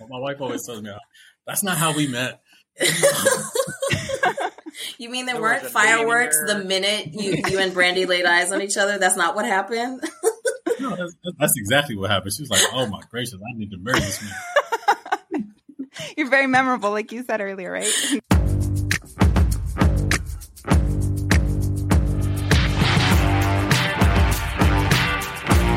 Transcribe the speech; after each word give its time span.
My 0.00 0.18
wife 0.18 0.40
always 0.40 0.66
tells 0.66 0.82
me, 0.82 0.90
uh, 0.90 0.98
"That's 1.46 1.62
not 1.62 1.78
how 1.78 1.94
we 1.94 2.06
met." 2.06 2.42
you 4.98 5.08
mean 5.08 5.24
there, 5.24 5.36
there 5.36 5.42
weren't 5.42 5.64
fireworks 5.64 6.36
the 6.46 6.58
minute 6.58 7.14
you 7.14 7.42
you 7.48 7.58
and 7.58 7.72
Brandy 7.72 8.04
laid 8.04 8.26
eyes 8.26 8.52
on 8.52 8.60
each 8.60 8.76
other? 8.76 8.98
That's 8.98 9.16
not 9.16 9.34
what 9.34 9.46
happened. 9.46 10.02
no, 10.80 10.96
that's, 10.96 11.16
that's, 11.38 11.54
exactly 11.56 11.96
what 11.96 12.10
happened. 12.10 12.34
She 12.34 12.42
was 12.42 12.50
like, 12.50 12.60
"Oh 12.72 12.86
my 12.88 13.00
gracious, 13.10 13.36
I 13.36 13.56
need 13.56 13.70
to 13.70 13.78
marry 13.78 14.00
this 14.00 14.22
man." 14.22 14.34
You're 16.16 16.28
very 16.28 16.46
memorable, 16.46 16.90
like 16.90 17.10
you 17.10 17.24
said 17.24 17.40
earlier, 17.40 17.72
right? 17.72 17.90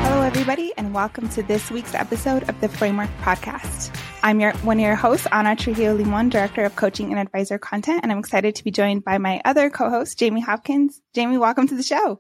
Hello, 0.04 0.22
everybody, 0.24 0.74
and 0.76 0.94
welcome 0.94 1.30
to 1.30 1.42
this 1.44 1.72
week's 1.72 1.96
episode 1.96 2.50
of 2.50 2.60
the 2.60 2.68
Framework 2.68 3.10
Podcast. 3.22 3.96
I'm 4.22 4.40
your 4.40 4.54
one 4.58 4.78
of 4.78 4.84
your 4.84 4.96
hosts, 4.96 5.28
Ana 5.32 5.56
Trujillo 5.56 5.98
Limón, 5.98 6.30
Director 6.30 6.66
of 6.66 6.76
Coaching 6.76 7.12
and 7.12 7.20
Advisor 7.20 7.58
Content, 7.58 8.02
and 8.04 8.12
I'm 8.12 8.20
excited 8.20 8.56
to 8.56 8.64
be 8.64 8.72
joined 8.72 9.04
by 9.04 9.18
my 9.18 9.42
other 9.46 9.70
co-host, 9.70 10.20
Jamie 10.20 10.42
Hopkins. 10.42 11.02
Jamie, 11.14 11.38
welcome 11.38 11.68
to 11.68 11.76
the 11.76 11.84
show. 11.84 12.20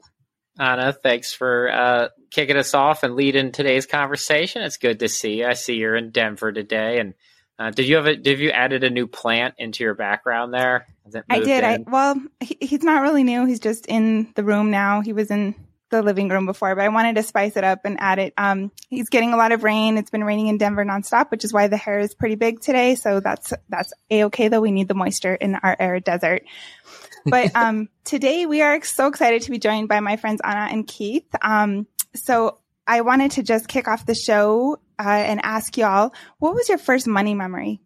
Anna, 0.58 0.94
thanks 0.94 1.34
for 1.34 1.72
uh, 1.72 2.08
kicking 2.32 2.58
us 2.58 2.74
off 2.74 3.04
and 3.04 3.16
leading 3.16 3.52
today's 3.52 3.86
conversation. 3.86 4.62
It's 4.62 4.78
good 4.78 5.00
to 5.00 5.10
see 5.10 5.40
you. 5.40 5.48
I 5.48 5.54
see 5.54 5.76
you're 5.76 5.96
in 5.96 6.12
Denver 6.12 6.52
today, 6.52 7.00
and 7.00 7.14
uh, 7.58 7.72
did 7.72 7.88
you 7.88 7.98
have 7.98 8.06
a, 8.06 8.16
did 8.16 8.40
you 8.40 8.52
added 8.52 8.84
a 8.84 8.90
new 8.90 9.08
plant 9.08 9.56
into 9.58 9.84
your 9.84 9.96
background 9.96 10.54
there? 10.54 10.88
I 11.30 11.40
did. 11.40 11.64
In? 11.64 11.66
I 11.66 11.78
well, 11.86 12.16
he, 12.40 12.58
he's 12.62 12.84
not 12.84 13.02
really 13.02 13.24
new. 13.24 13.46
He's 13.46 13.60
just 13.60 13.86
in 13.88 14.32
the 14.36 14.44
room 14.44 14.72
now. 14.72 15.02
He 15.02 15.12
was 15.12 15.32
in 15.32 15.56
the 15.90 16.02
living 16.02 16.30
room 16.30 16.46
before, 16.46 16.76
but 16.76 16.84
I 16.84 16.90
wanted 16.90 17.16
to 17.16 17.24
spice 17.24 17.58
it 17.58 17.64
up 17.64 17.82
and 17.86 17.98
add 18.00 18.20
it. 18.20 18.34
Um, 18.38 18.72
he's 18.90 19.10
getting 19.10 19.34
a 19.34 19.38
lot 19.38 19.52
of 19.52 19.64
rain. 19.64 19.98
It's 19.98 20.10
been 20.10 20.24
raining 20.24 20.48
in 20.48 20.58
Denver 20.58 20.86
nonstop, 20.86 21.32
which 21.32 21.44
is 21.44 21.54
why 21.54 21.68
the 21.68 21.78
hair 21.78 22.00
is 22.00 22.14
pretty 22.14 22.36
big 22.36 22.62
today. 22.62 22.96
So 22.96 23.20
that's, 23.20 23.54
that's 23.70 23.94
a 24.10 24.26
okay 24.26 24.48
though. 24.48 24.62
We 24.62 24.72
need 24.72 24.88
the 24.88 24.94
moisture 24.94 25.34
in 25.34 25.56
our 25.56 25.76
arid 25.80 26.04
desert. 26.04 26.44
But, 27.26 27.52
um, 27.56 27.90
today 28.04 28.46
we 28.46 28.62
are 28.62 28.82
so 28.84 29.08
excited 29.08 29.44
to 29.44 29.52
be 29.52 29.60
joined 29.60 29.88
by 29.88 30.00
my 30.00 30.18
friends 30.18 30.42
Anna 30.44 30.72
and 30.72 30.88
Keith. 30.88 31.28
Um, 31.42 31.88
so 32.16 32.60
I 32.86 33.02
wanted 33.02 33.32
to 33.32 33.44
just 33.44 33.68
kick 33.68 33.88
off 33.88 34.06
the 34.06 34.16
show, 34.16 34.80
uh, 35.00 35.08
and 35.08 35.40
ask 35.44 35.78
y'all, 35.78 36.14
what 36.40 36.54
was 36.54 36.68
your 36.68 36.78
first 36.78 37.08
money 37.08 37.34
memory? 37.34 37.80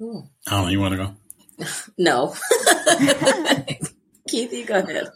Ooh. 0.00 0.22
Oh, 0.50 0.68
you 0.68 0.80
want 0.80 0.92
to 0.92 0.98
go? 0.98 1.66
no. 1.98 2.34
Keith, 4.28 4.52
you 4.52 4.64
go 4.64 4.78
ahead. 4.78 5.08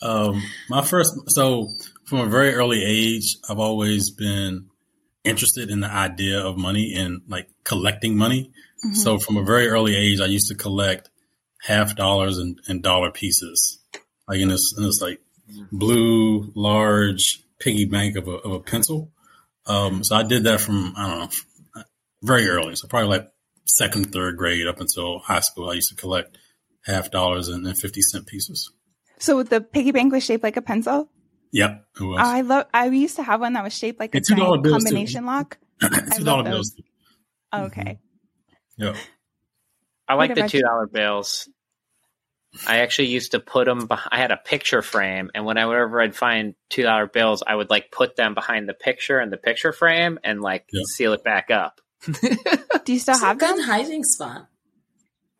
Um, 0.00 0.42
my 0.68 0.82
first, 0.82 1.14
so 1.30 1.68
from 2.04 2.20
a 2.20 2.26
very 2.26 2.54
early 2.54 2.84
age, 2.84 3.36
I've 3.48 3.58
always 3.58 4.10
been 4.10 4.68
interested 5.24 5.70
in 5.70 5.80
the 5.80 5.90
idea 5.90 6.40
of 6.40 6.56
money 6.56 6.94
and 6.96 7.22
like 7.28 7.48
collecting 7.64 8.16
money. 8.16 8.52
Mm-hmm. 8.84 8.94
So 8.94 9.18
from 9.18 9.36
a 9.36 9.44
very 9.44 9.68
early 9.68 9.96
age, 9.96 10.20
I 10.20 10.26
used 10.26 10.48
to 10.48 10.54
collect 10.54 11.10
half 11.62 11.96
dollars 11.96 12.38
and, 12.38 12.58
and 12.68 12.82
dollar 12.82 13.10
pieces, 13.10 13.80
like 14.28 14.38
in 14.38 14.48
this, 14.48 14.74
in 14.76 14.84
this 14.84 15.00
like 15.02 15.20
blue, 15.72 16.52
large 16.54 17.42
piggy 17.58 17.84
bank 17.84 18.16
of 18.16 18.28
a, 18.28 18.32
of 18.32 18.52
a 18.52 18.60
pencil. 18.60 19.10
Um, 19.66 20.04
so 20.04 20.16
I 20.16 20.22
did 20.22 20.44
that 20.44 20.60
from, 20.60 20.94
I 20.96 21.08
don't 21.08 21.18
know, 21.18 21.82
very 22.22 22.48
early. 22.48 22.76
So 22.76 22.88
probably 22.88 23.08
like 23.08 23.28
second, 23.66 24.12
third 24.12 24.36
grade 24.36 24.66
up 24.66 24.80
until 24.80 25.18
high 25.18 25.40
school. 25.40 25.70
I 25.70 25.74
used 25.74 25.90
to 25.90 25.96
collect 25.96 26.38
half 26.84 27.10
dollars 27.10 27.48
and, 27.48 27.66
and 27.66 27.78
50 27.78 28.00
cent 28.00 28.26
pieces. 28.26 28.70
So 29.20 29.42
the 29.42 29.60
piggy 29.60 29.92
bank 29.92 30.12
was 30.12 30.24
shaped 30.24 30.42
like 30.42 30.56
a 30.56 30.62
pencil. 30.62 31.08
Yep, 31.52 31.86
it 32.00 32.02
was. 32.02 32.20
I 32.20 32.40
love. 32.42 32.66
I 32.74 32.86
used 32.86 33.16
to 33.16 33.22
have 33.22 33.40
one 33.40 33.54
that 33.54 33.64
was 33.64 33.76
shaped 33.76 33.98
like 33.98 34.14
a 34.14 34.20
giant 34.20 34.64
combination 34.64 35.22
too. 35.22 35.26
lock. 35.26 35.58
two 36.16 36.24
dollar 36.24 36.44
bills. 36.44 36.74
Okay. 37.50 37.98
Mm-hmm. 38.78 38.84
Yeah. 38.84 38.94
I 40.06 40.14
like 40.14 40.34
the 40.34 40.46
two 40.46 40.60
dollar 40.60 40.86
bills. 40.86 41.48
I 42.66 42.80
actually 42.80 43.08
used 43.08 43.32
to 43.32 43.40
put 43.40 43.64
them. 43.64 43.86
Behind, 43.86 44.08
I 44.12 44.18
had 44.18 44.30
a 44.30 44.36
picture 44.36 44.82
frame, 44.82 45.30
and 45.34 45.46
whenever 45.46 46.00
I'd 46.02 46.14
find 46.14 46.54
two 46.68 46.82
dollar 46.82 47.06
bills, 47.06 47.42
I 47.46 47.54
would 47.54 47.70
like 47.70 47.90
put 47.90 48.16
them 48.16 48.34
behind 48.34 48.68
the 48.68 48.74
picture 48.74 49.18
and 49.18 49.32
the 49.32 49.38
picture 49.38 49.72
frame, 49.72 50.18
and 50.22 50.42
like 50.42 50.66
seal 50.94 51.14
it 51.14 51.24
back 51.24 51.50
up. 51.50 51.80
Do 52.04 52.92
you 52.92 52.98
still 52.98 53.14
it's 53.14 53.20
have 53.22 53.36
a 53.36 53.40
good 53.40 53.64
hiding 53.64 54.04
spot? 54.04 54.48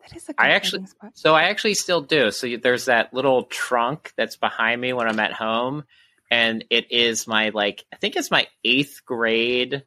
That 0.09 0.17
is 0.17 0.29
a 0.29 0.33
I 0.37 0.49
actually 0.49 0.85
spot. 0.87 1.11
so 1.13 1.35
I 1.35 1.43
actually 1.43 1.75
still 1.75 2.01
do. 2.01 2.31
So 2.31 2.47
there's 2.57 2.85
that 2.85 3.13
little 3.13 3.43
trunk 3.43 4.13
that's 4.17 4.35
behind 4.35 4.79
me 4.79 4.93
when 4.93 5.07
I'm 5.07 5.19
at 5.19 5.33
home, 5.33 5.83
and 6.31 6.63
it 6.69 6.91
is 6.91 7.27
my 7.27 7.49
like 7.49 7.85
I 7.93 7.97
think 7.97 8.15
it's 8.15 8.31
my 8.31 8.47
eighth 8.63 9.01
grade 9.05 9.83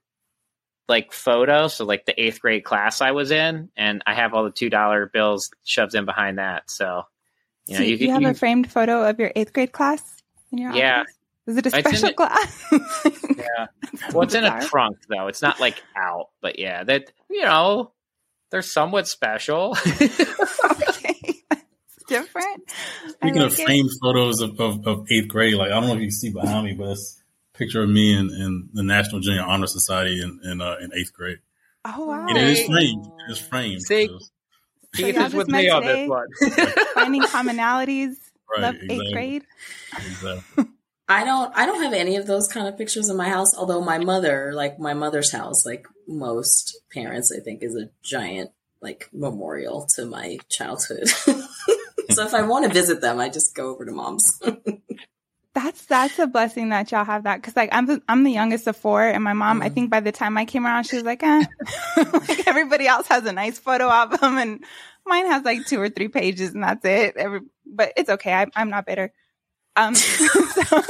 like 0.89 1.13
photo. 1.13 1.69
So 1.69 1.85
like 1.85 2.05
the 2.05 2.21
eighth 2.21 2.41
grade 2.41 2.65
class 2.65 3.01
I 3.01 3.13
was 3.13 3.31
in, 3.31 3.71
and 3.77 4.03
I 4.07 4.15
have 4.15 4.35
all 4.35 4.45
the 4.45 4.51
two 4.51 4.71
dollar 4.71 5.07
bills 5.07 5.51
shoved 5.65 5.95
in 5.95 6.05
behind 6.05 6.39
that. 6.39 6.71
So 6.71 7.05
you 7.67 7.75
know, 7.75 7.79
so 7.79 7.85
you, 7.85 7.97
you, 7.97 8.11
have 8.11 8.23
you, 8.23 8.29
a 8.29 8.35
framed 8.35 8.71
photo 8.71 9.09
of 9.09 9.19
your 9.19 9.33
eighth 9.35 9.53
grade 9.53 9.73
class 9.73 10.03
in 10.51 10.59
your 10.59 10.73
yeah. 10.73 11.01
Office? 11.01 11.15
Is 11.47 11.57
it 11.57 11.67
a 11.67 11.71
special 11.71 12.11
a, 12.11 12.13
class? 12.13 12.65
yeah. 13.37 13.67
Well, 14.13 14.23
it's 14.23 14.35
in 14.35 14.45
a 14.45 14.65
trunk 14.65 14.99
though. 15.09 15.27
It's 15.27 15.43
not 15.43 15.59
like 15.59 15.83
out, 15.97 16.29
but 16.41 16.59
yeah, 16.59 16.85
that 16.85 17.11
you 17.29 17.43
know, 17.43 17.91
they're 18.53 18.63
somewhat 18.63 19.09
special. 19.09 19.77
okay. 20.01 21.43
Different. 22.09 22.71
Speaking 23.09 23.37
like 23.37 23.47
of 23.47 23.59
it. 23.59 23.65
framed 23.65 23.91
photos 24.03 24.43
of, 24.43 24.61
of, 24.61 24.87
of, 24.87 25.07
eighth 25.11 25.29
grade, 25.29 25.55
like 25.55 25.71
I 25.71 25.81
don't 25.81 25.89
know 25.89 25.95
if 25.95 26.01
you 26.01 26.11
see 26.11 26.31
behind 26.31 26.67
me, 26.67 26.75
but 26.75 26.91
it's 26.91 27.23
a 27.55 27.59
picture 27.59 27.83
of 27.83 27.89
me 27.89 28.13
in, 28.13 28.29
in 28.29 28.69
the 28.75 28.83
National 28.83 29.21
Junior 29.21 29.43
Honor 29.43 29.67
Society 29.67 30.21
in 30.21 30.41
in, 30.45 30.61
uh, 30.61 30.77
in 30.83 30.91
eighth 30.95 31.15
grade. 31.15 31.39
Oh 31.87 32.07
wow! 32.07 32.27
And 32.29 32.37
it 32.37 32.49
is 32.49 32.67
framed. 32.67 33.07
It 33.07 33.33
is 33.33 33.39
framed. 33.39 33.83
See, 33.83 34.09
so. 34.09 34.19
Keith 34.95 35.15
so 35.15 35.25
is 35.25 35.33
with 35.33 35.49
me 35.49 35.71
on 35.71 35.85
this 35.85 36.09
one. 36.09 36.27
finding 36.95 37.23
commonalities. 37.23 38.17
Right, 38.51 38.63
Love 38.63 38.75
exactly. 38.75 39.07
eighth 39.07 39.13
grade. 39.15 39.43
Exactly. 39.97 40.65
I 41.09 41.25
don't 41.25 41.53
I 41.57 41.67
don't 41.67 41.83
have 41.83 41.93
any 41.93 42.17
of 42.17 42.27
those 42.27 42.49
kind 42.49 42.69
of 42.69 42.79
pictures 42.79 43.09
in 43.09 43.17
my 43.17 43.29
house, 43.29 43.55
although 43.57 43.81
my 43.81 43.99
mother, 43.99 44.53
like 44.55 44.79
my 44.79 44.95
mother's 44.95 45.33
house, 45.33 45.67
like 45.67 45.87
most 46.07 46.81
parents, 46.93 47.33
I 47.37 47.41
think, 47.41 47.63
is 47.63 47.77
a 47.77 47.91
giant 48.03 48.51
like 48.81 49.09
memorial 49.13 49.87
to 49.95 50.07
my 50.07 50.39
childhood. 50.49 51.09
so 52.11 52.27
if 52.27 52.35
I 52.35 52.43
want 52.43 52.67
to 52.67 52.73
visit 52.73 53.01
them, 53.01 53.19
I 53.21 53.29
just 53.29 53.55
go 53.55 53.71
over 53.71 53.85
to 53.85 53.93
mom's. 53.93 54.41
that's 55.55 55.85
that's 55.85 56.19
a 56.19 56.27
blessing 56.27 56.71
that 56.71 56.91
y'all 56.91 57.05
have 57.05 57.25
that 57.25 57.37
because 57.37 57.57
like 57.57 57.69
I'm 57.73 57.87
the, 57.87 58.03
I'm 58.09 58.25
the 58.25 58.33
youngest 58.33 58.67
of 58.67 58.77
four, 58.77 59.03
and 59.03 59.23
my 59.23 59.33
mom. 59.33 59.61
Mm. 59.61 59.65
I 59.65 59.69
think 59.69 59.91
by 59.91 60.01
the 60.01 60.13
time 60.13 60.39
I 60.39 60.45
came 60.45 60.67
around, 60.67 60.85
she 60.85 60.97
was 60.97 61.05
like, 61.05 61.23
eh. 61.23 61.45
like 61.97 62.47
everybody 62.47 62.87
else 62.87 63.07
has 63.09 63.25
a 63.27 63.33
nice 63.33 63.59
photo 63.59 63.89
album, 63.89 64.39
and 64.39 64.65
mine 65.07 65.27
has 65.27 65.45
like 65.45 65.67
two 65.67 65.81
or 65.81 65.91
three 65.91 66.09
pages, 66.09 66.55
and 66.55 66.63
that's 66.63 66.85
it. 66.85 67.17
Every, 67.17 67.41
but 67.67 67.93
it's 67.97 68.11
okay. 68.11 68.33
I, 68.33 68.47
I'm 68.55 68.71
not 68.71 68.87
bitter. 68.87 69.13
Um, 69.77 69.95
so, 69.95 70.83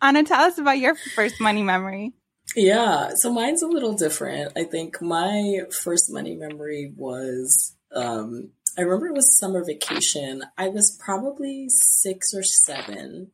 Ana, 0.00 0.24
tell 0.24 0.42
us 0.42 0.58
about 0.58 0.78
your 0.78 0.94
first 0.94 1.40
money 1.40 1.62
memory. 1.62 2.12
Yeah, 2.54 3.10
so 3.14 3.32
mine's 3.32 3.62
a 3.62 3.66
little 3.66 3.94
different. 3.94 4.52
I 4.56 4.64
think 4.64 5.00
my 5.00 5.62
first 5.70 6.12
money 6.12 6.34
memory 6.34 6.92
was 6.96 7.76
um, 7.94 8.50
I 8.78 8.82
remember 8.82 9.08
it 9.08 9.14
was 9.14 9.38
summer 9.38 9.64
vacation. 9.64 10.42
I 10.56 10.68
was 10.68 10.98
probably 11.02 11.66
six 11.68 12.34
or 12.34 12.42
seven, 12.42 13.30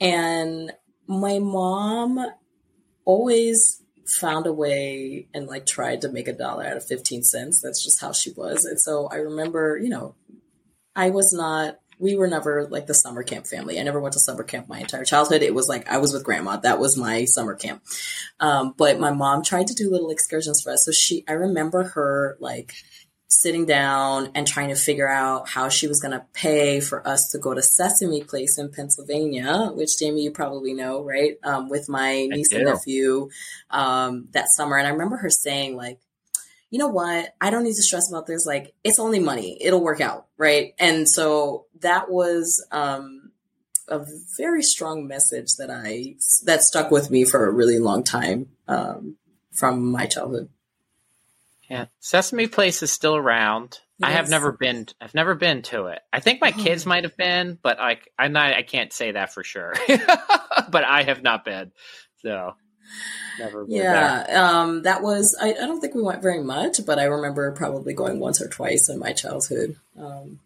and 0.00 0.72
my 1.06 1.38
mom 1.38 2.24
always 3.04 3.82
found 4.06 4.46
a 4.46 4.52
way 4.52 5.28
and 5.34 5.46
like 5.46 5.66
tried 5.66 6.00
to 6.00 6.08
make 6.08 6.28
a 6.28 6.32
dollar 6.32 6.64
out 6.64 6.76
of 6.76 6.86
15 6.86 7.22
cents. 7.22 7.60
That's 7.62 7.82
just 7.82 8.00
how 8.00 8.12
she 8.12 8.32
was. 8.32 8.64
And 8.64 8.80
so 8.80 9.08
I 9.08 9.16
remember, 9.16 9.78
you 9.80 9.88
know, 9.88 10.14
I 10.96 11.10
was 11.10 11.32
not 11.32 11.78
we 12.00 12.16
were 12.16 12.26
never 12.26 12.66
like 12.68 12.86
the 12.86 12.94
summer 12.94 13.22
camp 13.22 13.46
family. 13.46 13.78
I 13.78 13.82
never 13.82 14.00
went 14.00 14.14
to 14.14 14.20
summer 14.20 14.42
camp 14.42 14.68
my 14.68 14.80
entire 14.80 15.04
childhood. 15.04 15.42
It 15.42 15.54
was 15.54 15.68
like 15.68 15.88
I 15.88 15.98
was 15.98 16.12
with 16.12 16.24
grandma. 16.24 16.56
That 16.56 16.80
was 16.80 16.96
my 16.96 17.26
summer 17.26 17.54
camp. 17.54 17.82
Um, 18.40 18.74
but 18.76 18.98
my 18.98 19.12
mom 19.12 19.44
tried 19.44 19.66
to 19.68 19.74
do 19.74 19.90
little 19.90 20.10
excursions 20.10 20.62
for 20.62 20.72
us. 20.72 20.84
So 20.84 20.92
she, 20.92 21.24
I 21.28 21.32
remember 21.32 21.84
her 21.84 22.36
like 22.40 22.72
sitting 23.28 23.64
down 23.64 24.30
and 24.34 24.46
trying 24.46 24.70
to 24.70 24.74
figure 24.74 25.08
out 25.08 25.48
how 25.48 25.68
she 25.68 25.86
was 25.86 26.00
going 26.00 26.12
to 26.12 26.26
pay 26.32 26.80
for 26.80 27.06
us 27.06 27.30
to 27.30 27.38
go 27.38 27.54
to 27.54 27.62
Sesame 27.62 28.24
Place 28.24 28.58
in 28.58 28.72
Pennsylvania, 28.72 29.70
which 29.72 29.98
Jamie, 29.98 30.22
you 30.22 30.32
probably 30.32 30.74
know, 30.74 31.04
right? 31.04 31.36
Um, 31.44 31.68
with 31.68 31.88
my 31.88 32.26
niece 32.26 32.52
and 32.52 32.64
nephew 32.64 33.28
um, 33.70 34.28
that 34.32 34.48
summer. 34.48 34.76
And 34.76 34.86
I 34.86 34.90
remember 34.90 35.16
her 35.18 35.30
saying, 35.30 35.76
like, 35.76 36.00
you 36.70 36.78
know 36.78 36.88
what? 36.88 37.34
I 37.40 37.50
don't 37.50 37.64
need 37.64 37.74
to 37.74 37.82
stress 37.82 38.10
about 38.10 38.26
this. 38.26 38.46
Like, 38.46 38.72
it's 38.84 39.00
only 39.00 39.18
money. 39.18 39.58
It'll 39.60 39.82
work 39.82 40.00
out. 40.00 40.26
Right. 40.38 40.74
And 40.78 41.08
so 41.08 41.66
that 41.80 42.10
was, 42.10 42.64
um, 42.70 43.32
a 43.88 44.06
very 44.38 44.62
strong 44.62 45.08
message 45.08 45.48
that 45.58 45.68
I, 45.68 46.14
that 46.44 46.62
stuck 46.62 46.92
with 46.92 47.10
me 47.10 47.24
for 47.24 47.46
a 47.46 47.52
really 47.52 47.80
long 47.80 48.04
time, 48.04 48.50
um, 48.68 49.16
from 49.52 49.90
my 49.90 50.06
childhood. 50.06 50.48
Yeah. 51.68 51.86
Sesame 51.98 52.46
Place 52.46 52.84
is 52.84 52.92
still 52.92 53.16
around. 53.16 53.80
Yes. 53.98 54.08
I 54.08 54.12
have 54.12 54.30
never 54.30 54.52
been, 54.52 54.86
I've 55.00 55.14
never 55.14 55.34
been 55.34 55.62
to 55.62 55.86
it. 55.86 56.00
I 56.12 56.20
think 56.20 56.40
my 56.40 56.52
kids 56.52 56.86
might 56.86 57.02
have 57.02 57.16
been, 57.16 57.58
but 57.60 57.78
like, 57.78 58.08
I'm 58.16 58.32
not, 58.32 58.54
I 58.54 58.62
can't 58.62 58.92
say 58.92 59.12
that 59.12 59.32
for 59.32 59.42
sure, 59.42 59.74
but 59.88 60.84
I 60.84 61.02
have 61.02 61.22
not 61.22 61.44
been. 61.44 61.72
So 62.22 62.54
Never. 63.38 63.64
Yeah, 63.68 64.24
um, 64.30 64.82
that 64.82 65.02
was. 65.02 65.36
I, 65.40 65.50
I 65.50 65.66
don't 65.66 65.80
think 65.80 65.94
we 65.94 66.02
went 66.02 66.22
very 66.22 66.42
much, 66.42 66.84
but 66.84 66.98
I 66.98 67.04
remember 67.04 67.50
probably 67.52 67.94
going 67.94 68.20
once 68.20 68.40
or 68.40 68.48
twice 68.48 68.88
in 68.88 68.98
my 68.98 69.12
childhood. 69.12 69.76
Um, 69.98 70.40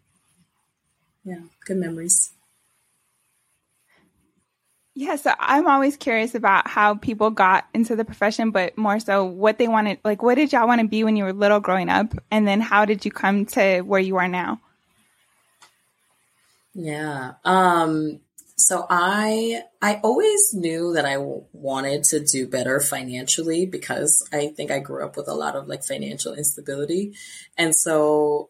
yeah, 1.23 1.41
good 1.65 1.77
memories. 1.77 2.31
Yeah, 4.97 5.17
so 5.17 5.33
I'm 5.37 5.67
always 5.67 5.97
curious 5.97 6.35
about 6.35 6.69
how 6.69 6.95
people 6.95 7.29
got 7.29 7.67
into 7.73 7.97
the 7.97 8.05
profession, 8.05 8.51
but 8.51 8.77
more 8.77 8.97
so 9.01 9.25
what 9.25 9.57
they 9.57 9.67
wanted. 9.67 9.99
Like, 10.05 10.23
what 10.23 10.35
did 10.35 10.53
y'all 10.53 10.67
want 10.67 10.79
to 10.79 10.87
be 10.87 11.03
when 11.03 11.17
you 11.17 11.25
were 11.25 11.33
little 11.33 11.59
growing 11.59 11.89
up? 11.89 12.13
And 12.31 12.47
then 12.47 12.61
how 12.61 12.85
did 12.85 13.03
you 13.03 13.11
come 13.11 13.45
to 13.47 13.81
where 13.81 13.99
you 13.99 14.15
are 14.15 14.29
now? 14.29 14.61
Yeah. 16.73 17.33
Um, 17.43 18.21
so 18.57 18.85
I 18.89 19.63
I 19.81 19.99
always 20.03 20.53
knew 20.53 20.93
that 20.93 21.05
I 21.05 21.17
wanted 21.17 22.03
to 22.05 22.23
do 22.23 22.47
better 22.47 22.79
financially 22.79 23.65
because 23.65 24.27
I 24.31 24.47
think 24.47 24.71
I 24.71 24.79
grew 24.79 25.05
up 25.05 25.17
with 25.17 25.27
a 25.27 25.33
lot 25.33 25.55
of 25.55 25.67
like 25.67 25.83
financial 25.83 26.33
instability. 26.33 27.13
And 27.57 27.73
so 27.75 28.49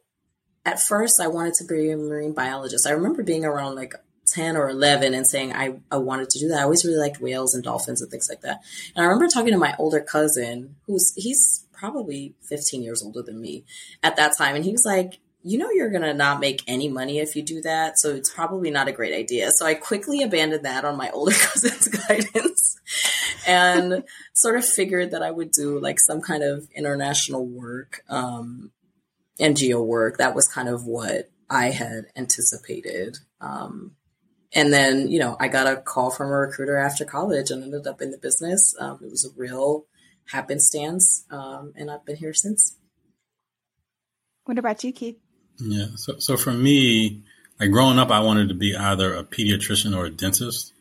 at 0.64 0.80
first 0.80 1.20
I 1.20 1.28
wanted 1.28 1.56
to 1.56 1.66
be 1.66 1.90
a 1.90 1.98
marine 1.98 2.34
biologist. 2.34 2.88
I 2.88 2.92
remember 2.92 3.24
being 3.24 3.46
around 3.46 3.76
like 3.76 3.96
10 4.28 4.58
or 4.58 4.70
11 4.70 5.14
and 5.14 5.28
saying 5.28 5.54
I, 5.54 5.80
I 5.92 5.98
wanted 5.98 6.30
to 6.32 6.40
do 6.40 6.50
that. 6.50 6.60
I 6.60 6.64
always 6.64 6.86
really 6.86 7.00
liked 7.00 7.22
whales 7.22 7.54
and 7.56 7.64
dolphins 7.64 8.02
and 8.02 8.10
things 8.10 8.28
like 8.30 8.42
that. 8.42 8.62
And 8.96 9.04
I 9.04 9.08
remember 9.08 9.28
talking 9.28 9.54
to 9.54 9.60
my 9.60 9.76
older 9.80 10.02
cousin 10.02 10.76
who's 10.86 11.14
he's 11.16 11.66
probably 11.74 12.36
15 12.48 12.84
years 12.84 13.04
older 13.04 13.24
than 13.24 13.42
me 13.42 13.66
at 14.04 14.16
that 14.16 14.38
time 14.38 14.56
and 14.56 14.64
he 14.64 14.72
was 14.72 14.86
like 14.86 15.20
you 15.46 15.60
know 15.60 15.70
you're 15.70 15.92
going 15.92 16.02
to 16.02 16.14
not 16.14 16.40
make 16.40 16.64
any 16.66 16.90
money 16.90 17.20
if 17.20 17.36
you 17.36 17.44
do 17.44 17.62
that 17.62 18.00
so 18.00 18.10
it's 18.16 18.32
probably 18.32 18.72
not 18.72 18.88
a 18.88 18.92
great 18.92 19.14
idea. 19.14 19.52
So 19.52 19.66
i 19.66 19.76
quickly 19.76 20.24
abandoned 20.24 20.66
that 20.66 20.84
on 20.84 20.98
my 20.98 21.12
older 21.12 21.36
cousin's 21.40 21.88
guidance 21.88 22.80
and 23.46 24.04
sort 24.34 24.58
of 24.58 24.66
figured 24.66 25.12
that 25.12 25.22
i 25.22 25.30
would 25.30 25.52
do 25.52 25.80
like 25.80 26.00
some 26.00 26.20
kind 26.20 26.44
of 26.44 26.68
international 26.76 27.46
work 27.46 28.02
um, 28.10 28.72
ngo 29.40 29.86
work. 29.86 30.18
That 30.18 30.34
was 30.34 30.48
kind 30.48 30.68
of 30.68 30.86
what 30.86 31.30
i 31.50 31.70
had 31.70 32.06
anticipated. 32.16 33.18
Um, 33.40 33.92
and 34.52 34.74
then 34.74 35.10
you 35.10 35.20
know 35.20 35.38
i 35.40 35.48
got 35.48 35.72
a 35.72 35.80
call 35.80 36.10
from 36.10 36.30
a 36.30 36.38
recruiter 36.38 36.78
after 36.78 37.06
college 37.06 37.52
and 37.52 37.64
ended 37.64 37.86
up 37.86 38.02
in 38.02 38.10
the 38.10 38.18
business. 38.18 38.76
Um, 38.80 39.00
it 39.04 39.12
was 39.12 39.26
a 39.26 39.40
real 39.40 39.86
happenstance 40.32 41.24
um, 41.30 41.72
and 41.76 41.92
i've 41.92 42.04
been 42.04 42.16
here 42.16 42.34
since. 42.34 42.78
What 44.46 44.60
about 44.60 44.84
you, 44.84 44.92
Keith? 44.92 45.18
Yeah. 45.60 45.88
So, 45.96 46.20
so 46.20 46.38
for 46.38 46.52
me, 46.52 47.24
like 47.60 47.72
growing 47.72 48.00
up, 48.00 48.12
I 48.12 48.20
wanted 48.20 48.50
to 48.50 48.56
be 48.56 48.76
either 48.76 49.14
a 49.16 49.24
pediatrician 49.24 49.96
or 49.96 50.06
a 50.06 50.10
dentist 50.10 50.74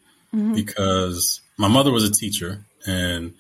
because 0.55 1.41
my 1.57 1.69
mother 1.69 1.93
was 1.93 2.05
a 2.05 2.13
teacher 2.13 2.65
and, 2.87 3.35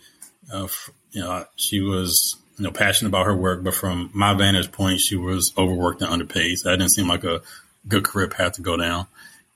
uh, 0.52 0.64
f- 0.64 0.90
you 1.10 1.20
know, 1.20 1.44
she 1.56 1.80
was, 1.80 2.36
you 2.56 2.64
know, 2.64 2.70
passionate 2.70 3.08
about 3.08 3.26
her 3.26 3.36
work, 3.36 3.64
but 3.64 3.74
from 3.74 4.10
my 4.14 4.34
vantage 4.34 4.70
point, 4.70 5.00
she 5.00 5.16
was 5.16 5.52
overworked 5.58 6.02
and 6.02 6.10
underpaid. 6.10 6.58
So 6.58 6.70
that 6.70 6.76
didn't 6.76 6.92
seem 6.92 7.08
like 7.08 7.24
a 7.24 7.42
good 7.88 8.04
career 8.04 8.28
path 8.28 8.52
to 8.54 8.62
go 8.62 8.76
down. 8.76 9.06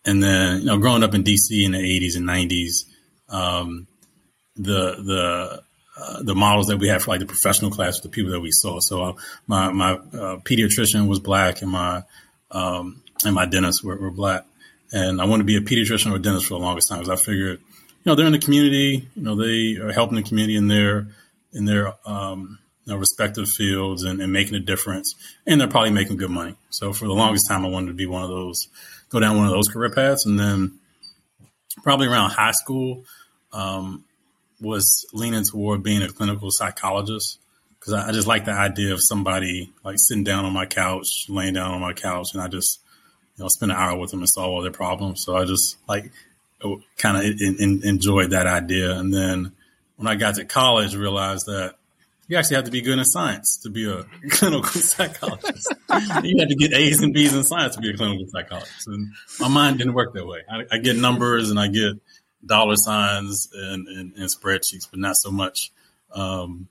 And 0.04 0.22
then, 0.22 0.60
you 0.60 0.66
know, 0.66 0.78
growing 0.78 1.02
up 1.02 1.14
in 1.14 1.22
DC 1.22 1.64
in 1.64 1.72
the 1.72 1.78
80s 1.78 2.16
and 2.16 2.26
90s, 2.26 2.84
um, 3.28 3.86
the, 4.56 4.96
the, 4.96 5.62
uh, 6.00 6.22
the 6.22 6.34
models 6.34 6.68
that 6.68 6.78
we 6.78 6.88
had 6.88 7.02
for 7.02 7.10
like 7.10 7.20
the 7.20 7.26
professional 7.26 7.70
class, 7.70 8.00
the 8.00 8.08
people 8.08 8.30
that 8.32 8.40
we 8.40 8.50
saw. 8.52 8.78
So 8.80 9.02
uh, 9.02 9.12
my 9.46 9.70
my 9.72 9.92
uh, 9.92 10.36
pediatrician 10.38 11.08
was 11.08 11.18
black, 11.18 11.62
and 11.62 11.70
my 11.70 12.04
um, 12.50 13.02
and 13.24 13.34
my 13.34 13.46
dentist 13.46 13.82
were, 13.82 13.96
were 13.96 14.10
black. 14.10 14.44
And 14.92 15.20
I 15.20 15.24
wanted 15.26 15.42
to 15.42 15.46
be 15.46 15.56
a 15.56 15.60
pediatrician 15.60 16.12
or 16.12 16.16
a 16.16 16.18
dentist 16.18 16.46
for 16.46 16.54
the 16.54 16.64
longest 16.64 16.88
time 16.88 17.00
because 17.00 17.20
I 17.20 17.22
figured, 17.22 17.60
you 17.60 18.02
know, 18.06 18.14
they're 18.14 18.26
in 18.26 18.32
the 18.32 18.38
community, 18.38 19.08
you 19.14 19.22
know, 19.22 19.34
they 19.34 19.76
are 19.82 19.92
helping 19.92 20.16
the 20.16 20.22
community 20.22 20.56
in 20.56 20.68
their 20.68 21.08
in 21.52 21.64
their 21.64 21.94
um, 22.06 22.58
you 22.84 22.92
know, 22.92 22.98
respective 22.98 23.48
fields 23.48 24.04
and, 24.04 24.20
and 24.22 24.32
making 24.32 24.54
a 24.54 24.60
difference, 24.60 25.14
and 25.46 25.60
they're 25.60 25.68
probably 25.68 25.90
making 25.90 26.16
good 26.16 26.30
money. 26.30 26.54
So 26.70 26.92
for 26.92 27.06
the 27.06 27.12
longest 27.12 27.48
time, 27.48 27.66
I 27.66 27.68
wanted 27.68 27.88
to 27.88 27.94
be 27.94 28.06
one 28.06 28.22
of 28.22 28.30
those, 28.30 28.68
go 29.10 29.20
down 29.20 29.36
one 29.36 29.46
of 29.46 29.52
those 29.52 29.68
career 29.68 29.90
paths, 29.90 30.24
and 30.24 30.38
then 30.38 30.78
probably 31.82 32.06
around 32.06 32.30
high 32.30 32.52
school. 32.52 33.04
Um, 33.52 34.04
was 34.60 35.06
leaning 35.12 35.44
toward 35.44 35.82
being 35.82 36.02
a 36.02 36.08
clinical 36.08 36.50
psychologist 36.50 37.38
because 37.78 37.92
I, 37.94 38.08
I, 38.08 38.12
just 38.12 38.26
like 38.26 38.44
the 38.44 38.52
idea 38.52 38.92
of 38.92 39.00
somebody 39.02 39.72
like 39.84 39.96
sitting 39.98 40.24
down 40.24 40.44
on 40.44 40.52
my 40.52 40.66
couch, 40.66 41.26
laying 41.28 41.54
down 41.54 41.72
on 41.72 41.80
my 41.80 41.92
couch, 41.92 42.34
and 42.34 42.42
I 42.42 42.48
just 42.48 42.80
you 43.36 43.44
know 43.44 43.48
spend 43.48 43.72
an 43.72 43.78
hour 43.78 43.98
with 43.98 44.10
them 44.10 44.20
and 44.20 44.28
solve 44.28 44.50
all 44.50 44.62
their 44.62 44.72
problems. 44.72 45.22
So 45.22 45.36
I 45.36 45.44
just 45.44 45.76
like 45.88 46.10
kind 46.96 47.16
of 47.16 47.24
enjoyed 47.84 48.30
that 48.30 48.46
idea. 48.46 48.96
And 48.96 49.12
then 49.14 49.52
when 49.96 50.08
I 50.08 50.16
got 50.16 50.36
to 50.36 50.44
college, 50.44 50.94
realized 50.94 51.46
that 51.46 51.74
you 52.26 52.36
actually 52.36 52.56
have 52.56 52.66
to 52.66 52.70
be 52.70 52.82
good 52.82 52.98
in 52.98 53.04
science 53.04 53.58
to 53.62 53.70
be 53.70 53.90
a 53.90 54.04
clinical 54.30 54.64
psychologist. 54.64 55.72
you 56.22 56.38
have 56.38 56.48
to 56.48 56.56
get 56.58 56.74
A's 56.74 57.02
and 57.02 57.14
B's 57.14 57.34
in 57.34 57.42
science 57.42 57.74
to 57.76 57.80
be 57.80 57.90
a 57.90 57.96
clinical 57.96 58.26
psychologist. 58.28 58.86
And 58.86 59.12
my 59.40 59.48
mind 59.48 59.78
didn't 59.78 59.94
work 59.94 60.12
that 60.14 60.26
way. 60.26 60.40
I, 60.50 60.64
I 60.70 60.78
get 60.78 60.96
numbers 60.96 61.50
and 61.50 61.58
I 61.58 61.68
get 61.68 61.94
dollar 62.44 62.76
signs 62.76 63.48
and, 63.52 63.88
and, 63.88 64.14
and, 64.14 64.30
spreadsheets, 64.30 64.88
but 64.90 65.00
not 65.00 65.16
so 65.16 65.30
much. 65.30 65.72
Um, 66.12 66.68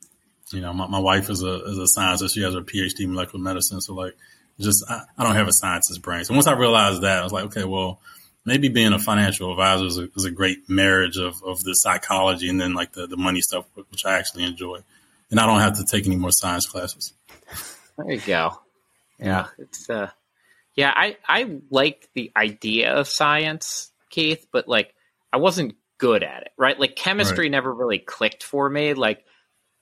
you 0.52 0.62
know, 0.62 0.74
my, 0.74 0.88
my 0.88 1.00
wife 1.00 1.30
is 1.30 1.44
a 1.44 1.66
is 1.66 1.78
a 1.78 1.88
scientist. 1.88 2.36
She 2.36 2.42
has 2.42 2.54
her 2.54 2.62
PhD 2.62 3.02
in 3.02 3.12
molecular 3.14 3.44
medicine. 3.44 3.81
So 3.81 3.94
like, 3.94 4.16
just 4.60 4.84
I, 4.90 5.02
I 5.18 5.24
don't 5.24 5.36
have 5.36 5.48
a 5.48 5.54
scientist 5.54 6.02
brain. 6.02 6.24
So 6.24 6.34
once 6.34 6.48
I 6.48 6.54
realized 6.54 7.02
that, 7.02 7.19
I 7.19 7.24
was 7.24 7.34
like, 7.34 7.46
okay, 7.46 7.66
well, 7.66 8.00
maybe 8.46 8.69
being 8.69 8.94
a 8.94 9.00
financial 9.00 9.52
advisor 9.52 9.86
is 9.86 9.98
a, 9.98 10.10
is 10.16 10.25
a 10.25 10.31
great 10.31 10.69
marriage 10.69 11.18
of 11.18 11.44
of 11.44 11.62
the 11.64 11.74
psychology 11.74 12.50
and 12.50 12.60
then 12.60 12.74
like 12.74 12.94
the 12.94 13.08
the 13.08 13.18
money 13.18 13.42
stuff, 13.42 13.66
which 13.75 14.06
I 14.06 14.18
actually 14.18 14.46
enjoy. 14.46 14.80
And 15.30 15.40
I 15.40 15.46
don't 15.46 15.60
have 15.60 15.78
to 15.78 15.84
take 15.84 16.08
any 16.08 16.16
more 16.16 16.31
science 16.31 16.66
classes. 16.66 17.14
There 17.98 18.12
you 18.12 18.22
go. 18.22 18.58
Yeah, 19.19 19.48
it's 19.58 19.90
uh, 19.90 20.12
yeah, 20.75 20.94
I 20.96 21.18
I 21.28 21.60
like 21.69 22.08
the 22.14 22.31
idea 22.36 22.94
of 22.94 23.08
science, 23.08 23.92
Keith, 24.10 24.48
but 24.52 24.68
like 24.68 24.94
I 25.32 25.38
wasn't 25.38 25.76
good 25.98 26.24
at 26.24 26.44
it, 26.44 26.52
right? 26.58 26.80
Like 26.80 26.96
chemistry 26.96 27.46
right. 27.46 27.52
never 27.52 27.74
really 27.74 28.00
clicked 28.00 28.44
for 28.44 28.70
me. 28.70 28.94
Like, 28.94 29.26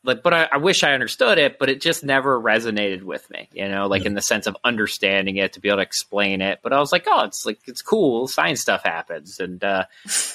like, 0.03 0.21
but 0.21 0.33
I, 0.33 0.47
I, 0.51 0.57
wish 0.57 0.83
I 0.83 0.93
understood 0.93 1.39
it, 1.39 1.57
but 1.57 1.67
it 1.67 1.81
just 1.81 2.03
never 2.03 2.39
resonated 2.39 3.01
with 3.01 3.27
me, 3.31 3.49
you 3.53 3.67
know, 3.67 3.87
like 3.87 4.03
yeah. 4.03 4.09
in 4.09 4.13
the 4.13 4.21
sense 4.21 4.45
of 4.45 4.55
understanding 4.63 5.37
it 5.37 5.53
to 5.53 5.59
be 5.59 5.69
able 5.69 5.77
to 5.77 5.83
explain 5.83 6.41
it. 6.41 6.59
But 6.61 6.73
I 6.73 6.79
was 6.79 6.91
like, 6.91 7.05
oh, 7.07 7.25
it's 7.25 7.45
like, 7.45 7.59
it's 7.65 7.81
cool. 7.81 8.27
Science 8.27 8.61
stuff 8.61 8.83
happens. 8.83 9.39
And, 9.39 9.63
uh, 9.63 9.85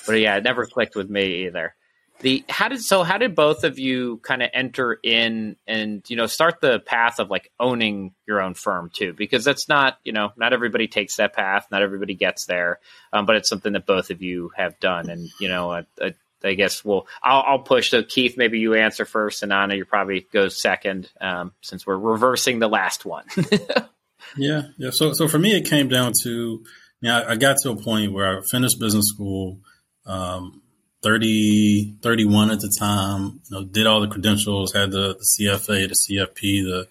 but 0.06 0.14
yeah, 0.14 0.36
it 0.36 0.44
never 0.44 0.66
clicked 0.66 0.96
with 0.96 1.08
me 1.08 1.46
either. 1.46 1.74
The, 2.20 2.44
how 2.48 2.68
did, 2.68 2.82
so 2.82 3.02
how 3.02 3.16
did 3.16 3.34
both 3.34 3.64
of 3.64 3.78
you 3.78 4.18
kind 4.18 4.42
of 4.42 4.50
enter 4.52 4.98
in 5.02 5.56
and, 5.66 6.02
you 6.08 6.16
know, 6.16 6.26
start 6.26 6.60
the 6.60 6.78
path 6.78 7.18
of 7.18 7.30
like 7.30 7.50
owning 7.58 8.14
your 8.26 8.42
own 8.42 8.54
firm 8.54 8.90
too? 8.92 9.14
Because 9.14 9.44
that's 9.44 9.68
not, 9.68 9.98
you 10.04 10.12
know, 10.12 10.32
not 10.36 10.52
everybody 10.52 10.86
takes 10.86 11.16
that 11.16 11.32
path. 11.32 11.66
Not 11.70 11.82
everybody 11.82 12.14
gets 12.14 12.44
there. 12.44 12.78
Um, 13.12 13.24
but 13.24 13.36
it's 13.36 13.48
something 13.48 13.72
that 13.72 13.86
both 13.86 14.10
of 14.10 14.22
you 14.22 14.52
have 14.56 14.78
done. 14.80 15.08
And, 15.08 15.30
you 15.40 15.48
know, 15.48 15.70
I, 15.70 15.86
I, 16.00 16.14
I 16.44 16.54
guess 16.54 16.84
we'll, 16.84 17.06
I'll, 17.22 17.42
I'll, 17.46 17.58
push. 17.60 17.90
So 17.90 18.02
Keith, 18.02 18.36
maybe 18.36 18.58
you 18.58 18.74
answer 18.74 19.04
first 19.04 19.42
and 19.42 19.52
Anna, 19.52 19.74
you 19.74 19.84
probably 19.84 20.26
go 20.32 20.48
second, 20.48 21.10
um, 21.20 21.52
since 21.62 21.86
we're 21.86 21.98
reversing 21.98 22.58
the 22.58 22.68
last 22.68 23.04
one. 23.04 23.24
yeah. 24.36 24.62
Yeah. 24.76 24.90
So, 24.90 25.14
so 25.14 25.26
for 25.26 25.38
me, 25.38 25.56
it 25.56 25.64
came 25.66 25.88
down 25.88 26.12
to, 26.22 26.30
you 26.30 26.64
know, 27.02 27.24
I, 27.26 27.36
got 27.36 27.56
to 27.62 27.70
a 27.70 27.76
point 27.76 28.12
where 28.12 28.38
I 28.38 28.42
finished 28.50 28.78
business 28.78 29.06
school, 29.08 29.60
um, 30.04 30.62
30, 31.02 31.96
31 32.02 32.50
at 32.50 32.60
the 32.60 32.74
time, 32.78 33.40
you 33.48 33.56
know, 33.56 33.64
did 33.64 33.86
all 33.86 34.00
the 34.00 34.08
credentials, 34.08 34.72
had 34.72 34.90
the, 34.90 35.16
the 35.18 35.46
CFA, 35.46 35.88
the 35.88 35.94
CFP, 35.94 36.62
the 36.64 36.88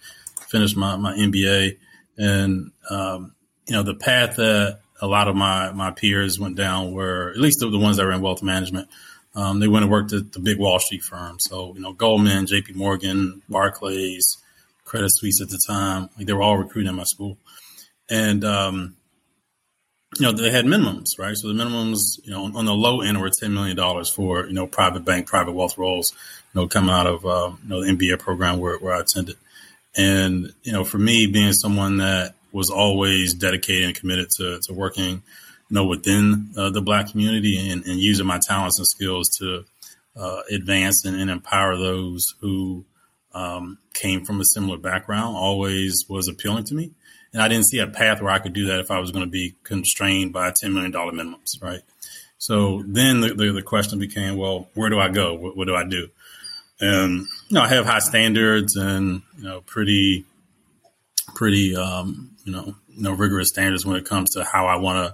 finished 0.50 0.75
my, 0.75 0.96
my 0.96 1.13
MBA. 1.13 1.78
And, 2.18 2.72
um, 2.89 3.36
you 3.68 3.74
know, 3.74 3.84
the 3.84 3.96
path 3.96 4.38
that 4.38 4.80
a 5.01 5.08
lot 5.08 5.28
of 5.28 5.36
my, 5.36 5.72
my 5.72 5.92
peers 5.92 6.39
went 6.39 6.58
down 6.58 6.92
were, 6.92 7.30
at 7.30 7.39
least 7.39 7.60
the, 7.60 7.70
the 7.70 7.78
ones 7.78 7.98
that 7.98 8.06
were 8.06 8.12
in 8.12 8.22
wealth 8.22 8.44
management, 8.44 8.89
um, 9.36 9.60
they 9.60 9.68
went 9.68 9.84
and 9.84 9.92
worked 9.92 10.12
at 10.12 10.32
the 10.32 10.39
big 10.39 10.58
Wall 10.58 10.80
Street 10.80 11.04
firms. 11.04 11.46
So, 11.48 11.74
you 11.75 11.82
know, 11.82 11.94
Goldman, 11.94 12.46
JP 12.46 12.75
Morgan, 12.75 13.42
Barclays, 13.48 14.38
Credit 14.86 15.10
Suisse 15.12 15.39
at 15.42 15.50
the 15.50 15.62
time, 15.68 16.10
like 16.18 16.25
they 16.25 16.34
were 16.34 16.42
all 16.42 16.58
recruiting 16.58 16.89
in 16.89 16.96
my 16.96 17.04
school. 17.04 17.38
And, 18.10 18.44
um, 18.44 18.96
you 20.18 20.25
know, 20.25 20.32
they 20.32 20.50
had 20.50 20.66
minimums, 20.66 21.20
right? 21.20 21.36
So 21.36 21.50
the 21.50 21.54
minimums, 21.54 22.20
you 22.24 22.32
know, 22.32 22.46
on, 22.46 22.56
on 22.56 22.66
the 22.66 22.74
low 22.74 23.01
end 23.01 23.20
were 23.20 23.30
$10 23.30 23.51
million 23.51 23.78
for, 24.06 24.48
you 24.48 24.54
know, 24.54 24.66
private 24.66 25.06
bank, 25.06 25.28
private 25.28 25.51
wealth 25.51 25.78
roles, 25.78 26.13
you 26.54 26.62
know, 26.62 26.68
coming 26.68 26.89
out 26.89 27.06
of, 27.06 27.25
uh, 27.25 27.51
you 27.63 27.70
know, 27.70 27.84
the 27.84 27.92
MBA 27.92 28.20
program 28.20 28.60
where, 28.60 28.78
where 28.78 28.96
I 28.96 29.01
attended. 29.01 29.36
And, 29.96 30.51
you 30.63 30.72
know, 30.72 30.84
for 30.84 30.98
me 30.98 31.28
being 31.28 31.54
someone 31.54 31.98
that 31.98 32.34
was 32.51 32.72
always 32.72 33.34
dedicated 33.36 33.86
and 33.86 33.96
committed 33.96 34.30
to, 34.38 34.60
to 34.63 34.74
working, 34.74 35.22
you 35.70 35.75
know, 35.75 35.86
within 35.86 36.50
uh, 36.58 36.72
the 36.72 36.82
black 36.82 37.12
community 37.12 37.70
and, 37.70 37.86
and, 37.86 38.00
using 38.00 38.25
my 38.25 38.39
talents 38.39 38.80
and 38.80 38.88
skills 38.88 39.30
to 39.38 39.66
uh, 40.16 40.42
advance 40.51 41.06
and, 41.06 41.20
and, 41.20 41.30
empower 41.30 41.78
those 41.78 42.34
who 42.42 42.84
um, 43.34 43.78
came 43.94 44.25
from 44.25 44.42
a 44.42 44.46
similar 44.46 44.78
background 44.78 45.36
always 45.36 46.06
was 46.10 46.28
appealing 46.28 46.63
to 46.63 46.74
me. 46.74 46.92
And 47.34 47.42
I 47.42 47.48
didn't 47.48 47.68
see 47.68 47.80
a 47.80 47.88
path 47.88 48.22
where 48.22 48.32
I 48.32 48.40
could 48.40 48.54
do 48.54 48.68
that 48.68 48.80
if 48.80 48.90
I 48.90 49.00
was 49.00 49.12
going 49.12 49.26
to 49.26 49.30
be 49.30 49.56
constrained 49.64 50.34
by 50.34 50.52
$10 50.52 50.74
million 50.74 50.92
minimums, 50.92 51.62
right? 51.62 51.82
So 52.38 52.84
then 52.88 53.22
the, 53.22 53.34
the, 53.34 53.52
the 53.52 53.62
question 53.62 54.00
became, 54.00 54.38
well, 54.38 54.70
where 54.74 54.90
do 54.90 55.00
I 55.00 55.10
go? 55.10 55.36
What, 55.36 55.56
what 55.56 55.68
do 55.68 55.76
I 55.76 55.84
do? 55.84 56.10
and 56.80 57.20
you 57.48 57.54
know 57.56 57.62
I 57.62 57.68
have 57.68 57.86
high 57.86 58.00
standards 58.00 58.76
and 58.76 59.22
you 59.38 59.44
know 59.44 59.62
pretty 59.62 60.26
pretty 61.36 61.76
um, 61.76 62.32
you 62.46 62.52
know 62.52 62.76
you 62.88 63.04
know 63.04 63.12
rigorous 63.12 63.50
standards 63.50 63.86
when 63.86 63.98
it 63.98 64.06
comes 64.06 64.32
to 64.32 64.44
how 64.44 64.68
I 64.68 64.78
want 64.78 65.14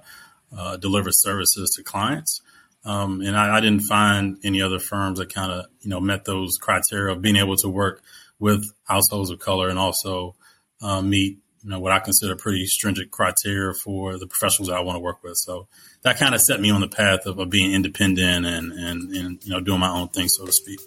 to 0.51 0.57
uh, 0.57 0.77
deliver 0.77 1.11
services 1.11 1.71
to 1.75 1.83
clients. 1.83 2.41
Um, 2.85 3.21
and 3.21 3.35
I, 3.35 3.57
I, 3.57 3.61
didn't 3.61 3.81
find 3.81 4.37
any 4.43 4.61
other 4.61 4.77
firms 4.77 5.17
that 5.17 5.33
kind 5.33 5.51
of 5.51 5.65
you 5.81 5.89
know 5.89 5.99
met 5.99 6.23
those 6.25 6.57
criteria 6.61 7.13
of 7.13 7.21
being 7.21 7.35
able 7.35 7.55
to 7.57 7.69
work 7.69 8.03
with 8.39 8.63
households 8.83 9.31
of 9.31 9.39
color 9.39 9.69
and 9.69 9.79
also 9.79 10.35
uh, 10.81 11.01
meet 11.01 11.39
you 11.65 11.71
know 11.71 11.79
what 11.79 11.91
I 11.91 11.97
consider 11.97 12.35
pretty 12.35 12.67
stringent 12.67 13.09
criteria 13.09 13.73
for 13.73 14.19
the 14.19 14.27
professionals 14.27 14.69
that 14.69 14.77
I 14.77 14.81
want 14.81 14.97
to 14.97 14.99
work 14.99 15.23
with. 15.23 15.35
So 15.37 15.67
that 16.03 16.19
kind 16.19 16.35
of 16.35 16.41
set 16.41 16.61
me 16.61 16.69
on 16.69 16.79
the 16.79 16.87
path 16.87 17.25
of, 17.25 17.39
of 17.39 17.49
being 17.49 17.73
independent 17.73 18.45
and, 18.45 18.71
and 18.71 19.11
and 19.15 19.43
you 19.43 19.51
know 19.51 19.59
doing 19.59 19.79
my 19.79 19.89
own 19.89 20.09
thing, 20.09 20.27
so 20.27 20.45
to 20.45 20.51
speak. 20.51 20.79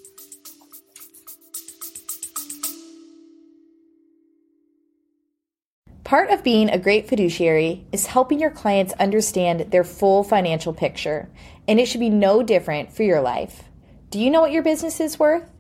Part 6.05 6.31
of 6.31 6.45
being 6.45 6.71
a 6.71 6.79
great 6.79 7.09
fiduciary 7.09 7.85
is 7.91 8.07
helping 8.07 8.39
your 8.39 8.51
clients 8.51 8.95
understand 8.95 9.73
their 9.73 9.85
full 9.85 10.23
financial 10.23 10.73
picture, 10.73 11.29
and 11.67 11.81
it 11.81 11.87
should 11.87 12.01
be 12.01 12.09
no 12.09 12.45
different 12.45 12.93
for 12.93 13.03
your 13.03 13.21
life. 13.21 13.65
Do 14.11 14.21
you 14.21 14.31
know 14.31 14.41
what 14.43 14.53
your 14.53 14.63
business 14.63 15.01
is 15.01 15.19
worth? 15.19 15.51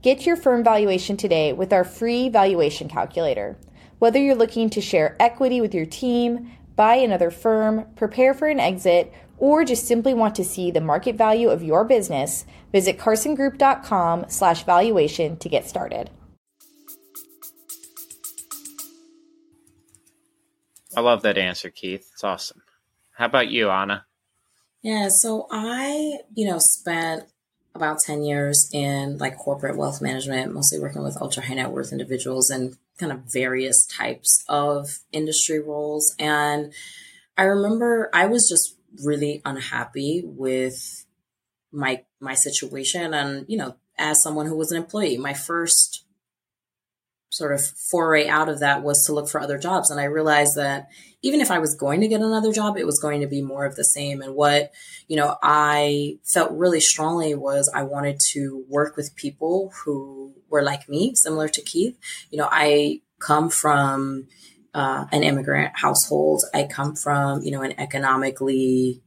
Get 0.00 0.24
your 0.24 0.36
firm 0.36 0.62
valuation 0.62 1.16
today 1.16 1.52
with 1.52 1.72
our 1.72 1.84
free 1.84 2.28
valuation 2.28 2.88
calculator. 2.88 3.58
Whether 4.00 4.18
you're 4.18 4.34
looking 4.34 4.70
to 4.70 4.80
share 4.80 5.14
equity 5.20 5.60
with 5.60 5.74
your 5.74 5.84
team, 5.84 6.50
buy 6.74 6.94
another 6.94 7.30
firm, 7.30 7.84
prepare 7.96 8.32
for 8.32 8.48
an 8.48 8.58
exit, 8.58 9.12
or 9.36 9.62
just 9.62 9.86
simply 9.86 10.14
want 10.14 10.34
to 10.36 10.44
see 10.44 10.70
the 10.70 10.80
market 10.80 11.16
value 11.16 11.50
of 11.50 11.62
your 11.62 11.84
business, 11.84 12.46
visit 12.72 12.98
carsongroup.com 12.98 14.24
slash 14.28 14.64
valuation 14.64 15.36
to 15.36 15.50
get 15.50 15.68
started. 15.68 16.08
I 20.96 21.02
love 21.02 21.20
that 21.20 21.36
answer, 21.36 21.68
Keith. 21.68 22.08
It's 22.14 22.24
awesome. 22.24 22.62
How 23.12 23.26
about 23.26 23.48
you, 23.48 23.68
Anna? 23.68 24.06
Yeah, 24.82 25.08
so 25.10 25.46
I, 25.52 26.20
you 26.34 26.48
know, 26.48 26.58
spent 26.58 27.24
about 27.74 28.00
10 28.00 28.22
years 28.22 28.68
in 28.72 29.18
like 29.18 29.38
corporate 29.38 29.76
wealth 29.76 30.02
management, 30.02 30.52
mostly 30.52 30.78
working 30.78 31.02
with 31.02 31.20
ultra 31.20 31.44
high 31.44 31.54
net 31.54 31.70
worth 31.70 31.92
individuals 31.92 32.50
and 32.50 32.76
kind 32.98 33.12
of 33.12 33.20
various 33.32 33.86
types 33.86 34.44
of 34.48 34.98
industry 35.12 35.60
roles. 35.60 36.14
And 36.18 36.72
I 37.36 37.44
remember 37.44 38.10
I 38.12 38.26
was 38.26 38.48
just 38.48 38.76
really 39.04 39.40
unhappy 39.44 40.22
with 40.24 41.06
my 41.72 42.02
my 42.20 42.34
situation 42.34 43.14
and 43.14 43.46
you 43.48 43.56
know 43.56 43.76
as 43.96 44.20
someone 44.22 44.46
who 44.46 44.56
was 44.56 44.72
an 44.72 44.76
employee 44.76 45.16
my 45.16 45.32
first 45.32 46.04
sort 47.30 47.52
of 47.52 47.64
foray 47.64 48.28
out 48.28 48.48
of 48.48 48.60
that 48.60 48.82
was 48.82 49.04
to 49.04 49.14
look 49.14 49.28
for 49.28 49.40
other 49.40 49.56
jobs. 49.56 49.90
And 49.90 50.00
I 50.00 50.04
realized 50.04 50.56
that 50.56 50.88
even 51.22 51.40
if 51.40 51.50
I 51.50 51.58
was 51.58 51.74
going 51.74 52.00
to 52.00 52.08
get 52.08 52.20
another 52.20 52.52
job, 52.52 52.76
it 52.76 52.86
was 52.86 52.98
going 52.98 53.20
to 53.20 53.26
be 53.26 53.40
more 53.40 53.64
of 53.64 53.76
the 53.76 53.84
same. 53.84 54.20
And 54.20 54.34
what, 54.34 54.72
you 55.06 55.16
know, 55.16 55.36
I 55.42 56.18
felt 56.24 56.50
really 56.52 56.80
strongly 56.80 57.34
was 57.34 57.70
I 57.72 57.84
wanted 57.84 58.18
to 58.32 58.64
work 58.68 58.96
with 58.96 59.14
people 59.14 59.72
who 59.84 60.34
were 60.48 60.62
like 60.62 60.88
me, 60.88 61.14
similar 61.14 61.48
to 61.48 61.62
Keith. 61.62 61.96
You 62.30 62.38
know, 62.38 62.48
I 62.50 63.00
come 63.20 63.48
from 63.48 64.26
uh, 64.74 65.06
an 65.12 65.22
immigrant 65.22 65.72
household. 65.76 66.42
I 66.52 66.64
come 66.64 66.96
from, 66.96 67.42
you 67.42 67.52
know, 67.52 67.62
an 67.62 67.78
economically 67.78 69.02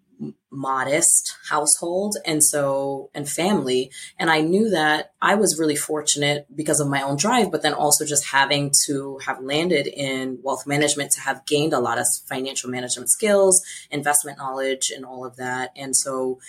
modest 0.52 1.36
household 1.50 2.16
and 2.26 2.44
so 2.44 3.10
and 3.14 3.28
family. 3.28 3.92
And 4.20 4.30
i 4.30 4.42
knew 4.42 4.70
that 4.70 5.14
i 5.22 5.36
was 5.36 5.60
really 5.60 5.76
fortunate 5.76 6.46
because 6.56 6.80
of 6.80 6.88
my 6.88 7.02
own 7.02 7.18
drive 7.18 7.52
but 7.52 7.62
then 7.62 7.74
also 7.74 8.06
just 8.06 8.28
having 8.28 8.72
to 8.86 9.20
have 9.26 9.42
landed 9.42 9.88
in 9.88 10.40
wealth 10.44 10.66
management 10.68 11.12
to 11.12 11.22
have 11.22 11.46
gained 11.46 11.74
a 11.74 11.80
lot 11.80 11.98
of 11.98 12.06
financial 12.28 12.70
management 12.70 13.10
skills 13.10 13.62
investment 13.92 14.38
knowledge 14.38 14.92
and 14.94 15.06
all 15.06 15.26
of 15.26 15.38
that. 15.38 15.72
And 15.76 15.96
so 15.96 16.40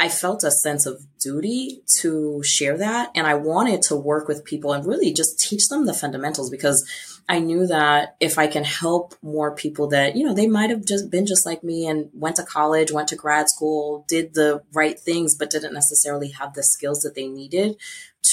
I 0.00 0.08
felt 0.08 0.44
a 0.44 0.50
sense 0.50 0.86
of 0.86 1.04
duty 1.18 1.82
to 2.00 2.42
share 2.42 2.78
that. 2.78 3.10
And 3.14 3.26
I 3.26 3.34
wanted 3.34 3.82
to 3.82 3.96
work 3.96 4.28
with 4.28 4.46
people 4.46 4.72
and 4.72 4.86
really 4.86 5.12
just 5.12 5.38
teach 5.38 5.68
them 5.68 5.84
the 5.84 5.92
fundamentals 5.92 6.48
because 6.48 6.88
I 7.28 7.38
knew 7.38 7.66
that 7.66 8.16
if 8.18 8.38
I 8.38 8.46
can 8.46 8.64
help 8.64 9.14
more 9.20 9.54
people 9.54 9.88
that, 9.88 10.16
you 10.16 10.24
know, 10.24 10.32
they 10.32 10.46
might 10.46 10.70
have 10.70 10.86
just 10.86 11.10
been 11.10 11.26
just 11.26 11.44
like 11.44 11.62
me 11.62 11.86
and 11.86 12.08
went 12.14 12.36
to 12.36 12.44
college, 12.44 12.90
went 12.90 13.08
to 13.08 13.16
grad 13.16 13.50
school, 13.50 14.06
did 14.08 14.32
the 14.32 14.62
right 14.72 14.98
things, 14.98 15.36
but 15.36 15.50
didn't 15.50 15.74
necessarily 15.74 16.30
have 16.30 16.54
the 16.54 16.62
skills 16.62 17.00
that 17.02 17.14
they 17.14 17.28
needed 17.28 17.76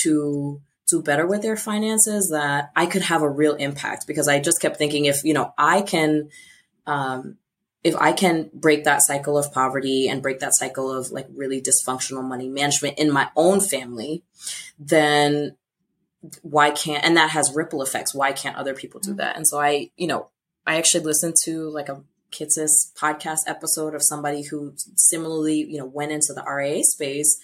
to 0.03 0.62
do 0.88 1.01
better 1.01 1.27
with 1.27 1.41
their 1.41 1.57
finances, 1.57 2.29
that 2.29 2.71
I 2.77 2.86
could 2.86 3.01
have 3.01 3.24
a 3.24 3.29
real 3.29 3.55
impact 3.55 4.07
because 4.07 4.29
I 4.29 4.39
just 4.39 4.62
kept 4.62 4.77
thinking 4.77 5.03
if, 5.03 5.25
you 5.25 5.33
know, 5.33 5.53
I 5.57 5.81
can, 5.81 6.29
um, 6.86 7.38
if 7.84 7.96
I 7.96 8.12
can 8.12 8.50
break 8.53 8.84
that 8.84 9.01
cycle 9.01 9.38
of 9.38 9.53
poverty 9.53 10.10
and 10.10 10.22
break 10.22 10.39
that 10.39 10.55
cycle 10.55 10.91
of 10.91 11.12
like 11.12 11.27
really 11.34 11.62
dysfunctional 11.62 12.24
money 12.24 12.50
management 12.50 12.98
in 13.00 13.12
my 13.12 13.29
own 13.36 13.62
family, 13.62 14.24
then 14.79 15.55
why 16.41 16.72
can't, 16.72 17.03
and 17.03 17.15
that 17.17 17.29
has 17.31 17.53
ripple 17.55 17.81
effects. 17.81 18.13
Why 18.13 18.31
can't 18.31 18.57
other 18.57 18.74
people 18.74 19.00
do 19.00 19.13
that? 19.15 19.36
And 19.36 19.48
so 19.48 19.60
I, 19.60 19.91
you 19.96 20.07
know, 20.07 20.29
I 20.65 20.77
actually 20.77 21.05
listened 21.05 21.36
to 21.43 21.69
like 21.69 21.89
a 21.89 22.01
Kitces 22.31 22.93
podcast 22.96 23.41
episode 23.48 23.96
of 23.96 24.03
somebody 24.03 24.43
who 24.43 24.74
similarly, 24.96 25.63
you 25.63 25.77
know, 25.77 25.86
went 25.86 26.12
into 26.12 26.34
the 26.34 26.43
RIA 26.43 26.84
space. 26.84 27.39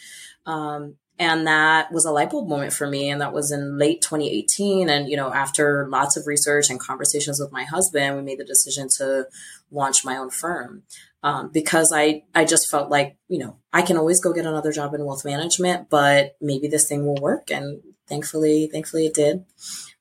Um, 0.45 0.95
and 1.19 1.45
that 1.45 1.91
was 1.91 2.05
a 2.05 2.11
light 2.11 2.31
bulb 2.31 2.49
moment 2.49 2.73
for 2.73 2.87
me. 2.87 3.09
And 3.09 3.21
that 3.21 3.33
was 3.33 3.51
in 3.51 3.77
late 3.77 4.01
2018. 4.01 4.89
And, 4.89 5.07
you 5.07 5.15
know, 5.15 5.31
after 5.31 5.87
lots 5.87 6.17
of 6.17 6.25
research 6.25 6.69
and 6.69 6.79
conversations 6.79 7.39
with 7.39 7.51
my 7.51 7.63
husband, 7.63 8.15
we 8.15 8.23
made 8.23 8.39
the 8.39 8.45
decision 8.45 8.87
to 8.97 9.27
launch 9.71 10.03
my 10.03 10.17
own 10.17 10.31
firm. 10.31 10.83
Um, 11.21 11.51
because 11.53 11.93
I, 11.95 12.23
I 12.35 12.43
just 12.43 12.69
felt 12.69 12.89
like, 12.89 13.15
you 13.29 13.37
know, 13.37 13.57
I 13.71 13.83
can 13.83 13.95
always 13.95 14.19
go 14.19 14.33
get 14.33 14.45
another 14.45 14.73
job 14.73 14.93
in 14.93 15.05
wealth 15.05 15.23
management, 15.23 15.89
but 15.89 16.35
maybe 16.41 16.67
this 16.67 16.87
thing 16.87 17.05
will 17.05 17.21
work. 17.21 17.49
And 17.49 17.81
thankfully, 18.07 18.67
thankfully 18.71 19.05
it 19.05 19.13
did. 19.13 19.45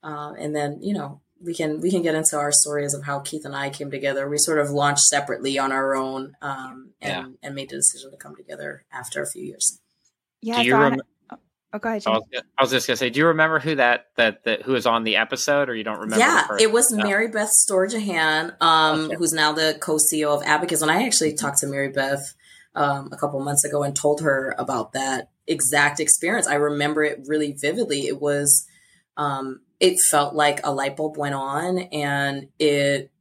Uh, 0.03 0.33
and 0.39 0.57
then, 0.57 0.79
you 0.83 0.95
know, 0.95 1.21
we 1.45 1.55
can 1.55 1.81
we 1.81 1.91
can 1.91 2.03
get 2.03 2.15
into 2.15 2.37
our 2.37 2.53
stories 2.53 2.95
of 2.95 3.05
how 3.05 3.19
Keith 3.19 3.45
and 3.45 3.55
I 3.55 3.69
came 3.69 3.91
together. 3.91 4.29
We 4.29 4.39
sort 4.39 4.59
of 4.59 4.71
launched 4.71 5.03
separately 5.03 5.59
on 5.59 5.73
our 5.73 5.95
own 5.95 6.37
um, 6.41 6.91
and, 7.01 7.11
yeah. 7.11 7.27
and 7.43 7.55
made 7.55 7.71
the 7.71 7.77
decision 7.77 8.11
to 8.13 8.17
come 8.17 8.37
together 8.37 8.85
after 8.93 9.23
a 9.23 9.27
few 9.27 9.45
years. 9.45 9.81
Yeah. 10.43 10.61
Do 10.61 10.69
you 10.69 10.77
rem- 10.77 11.01
oh, 11.73 11.79
go 11.79 11.89
ahead. 11.89 12.03
I 12.07 12.11
was, 12.11 12.23
I 12.59 12.63
was, 12.63 12.71
just 12.71 12.87
gonna 12.87 12.97
say, 12.97 13.11
do 13.11 13.21
you 13.21 13.27
remember 13.29 13.59
who 13.59 13.77
that 13.77 14.07
that 14.17 14.45
that 14.45 14.63
who 14.63 14.73
was 14.73 14.87
on 14.87 15.05
the 15.05 15.17
episode, 15.17 15.69
or 15.69 15.75
you 15.75 15.85
don't 15.85 16.01
remember? 16.01 16.19
Yeah, 16.19 16.47
it 16.59 16.73
was 16.73 16.91
no. 16.91 17.05
Mary 17.05 17.29
Beth 17.29 17.51
Storjohann, 17.51 18.61
um, 18.61 19.07
okay. 19.07 19.15
who's 19.17 19.33
now 19.33 19.53
the 19.53 19.79
co-CEO 19.81 20.35
of 20.35 20.43
Abacus, 20.43 20.83
and 20.83 20.91
I 20.91 21.05
actually 21.05 21.35
talked 21.35 21.59
to 21.59 21.67
Mary 21.67 21.91
Beth 21.91 22.35
um, 22.75 23.11
a 23.13 23.17
couple 23.17 23.41
months 23.41 23.65
ago 23.65 23.83
and 23.83 23.95
told 23.95 24.21
her 24.23 24.55
about 24.59 24.93
that 24.93 25.31
exact 25.47 26.01
experience. 26.01 26.47
I 26.47 26.55
remember 26.55 27.05
it 27.05 27.21
really 27.27 27.53
vividly. 27.53 28.07
It 28.07 28.21
was, 28.21 28.67
um, 29.17 29.61
it 29.81 30.01
felt 30.01 30.35
like 30.35 30.61
a 30.65 30.73
light 30.73 30.97
bulb 30.97 31.17
went 31.17 31.35
on, 31.35 31.79
and 31.79 32.49
it 32.59 33.12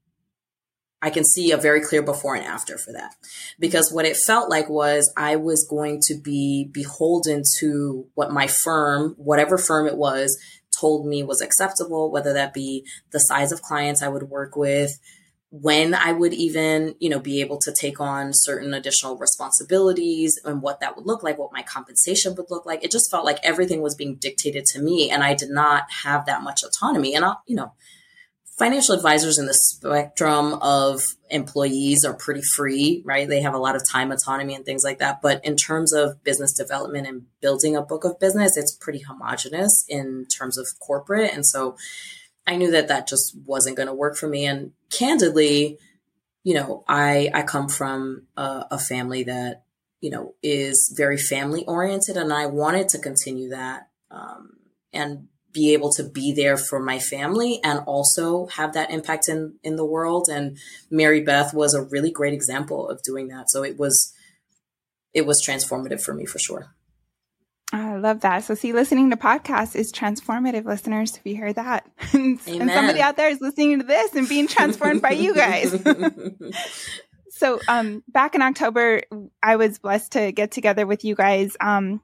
I 1.01 1.10
can 1.10 1.25
see 1.25 1.51
a 1.51 1.58
very 1.58 1.81
clear 1.81 2.03
before 2.03 2.36
and 2.36 2.46
after 2.46 2.77
for 2.77 2.91
that. 2.93 3.15
Because 3.60 3.91
what 3.91 4.05
it 4.05 4.17
felt 4.17 4.50
like 4.50 4.70
was 4.70 5.12
I 5.17 5.36
was 5.36 5.67
going 5.67 6.00
to 6.03 6.15
be 6.15 6.70
beholden 6.72 7.43
to 7.60 8.08
what 8.13 8.31
my 8.31 8.48
firm, 8.48 9.15
whatever 9.17 9.58
firm 9.58 9.88
it 9.88 9.98
was, 9.98 10.38
told 10.79 11.05
me 11.05 11.24
was 11.24 11.41
acceptable, 11.41 12.12
whether 12.12 12.34
that 12.34 12.53
be 12.53 12.86
the 13.12 13.20
size 13.20 13.51
of 13.51 13.62
clients 13.62 14.01
I 14.01 14.08
would 14.08 14.24
work 14.24 14.55
with, 14.55 15.00
when 15.50 15.93
I 15.93 16.13
would 16.13 16.34
even, 16.34 16.96
you 17.00 17.10
know, 17.10 17.20
be 17.20 17.41
able 17.41 17.58
to 17.60 17.74
take 17.74 18.00
on 18.00 18.31
certain 18.34 18.74
additional 18.74 19.17
responsibilities 19.17 20.39
and 20.46 20.62
what 20.62 20.79
that 20.79 20.96
would 20.96 21.05
look 21.05 21.24
like, 21.24 21.38
what 21.38 21.51
my 21.51 21.62
compensation 21.62 22.36
would 22.36 22.50
look 22.50 22.65
like. 22.65 22.86
It 22.86 22.91
just 22.91 23.12
felt 23.12 23.25
like 23.25 23.39
everything 23.43 23.81
was 23.81 23.93
being 23.93 24.15
dictated 24.15 24.65
to 24.67 24.81
me 24.81 25.10
and 25.10 25.24
I 25.24 25.34
did 25.34 25.50
not 25.50 25.91
have 26.03 26.25
that 26.25 26.41
much 26.41 26.63
autonomy. 26.63 27.15
And 27.15 27.25
I, 27.25 27.34
you 27.48 27.58
know, 27.58 27.74
financial 28.62 28.94
advisors 28.94 29.39
in 29.39 29.48
the 29.48 29.56
spectrum 29.56 30.53
of 30.62 31.01
employees 31.32 32.06
are 32.06 32.13
pretty 32.13 32.44
free, 32.44 33.01
right? 33.03 33.27
They 33.27 33.41
have 33.41 33.56
a 33.56 33.58
lot 33.58 33.75
of 33.75 33.82
time 33.89 34.12
autonomy 34.12 34.53
and 34.53 34.63
things 34.63 34.84
like 34.84 35.00
that. 35.00 35.20
But 35.20 35.44
in 35.44 35.56
terms 35.56 35.91
of 35.91 36.24
business 36.24 36.53
development 36.53 37.08
and 37.08 37.24
building 37.41 37.75
a 37.75 37.82
book 37.82 38.06
of 38.06 38.20
business, 38.20 38.58
it's 38.58 38.75
pretty 38.75 39.00
homogenous 39.00 39.84
in 39.89 40.27
terms 40.27 40.60
of 40.60 40.68
corporate. 40.80 41.34
And 41.34 41.44
so 41.44 41.75
I 42.46 42.56
knew 42.56 42.70
that 42.70 42.88
that 42.88 43.08
just 43.08 43.36
wasn't 43.48 43.77
going 43.77 43.88
to 43.88 43.96
work 43.96 44.15
for 44.15 44.27
me. 44.27 44.46
And 44.46 44.74
candidly, 44.91 45.80
you 46.44 46.53
know, 46.53 46.84
I, 46.88 47.32
I 47.34 47.41
come 47.41 47.68
from 47.68 48.27
a, 48.38 48.65
a 48.70 48.77
family 48.77 49.24
that, 49.24 49.63
you 50.01 50.12
know, 50.12 50.36
is 50.44 50.94
very 50.96 51.18
family 51.18 51.65
oriented 51.65 52.15
and 52.15 52.32
I 52.32 52.46
wanted 52.46 52.89
to 52.89 53.00
continue 53.00 53.50
that. 53.50 53.88
Um, 54.12 54.58
and 54.94 55.30
be 55.53 55.74
able 55.74 55.91
to 55.91 56.03
be 56.03 56.34
there 56.34 56.58
for 56.58 56.79
my 56.79 57.00
family 57.00 57.60
and 57.63 57.79
also 57.86 58.48
have 58.48 58.74
that 58.74 58.91
impact 58.91 59.27
in 59.27 59.55
in 59.63 59.75
the 59.75 59.86
world 59.86 60.27
and 60.29 60.58
Mary 60.89 61.22
Beth 61.22 61.53
was 61.53 61.74
a 61.74 61.84
really 61.84 62.12
great 62.12 62.34
example 62.34 62.89
of 62.89 63.01
doing 63.03 63.27
that 63.27 63.50
so 63.50 63.63
it 63.63 63.77
was 63.77 64.13
it 65.13 65.25
was 65.25 65.46
transformative 65.46 66.01
for 66.01 66.13
me 66.13 66.25
for 66.25 66.39
sure 66.39 66.74
I 67.74 67.96
love 67.96 68.22
that. 68.22 68.43
So, 68.43 68.53
see, 68.53 68.74
listening 68.74 69.12
to 69.12 69.15
podcasts 69.15 69.75
is 69.75 69.93
transformative, 69.93 70.65
listeners. 70.65 71.15
If 71.15 71.25
you 71.25 71.36
hear 71.36 71.53
that, 71.53 71.89
and 72.13 72.39
somebody 72.41 73.00
out 73.00 73.15
there 73.15 73.29
is 73.29 73.39
listening 73.39 73.79
to 73.79 73.86
this 73.86 74.13
and 74.13 74.27
being 74.27 74.48
transformed 74.48 75.01
by 75.01 75.12
you 75.12 75.34
guys. 75.34 75.81
so, 77.29 77.62
um, 77.70 78.03
back 78.10 78.36
in 78.36 78.41
October, 78.41 79.03
I 79.41 79.55
was 79.55 79.79
blessed 79.79 80.12
to 80.13 80.34
get 80.34 80.51
together 80.51 80.86
with 80.86 81.05
you 81.05 81.15
guys. 81.15 81.55
Um, 81.62 82.01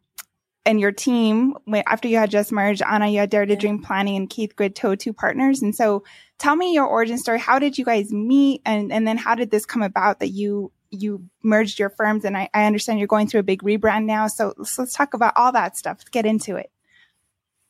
and 0.67 0.79
your 0.79 0.91
team 0.91 1.55
after 1.88 2.07
you 2.07 2.17
had 2.17 2.29
just 2.29 2.51
merged 2.51 2.81
anna 2.83 3.07
you 3.07 3.19
had 3.19 3.29
dare 3.29 3.45
to 3.45 3.53
yeah. 3.53 3.59
dream 3.59 3.81
planning 3.81 4.15
and 4.15 4.29
keith 4.29 4.55
GRID 4.55 4.75
202 4.75 5.13
partners 5.13 5.62
and 5.62 5.74
so 5.74 6.03
tell 6.38 6.55
me 6.55 6.74
your 6.74 6.86
origin 6.86 7.17
story 7.17 7.39
how 7.39 7.57
did 7.57 7.77
you 7.77 7.86
guys 7.86 8.12
meet 8.12 8.62
and 8.65 8.91
and 8.91 9.07
then 9.07 9.17
how 9.17 9.33
did 9.33 9.50
this 9.50 9.65
come 9.65 9.81
about 9.81 10.19
that 10.19 10.29
you 10.29 10.71
you 10.89 11.24
merged 11.43 11.79
your 11.79 11.89
firms 11.89 12.25
and 12.25 12.38
I, 12.38 12.50
I 12.53 12.65
understand 12.65 13.00
you're 13.00 13.07
going 13.07 13.27
through 13.27 13.41
a 13.41 13.43
big 13.43 13.62
rebrand 13.62 14.05
now. 14.05 14.27
So 14.27 14.53
let's, 14.57 14.77
let's 14.77 14.93
talk 14.93 15.13
about 15.13 15.33
all 15.36 15.51
that 15.51 15.77
stuff. 15.77 15.97
Let's 16.00 16.09
get 16.09 16.25
into 16.25 16.55
it. 16.55 16.71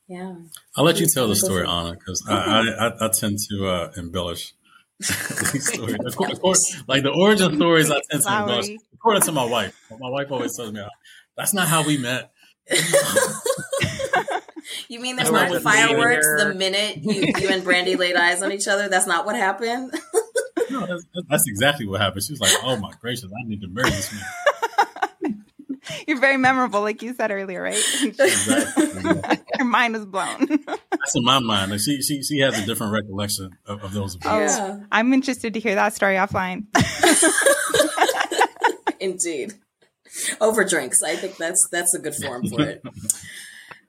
Yeah. 0.08 0.36
I'll 0.76 0.86
let 0.86 1.00
you 1.00 1.06
tell 1.06 1.28
the 1.28 1.36
story, 1.36 1.66
Anna, 1.68 1.94
because 1.94 2.24
I, 2.30 2.34
I, 2.34 3.06
I, 3.06 3.10
tend 3.10 3.40
to 3.50 3.68
uh, 3.68 3.92
embellish 3.98 4.54
these 5.00 5.68
stories. 5.68 5.98
Of 6.06 6.16
course, 6.16 6.32
of 6.32 6.42
course, 6.42 6.84
like 6.88 7.04
the 7.04 7.12
origin 7.12 7.56
stories, 7.58 7.92
I 7.92 8.00
tend 8.10 8.24
to 8.24 8.40
embellish. 8.40 8.70
According 8.94 9.24
to 9.24 9.32
my 9.34 9.44
wife, 9.44 9.78
my 10.00 10.10
wife 10.10 10.32
always 10.32 10.56
tells 10.56 10.72
me, 10.72 10.82
"That's 11.36 11.54
not 11.54 11.68
how 11.68 11.86
we 11.86 11.98
met." 11.98 12.32
you 14.90 15.00
mean 15.00 15.16
there's 15.16 15.32
not 15.32 15.62
fireworks 15.62 16.28
the 16.38 16.54
minute 16.54 16.98
you, 16.98 17.34
you 17.40 17.50
and 17.50 17.64
Brandy 17.64 17.96
laid 17.96 18.16
eyes 18.16 18.44
on 18.44 18.52
each 18.52 18.68
other? 18.68 18.90
That's 18.90 19.08
not 19.08 19.26
what 19.26 19.36
happened 19.36 19.92
no, 20.70 20.86
that's, 20.86 21.06
that's, 21.30 21.48
exactly 21.48 21.88
what 21.88 22.02
happened. 22.02 22.24
She 22.24 22.34
was 22.34 22.42
like, 22.42 22.54
"Oh 22.64 22.78
my 22.78 22.92
gracious, 23.00 23.26
I 23.26 23.48
need 23.48 23.62
to 23.62 23.68
marry 23.68 23.90
this 23.90 24.14
man." 24.14 25.44
You're 26.08 26.20
very 26.20 26.38
memorable, 26.38 26.82
like 26.82 27.02
you 27.02 27.14
said 27.14 27.32
earlier, 27.32 27.62
right? 27.62 27.82
Exactly. 28.04 29.38
Her 29.58 29.64
mind 29.64 29.94
was 29.94 30.06
blown. 30.06 30.48
That's 30.68 31.16
in 31.16 31.24
my 31.24 31.40
mind. 31.40 31.72
Like 31.72 31.80
she, 31.80 32.02
she, 32.02 32.22
she 32.24 32.40
has 32.40 32.62
a 32.62 32.66
different 32.66 32.94
recollection 32.94 33.52
of, 33.66 33.84
of 33.84 33.94
those 33.94 34.16
events. 34.16 34.58
Oh, 34.58 34.68
yeah. 34.68 34.80
I'm 34.92 35.14
interested 35.14 35.54
to 35.54 35.60
hear 35.60 35.76
that 35.76 35.94
story 35.94 36.16
offline. 36.16 36.66
Indeed, 39.00 39.54
over 40.42 40.64
drinks. 40.64 41.02
I 41.04 41.16
think 41.16 41.38
that's 41.38 41.68
that's 41.72 41.94
a 41.94 42.00
good 42.00 42.16
form 42.16 42.48
for 42.48 42.62
it. 42.62 42.82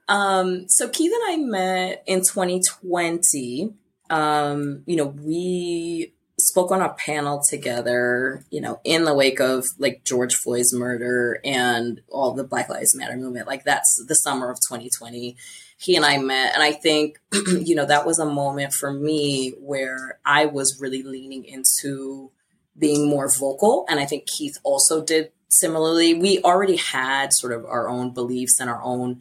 Um, 0.09 0.67
so 0.67 0.89
Keith 0.89 1.13
and 1.13 1.33
I 1.33 1.45
met 1.45 2.03
in 2.07 2.21
2020. 2.21 3.73
Um, 4.09 4.81
you 4.87 4.95
know, 4.95 5.05
we 5.05 6.13
spoke 6.39 6.71
on 6.71 6.81
a 6.81 6.89
panel 6.89 7.41
together, 7.47 8.43
you 8.49 8.59
know, 8.59 8.81
in 8.83 9.03
the 9.03 9.13
wake 9.13 9.39
of 9.39 9.67
like 9.77 10.03
George 10.03 10.33
Floyd's 10.35 10.73
murder 10.73 11.39
and 11.45 12.01
all 12.09 12.33
the 12.33 12.43
Black 12.43 12.69
Lives 12.69 12.95
Matter 12.95 13.17
movement. 13.17 13.47
Like 13.47 13.63
that's 13.63 14.03
the 14.07 14.15
summer 14.15 14.49
of 14.49 14.57
2020. 14.57 15.37
He 15.77 15.95
and 15.95 16.03
I 16.03 16.17
met, 16.17 16.53
and 16.55 16.63
I 16.63 16.73
think, 16.73 17.19
you 17.33 17.75
know, 17.75 17.85
that 17.85 18.05
was 18.05 18.19
a 18.19 18.25
moment 18.25 18.73
for 18.73 18.91
me 18.91 19.51
where 19.59 20.19
I 20.25 20.47
was 20.47 20.79
really 20.81 21.03
leaning 21.03 21.45
into 21.45 22.31
being 22.77 23.07
more 23.07 23.29
vocal. 23.29 23.85
And 23.89 23.99
I 23.99 24.05
think 24.05 24.25
Keith 24.25 24.57
also 24.63 25.03
did 25.03 25.31
similarly. 25.49 26.13
We 26.13 26.41
already 26.41 26.77
had 26.77 27.33
sort 27.33 27.53
of 27.53 27.65
our 27.65 27.89
own 27.89 28.13
beliefs 28.13 28.59
and 28.59 28.69
our 28.69 28.81
own 28.81 29.19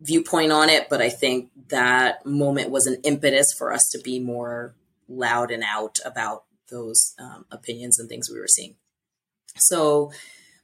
viewpoint 0.00 0.52
on 0.52 0.68
it, 0.68 0.88
but 0.90 1.00
I 1.00 1.08
think 1.08 1.50
that 1.68 2.26
moment 2.26 2.70
was 2.70 2.86
an 2.86 3.00
impetus 3.04 3.52
for 3.56 3.72
us 3.72 3.88
to 3.92 3.98
be 3.98 4.20
more 4.20 4.74
loud 5.08 5.50
and 5.50 5.62
out 5.62 5.98
about 6.04 6.44
those 6.70 7.14
um, 7.18 7.46
opinions 7.50 7.98
and 7.98 8.08
things 8.08 8.30
we 8.30 8.38
were 8.38 8.48
seeing. 8.48 8.74
So 9.56 10.12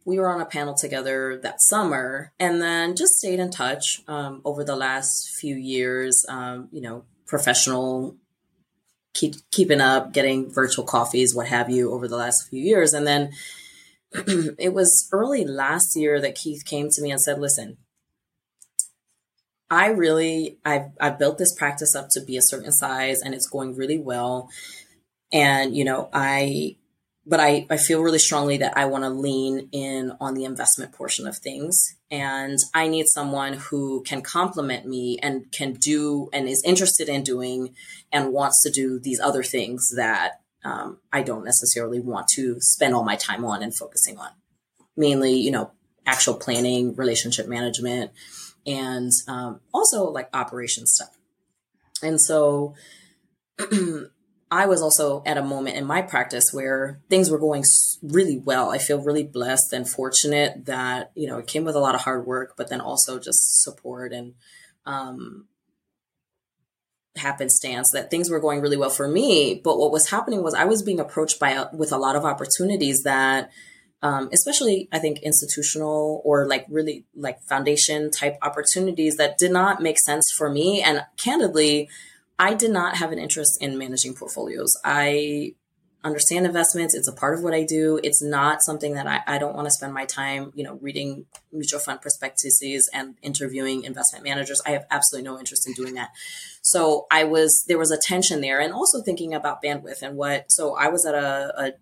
we 0.04 0.18
were 0.18 0.28
on 0.28 0.40
a 0.40 0.46
panel 0.46 0.74
together 0.74 1.38
that 1.42 1.60
summer 1.60 2.32
and 2.40 2.60
then 2.60 2.96
just 2.96 3.14
stayed 3.14 3.38
in 3.38 3.50
touch 3.50 4.02
um, 4.08 4.40
over 4.44 4.64
the 4.64 4.76
last 4.76 5.30
few 5.30 5.54
years, 5.54 6.24
um, 6.28 6.68
you 6.72 6.80
know, 6.80 7.04
professional, 7.26 8.16
keep, 9.14 9.34
keeping 9.52 9.80
up, 9.80 10.12
getting 10.12 10.50
virtual 10.50 10.84
coffees, 10.84 11.34
what 11.34 11.46
have 11.46 11.70
you, 11.70 11.92
over 11.92 12.08
the 12.08 12.16
last 12.16 12.48
few 12.48 12.60
years. 12.60 12.92
And 12.92 13.06
then 13.06 13.30
it 14.58 14.74
was 14.74 15.08
early 15.12 15.44
last 15.44 15.96
year 15.96 16.20
that 16.20 16.34
Keith 16.34 16.64
came 16.64 16.88
to 16.90 17.02
me 17.02 17.10
and 17.10 17.20
said, 17.20 17.40
listen, 17.40 17.76
I 19.70 19.86
really 19.88 20.58
I've 20.64 20.90
I've 21.00 21.18
built 21.18 21.38
this 21.38 21.54
practice 21.54 21.94
up 21.94 22.08
to 22.10 22.20
be 22.20 22.36
a 22.36 22.42
certain 22.42 22.72
size 22.72 23.20
and 23.22 23.34
it's 23.34 23.48
going 23.48 23.76
really 23.76 23.98
well. 23.98 24.50
And 25.32 25.76
you 25.76 25.84
know, 25.84 26.08
I 26.12 26.76
but 27.26 27.38
I, 27.38 27.66
I 27.70 27.76
feel 27.76 28.02
really 28.02 28.18
strongly 28.18 28.56
that 28.58 28.76
I 28.76 28.86
want 28.86 29.04
to 29.04 29.10
lean 29.10 29.68
in 29.70 30.12
on 30.20 30.34
the 30.34 30.44
investment 30.44 30.92
portion 30.92 31.28
of 31.28 31.36
things. 31.36 31.94
And 32.10 32.58
I 32.74 32.88
need 32.88 33.06
someone 33.06 33.52
who 33.52 34.02
can 34.02 34.22
complement 34.22 34.86
me 34.86 35.18
and 35.22 35.52
can 35.52 35.74
do 35.74 36.28
and 36.32 36.48
is 36.48 36.64
interested 36.66 37.08
in 37.08 37.22
doing 37.22 37.74
and 38.10 38.32
wants 38.32 38.62
to 38.64 38.70
do 38.70 38.98
these 38.98 39.20
other 39.20 39.44
things 39.44 39.92
that 39.96 40.39
um, 40.64 40.98
I 41.12 41.22
don't 41.22 41.44
necessarily 41.44 42.00
want 42.00 42.28
to 42.34 42.60
spend 42.60 42.94
all 42.94 43.04
my 43.04 43.16
time 43.16 43.44
on 43.44 43.62
and 43.62 43.74
focusing 43.74 44.18
on. 44.18 44.30
Mainly, 44.96 45.34
you 45.34 45.50
know, 45.50 45.72
actual 46.06 46.34
planning, 46.34 46.94
relationship 46.96 47.48
management, 47.48 48.10
and 48.66 49.10
um, 49.28 49.60
also 49.72 50.04
like 50.04 50.28
operation 50.34 50.86
stuff. 50.86 51.16
And 52.02 52.20
so 52.20 52.74
I 54.50 54.66
was 54.66 54.82
also 54.82 55.22
at 55.24 55.38
a 55.38 55.42
moment 55.42 55.76
in 55.76 55.84
my 55.84 56.02
practice 56.02 56.52
where 56.52 57.00
things 57.08 57.30
were 57.30 57.38
going 57.38 57.64
really 58.02 58.38
well. 58.38 58.70
I 58.70 58.78
feel 58.78 59.00
really 59.00 59.22
blessed 59.22 59.72
and 59.72 59.88
fortunate 59.88 60.66
that, 60.66 61.12
you 61.14 61.28
know, 61.28 61.38
it 61.38 61.46
came 61.46 61.64
with 61.64 61.76
a 61.76 61.80
lot 61.80 61.94
of 61.94 62.00
hard 62.02 62.26
work, 62.26 62.54
but 62.56 62.68
then 62.68 62.80
also 62.80 63.18
just 63.18 63.62
support 63.62 64.12
and 64.12 64.34
um, 64.86 65.46
happenstance 67.16 67.90
that 67.92 68.10
things 68.10 68.30
were 68.30 68.40
going 68.40 68.60
really 68.60 68.76
well 68.76 68.90
for 68.90 69.08
me. 69.08 69.60
But 69.62 69.78
what 69.78 69.92
was 69.92 70.10
happening 70.10 70.42
was 70.42 70.54
I 70.54 70.64
was 70.64 70.82
being 70.82 71.00
approached 71.00 71.40
by 71.40 71.66
with 71.72 71.92
a 71.92 71.98
lot 71.98 72.16
of 72.16 72.24
opportunities 72.24 73.02
that 73.02 73.50
um, 74.02 74.30
especially 74.32 74.88
I 74.92 74.98
think 74.98 75.18
institutional 75.20 76.22
or 76.24 76.46
like 76.46 76.66
really 76.70 77.04
like 77.14 77.42
foundation 77.42 78.10
type 78.10 78.38
opportunities 78.42 79.16
that 79.16 79.36
did 79.36 79.52
not 79.52 79.82
make 79.82 79.98
sense 79.98 80.32
for 80.32 80.50
me. 80.50 80.80
And 80.82 81.04
candidly, 81.16 81.88
I 82.38 82.54
did 82.54 82.70
not 82.70 82.96
have 82.96 83.12
an 83.12 83.18
interest 83.18 83.58
in 83.60 83.76
managing 83.76 84.14
portfolios. 84.14 84.74
I 84.84 85.54
understand 86.02 86.46
investments. 86.46 86.94
It's 86.94 87.08
a 87.08 87.12
part 87.12 87.34
of 87.34 87.42
what 87.42 87.52
I 87.52 87.62
do. 87.62 88.00
It's 88.02 88.22
not 88.22 88.62
something 88.62 88.94
that 88.94 89.06
I, 89.06 89.20
I 89.26 89.38
don't 89.38 89.54
want 89.54 89.66
to 89.66 89.70
spend 89.70 89.92
my 89.92 90.06
time, 90.06 90.52
you 90.54 90.64
know, 90.64 90.78
reading 90.80 91.26
mutual 91.52 91.80
fund 91.80 92.00
prospectuses 92.00 92.88
and 92.92 93.16
interviewing 93.22 93.84
investment 93.84 94.24
managers. 94.24 94.62
I 94.64 94.70
have 94.70 94.86
absolutely 94.90 95.28
no 95.30 95.38
interest 95.38 95.66
in 95.66 95.74
doing 95.74 95.94
that. 95.94 96.10
So 96.62 97.06
I 97.10 97.24
was, 97.24 97.64
there 97.68 97.78
was 97.78 97.90
a 97.90 97.98
tension 97.98 98.40
there 98.40 98.60
and 98.60 98.72
also 98.72 99.02
thinking 99.02 99.34
about 99.34 99.62
bandwidth 99.62 100.02
and 100.02 100.16
what, 100.16 100.50
so 100.50 100.74
I 100.74 100.88
was 100.88 101.04
at 101.04 101.14
a, 101.14 101.52
a 101.56 101.72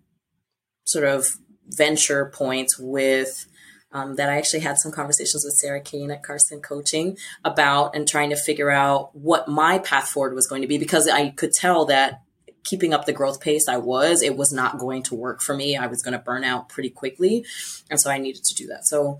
sort 0.83 1.05
of 1.05 1.27
venture 1.67 2.25
point 2.33 2.71
with 2.79 3.45
um, 3.91 4.15
that 4.15 4.29
I 4.29 4.37
actually 4.37 4.59
had 4.59 4.77
some 4.77 4.91
conversations 4.91 5.43
with 5.43 5.55
Sarah 5.55 5.81
Kane 5.81 6.11
at 6.11 6.23
Carson 6.23 6.61
Coaching 6.61 7.17
about 7.43 7.95
and 7.95 8.07
trying 8.07 8.29
to 8.29 8.35
figure 8.35 8.69
out 8.69 9.15
what 9.15 9.47
my 9.47 9.79
path 9.79 10.09
forward 10.09 10.35
was 10.35 10.47
going 10.47 10.61
to 10.61 10.67
be 10.67 10.77
because 10.77 11.07
I 11.07 11.29
could 11.29 11.53
tell 11.53 11.85
that 11.85 12.21
keeping 12.63 12.93
up 12.93 13.05
the 13.05 13.13
growth 13.13 13.41
pace 13.41 13.67
I 13.67 13.77
was, 13.77 14.21
it 14.21 14.37
was 14.37 14.51
not 14.51 14.77
going 14.77 15.03
to 15.03 15.15
work 15.15 15.41
for 15.41 15.55
me. 15.55 15.75
I 15.75 15.87
was 15.87 16.01
going 16.01 16.13
to 16.13 16.19
burn 16.19 16.43
out 16.43 16.69
pretty 16.69 16.89
quickly. 16.89 17.45
And 17.89 17.99
so 17.99 18.09
I 18.09 18.17
needed 18.17 18.43
to 18.43 18.55
do 18.55 18.67
that. 18.67 18.87
So 18.87 19.19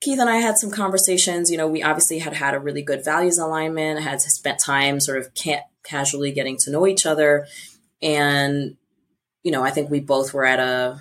Keith 0.00 0.18
and 0.18 0.30
I 0.30 0.36
had 0.36 0.56
some 0.56 0.70
conversations. 0.70 1.50
You 1.50 1.58
know, 1.58 1.68
we 1.68 1.82
obviously 1.82 2.18
had 2.18 2.34
had 2.34 2.54
a 2.54 2.60
really 2.60 2.82
good 2.82 3.04
values 3.04 3.38
alignment, 3.38 4.02
had 4.02 4.20
spent 4.20 4.58
time 4.58 4.98
sort 5.00 5.18
of 5.18 5.28
ca- 5.34 5.66
casually 5.84 6.32
getting 6.32 6.56
to 6.60 6.70
know 6.70 6.86
each 6.86 7.04
other. 7.04 7.46
And, 8.00 8.76
you 9.42 9.52
know, 9.52 9.62
I 9.62 9.70
think 9.70 9.90
we 9.90 10.00
both 10.00 10.32
were 10.32 10.46
at 10.46 10.58
a, 10.58 11.00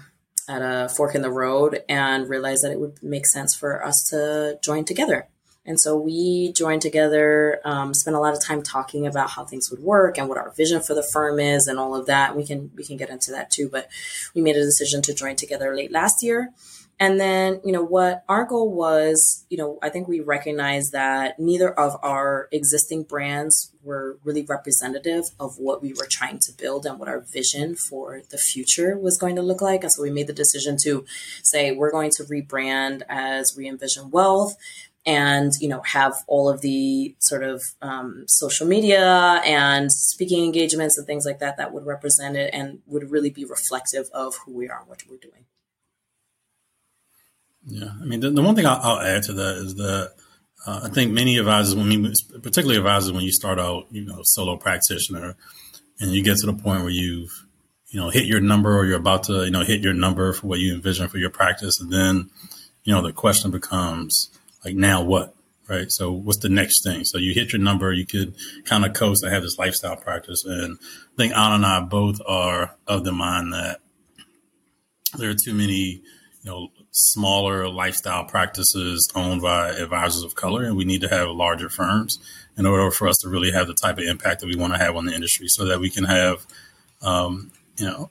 at 0.49 0.61
a 0.61 0.89
fork 0.89 1.15
in 1.15 1.21
the 1.21 1.31
road 1.31 1.83
and 1.87 2.27
realized 2.27 2.63
that 2.63 2.71
it 2.71 2.79
would 2.79 3.01
make 3.01 3.25
sense 3.25 3.55
for 3.55 3.85
us 3.85 4.03
to 4.09 4.59
join 4.61 4.83
together. 4.83 5.29
And 5.69 5.79
so 5.79 5.95
we 5.95 6.51
joined 6.53 6.81
together, 6.81 7.61
um, 7.63 7.93
spent 7.93 8.15
a 8.15 8.19
lot 8.19 8.33
of 8.33 8.41
time 8.43 8.63
talking 8.63 9.05
about 9.05 9.29
how 9.29 9.45
things 9.45 9.69
would 9.69 9.81
work 9.81 10.17
and 10.17 10.27
what 10.27 10.39
our 10.39 10.49
vision 10.49 10.81
for 10.81 10.95
the 10.95 11.03
firm 11.03 11.39
is 11.39 11.67
and 11.67 11.77
all 11.77 11.95
of 11.95 12.07
that. 12.07 12.35
We 12.35 12.43
can 12.43 12.71
we 12.75 12.83
can 12.83 12.97
get 12.97 13.11
into 13.11 13.29
that 13.33 13.51
too, 13.51 13.69
but 13.69 13.87
we 14.33 14.41
made 14.41 14.55
a 14.55 14.65
decision 14.65 15.03
to 15.03 15.13
join 15.13 15.35
together 15.35 15.75
late 15.75 15.91
last 15.91 16.23
year. 16.23 16.51
And 17.01 17.17
then, 17.17 17.61
you 17.63 17.71
know, 17.71 17.83
what 17.83 18.25
our 18.27 18.43
goal 18.45 18.73
was, 18.73 19.45
you 19.49 19.57
know, 19.57 19.77
I 19.81 19.89
think 19.89 20.07
we 20.07 20.19
recognized 20.19 20.91
that 20.91 21.39
neither 21.39 21.71
of 21.71 21.95
our 22.03 22.49
existing 22.51 23.03
brands 23.03 23.71
were 23.83 24.17
really 24.25 24.41
representative 24.41 25.25
of 25.39 25.59
what 25.59 25.81
we 25.81 25.93
were 25.93 26.07
trying 26.09 26.39
to 26.39 26.51
build 26.51 26.85
and 26.85 26.99
what 26.99 27.07
our 27.07 27.21
vision 27.21 27.75
for 27.75 28.23
the 28.31 28.37
future 28.37 28.97
was 28.97 29.17
going 29.17 29.37
to 29.37 29.41
look 29.41 29.61
like. 29.61 29.83
And 29.83 29.91
so 29.93 30.01
we 30.01 30.11
made 30.11 30.27
the 30.27 30.33
decision 30.33 30.75
to 30.83 31.05
say 31.41 31.71
we're 31.71 31.91
going 31.91 32.11
to 32.17 32.23
rebrand 32.23 33.03
as 33.07 33.55
Re 33.55 33.69
Envision 33.69 34.11
Wealth 34.11 34.57
and 35.05 35.53
you 35.59 35.67
know 35.67 35.81
have 35.81 36.13
all 36.27 36.49
of 36.49 36.61
the 36.61 37.15
sort 37.19 37.43
of 37.43 37.63
um, 37.81 38.25
social 38.27 38.67
media 38.67 39.41
and 39.45 39.91
speaking 39.91 40.43
engagements 40.43 40.97
and 40.97 41.07
things 41.07 41.25
like 41.25 41.39
that 41.39 41.57
that 41.57 41.73
would 41.73 41.85
represent 41.85 42.35
it 42.35 42.49
and 42.53 42.79
would 42.85 43.09
really 43.11 43.29
be 43.29 43.45
reflective 43.45 44.09
of 44.13 44.35
who 44.45 44.53
we 44.53 44.69
are 44.69 44.79
and 44.79 44.89
what 44.89 45.03
we're 45.09 45.17
doing. 45.17 45.45
Yeah, 47.65 47.89
I 48.01 48.05
mean, 48.05 48.19
the, 48.19 48.31
the 48.31 48.41
one 48.41 48.55
thing 48.55 48.65
I'll, 48.65 48.79
I'll, 48.81 48.99
add 48.99 49.23
to 49.23 49.33
that 49.33 49.57
is 49.57 49.75
that 49.75 50.13
uh, 50.65 50.81
I 50.83 50.89
think 50.89 51.11
many 51.11 51.37
advisors, 51.37 51.75
when 51.75 51.87
we, 51.87 52.13
particularly 52.41 52.77
advisors, 52.77 53.11
when 53.11 53.23
you 53.23 53.31
start 53.31 53.59
out, 53.59 53.85
you 53.91 54.05
know, 54.05 54.21
solo 54.23 54.57
practitioner, 54.57 55.35
and 55.99 56.11
you 56.11 56.23
get 56.23 56.37
to 56.37 56.47
the 56.47 56.53
point 56.53 56.81
where 56.81 56.89
you've, 56.89 57.45
you 57.87 57.99
know, 57.99 58.09
hit 58.09 58.25
your 58.25 58.39
number 58.39 58.77
or 58.77 58.85
you're 58.85 58.97
about 58.97 59.23
to, 59.23 59.45
you 59.45 59.51
know, 59.51 59.63
hit 59.63 59.81
your 59.81 59.93
number 59.93 60.33
for 60.33 60.47
what 60.47 60.59
you 60.59 60.73
envision 60.73 61.09
for 61.09 61.17
your 61.17 61.29
practice, 61.29 61.79
and 61.79 61.91
then, 61.91 62.29
you 62.83 62.93
know, 62.93 63.01
the 63.01 63.13
question 63.13 63.51
becomes 63.51 64.29
like, 64.63 64.75
now 64.75 65.03
what? 65.03 65.35
Right. 65.67 65.91
So 65.91 66.11
what's 66.11 66.39
the 66.39 66.49
next 66.49 66.83
thing? 66.83 67.05
So 67.05 67.19
you 67.19 67.35
hit 67.35 67.53
your 67.53 67.61
number, 67.61 67.93
you 67.93 68.05
could 68.05 68.33
kind 68.65 68.83
of 68.83 68.93
coast. 68.93 69.23
I 69.23 69.29
have 69.29 69.43
this 69.43 69.59
lifestyle 69.59 69.95
practice. 69.95 70.43
And 70.43 70.79
I 70.81 71.15
think 71.15 71.33
Anna 71.37 71.55
and 71.55 71.65
I 71.65 71.81
both 71.81 72.19
are 72.27 72.75
of 72.87 73.03
the 73.03 73.11
mind 73.11 73.53
that 73.53 73.79
there 75.15 75.29
are 75.29 75.35
too 75.35 75.53
many, 75.53 76.01
you 76.41 76.45
know, 76.45 76.69
smaller 76.89 77.69
lifestyle 77.69 78.25
practices 78.25 79.07
owned 79.13 79.43
by 79.43 79.69
advisors 79.69 80.23
of 80.23 80.33
color, 80.33 80.63
and 80.63 80.75
we 80.75 80.85
need 80.85 81.01
to 81.01 81.07
have 81.07 81.29
larger 81.29 81.69
firms 81.69 82.17
in 82.57 82.65
order 82.65 82.89
for 82.89 83.07
us 83.07 83.17
to 83.17 83.29
really 83.29 83.51
have 83.51 83.67
the 83.67 83.75
type 83.75 83.99
of 83.99 84.05
impact 84.05 84.41
that 84.41 84.47
we 84.47 84.55
want 84.55 84.73
to 84.73 84.79
have 84.79 84.95
on 84.95 85.05
the 85.05 85.13
industry, 85.13 85.47
so 85.47 85.65
that 85.65 85.79
we 85.79 85.91
can 85.91 86.03
have, 86.03 86.47
um, 87.03 87.51
you 87.77 87.85
know, 87.85 88.09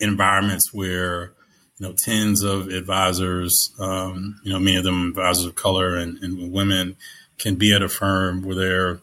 environments 0.00 0.72
where 0.72 1.34
you 1.78 1.86
know 1.86 1.94
tens 1.96 2.42
of 2.42 2.68
advisors, 2.68 3.72
um, 3.78 4.40
you 4.42 4.52
know, 4.52 4.58
many 4.58 4.76
of 4.76 4.84
them 4.84 5.08
advisors 5.08 5.44
of 5.44 5.54
color 5.54 5.96
and, 5.96 6.18
and 6.22 6.52
women, 6.52 6.96
can 7.38 7.54
be 7.54 7.74
at 7.74 7.82
a 7.82 7.88
firm 7.88 8.42
where 8.42 8.56
they're 8.56 9.00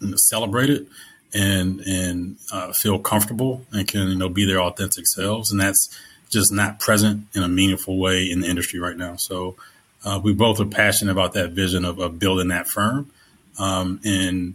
you 0.00 0.10
know, 0.10 0.16
celebrated 0.16 0.86
and 1.34 1.80
and 1.80 2.36
uh, 2.52 2.72
feel 2.72 2.98
comfortable 2.98 3.66
and 3.72 3.86
can 3.86 4.08
you 4.08 4.16
know 4.16 4.28
be 4.28 4.46
their 4.46 4.60
authentic 4.60 5.06
selves, 5.06 5.50
and 5.50 5.60
that's 5.60 5.98
just 6.30 6.52
not 6.52 6.80
present 6.80 7.26
in 7.34 7.42
a 7.42 7.48
meaningful 7.48 7.98
way 7.98 8.30
in 8.30 8.40
the 8.40 8.48
industry 8.48 8.80
right 8.80 8.96
now. 8.96 9.16
So 9.16 9.56
uh, 10.04 10.20
we 10.22 10.32
both 10.32 10.58
are 10.60 10.66
passionate 10.66 11.12
about 11.12 11.34
that 11.34 11.50
vision 11.50 11.84
of, 11.84 11.98
of 11.98 12.18
building 12.18 12.48
that 12.48 12.66
firm, 12.66 13.10
um, 13.58 14.00
and 14.04 14.54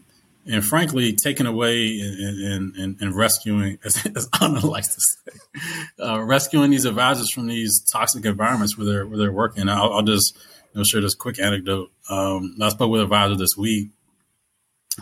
and 0.49 0.65
frankly, 0.65 1.13
taking 1.13 1.45
away 1.45 1.99
and, 1.99 2.75
and, 2.75 2.97
and 2.99 3.15
rescuing, 3.15 3.77
as, 3.85 4.03
as 4.15 4.27
Anna 4.41 4.65
likes 4.65 4.95
to 4.95 5.01
say, 5.01 6.03
uh, 6.03 6.21
rescuing 6.21 6.71
these 6.71 6.85
advisors 6.85 7.31
from 7.31 7.47
these 7.47 7.81
toxic 7.91 8.25
environments 8.25 8.77
where 8.77 8.85
they're 8.85 9.07
where 9.07 9.17
they're 9.17 9.31
working. 9.31 9.69
I'll, 9.69 9.93
I'll 9.93 10.01
just 10.01 10.35
you 10.73 10.79
know, 10.79 10.83
share 10.83 11.01
this 11.01 11.15
quick 11.15 11.39
anecdote. 11.39 11.91
Um, 12.09 12.55
I 12.61 12.69
spoke 12.69 12.91
with 12.91 13.01
an 13.01 13.05
advisor 13.05 13.35
this 13.35 13.55
week. 13.55 13.91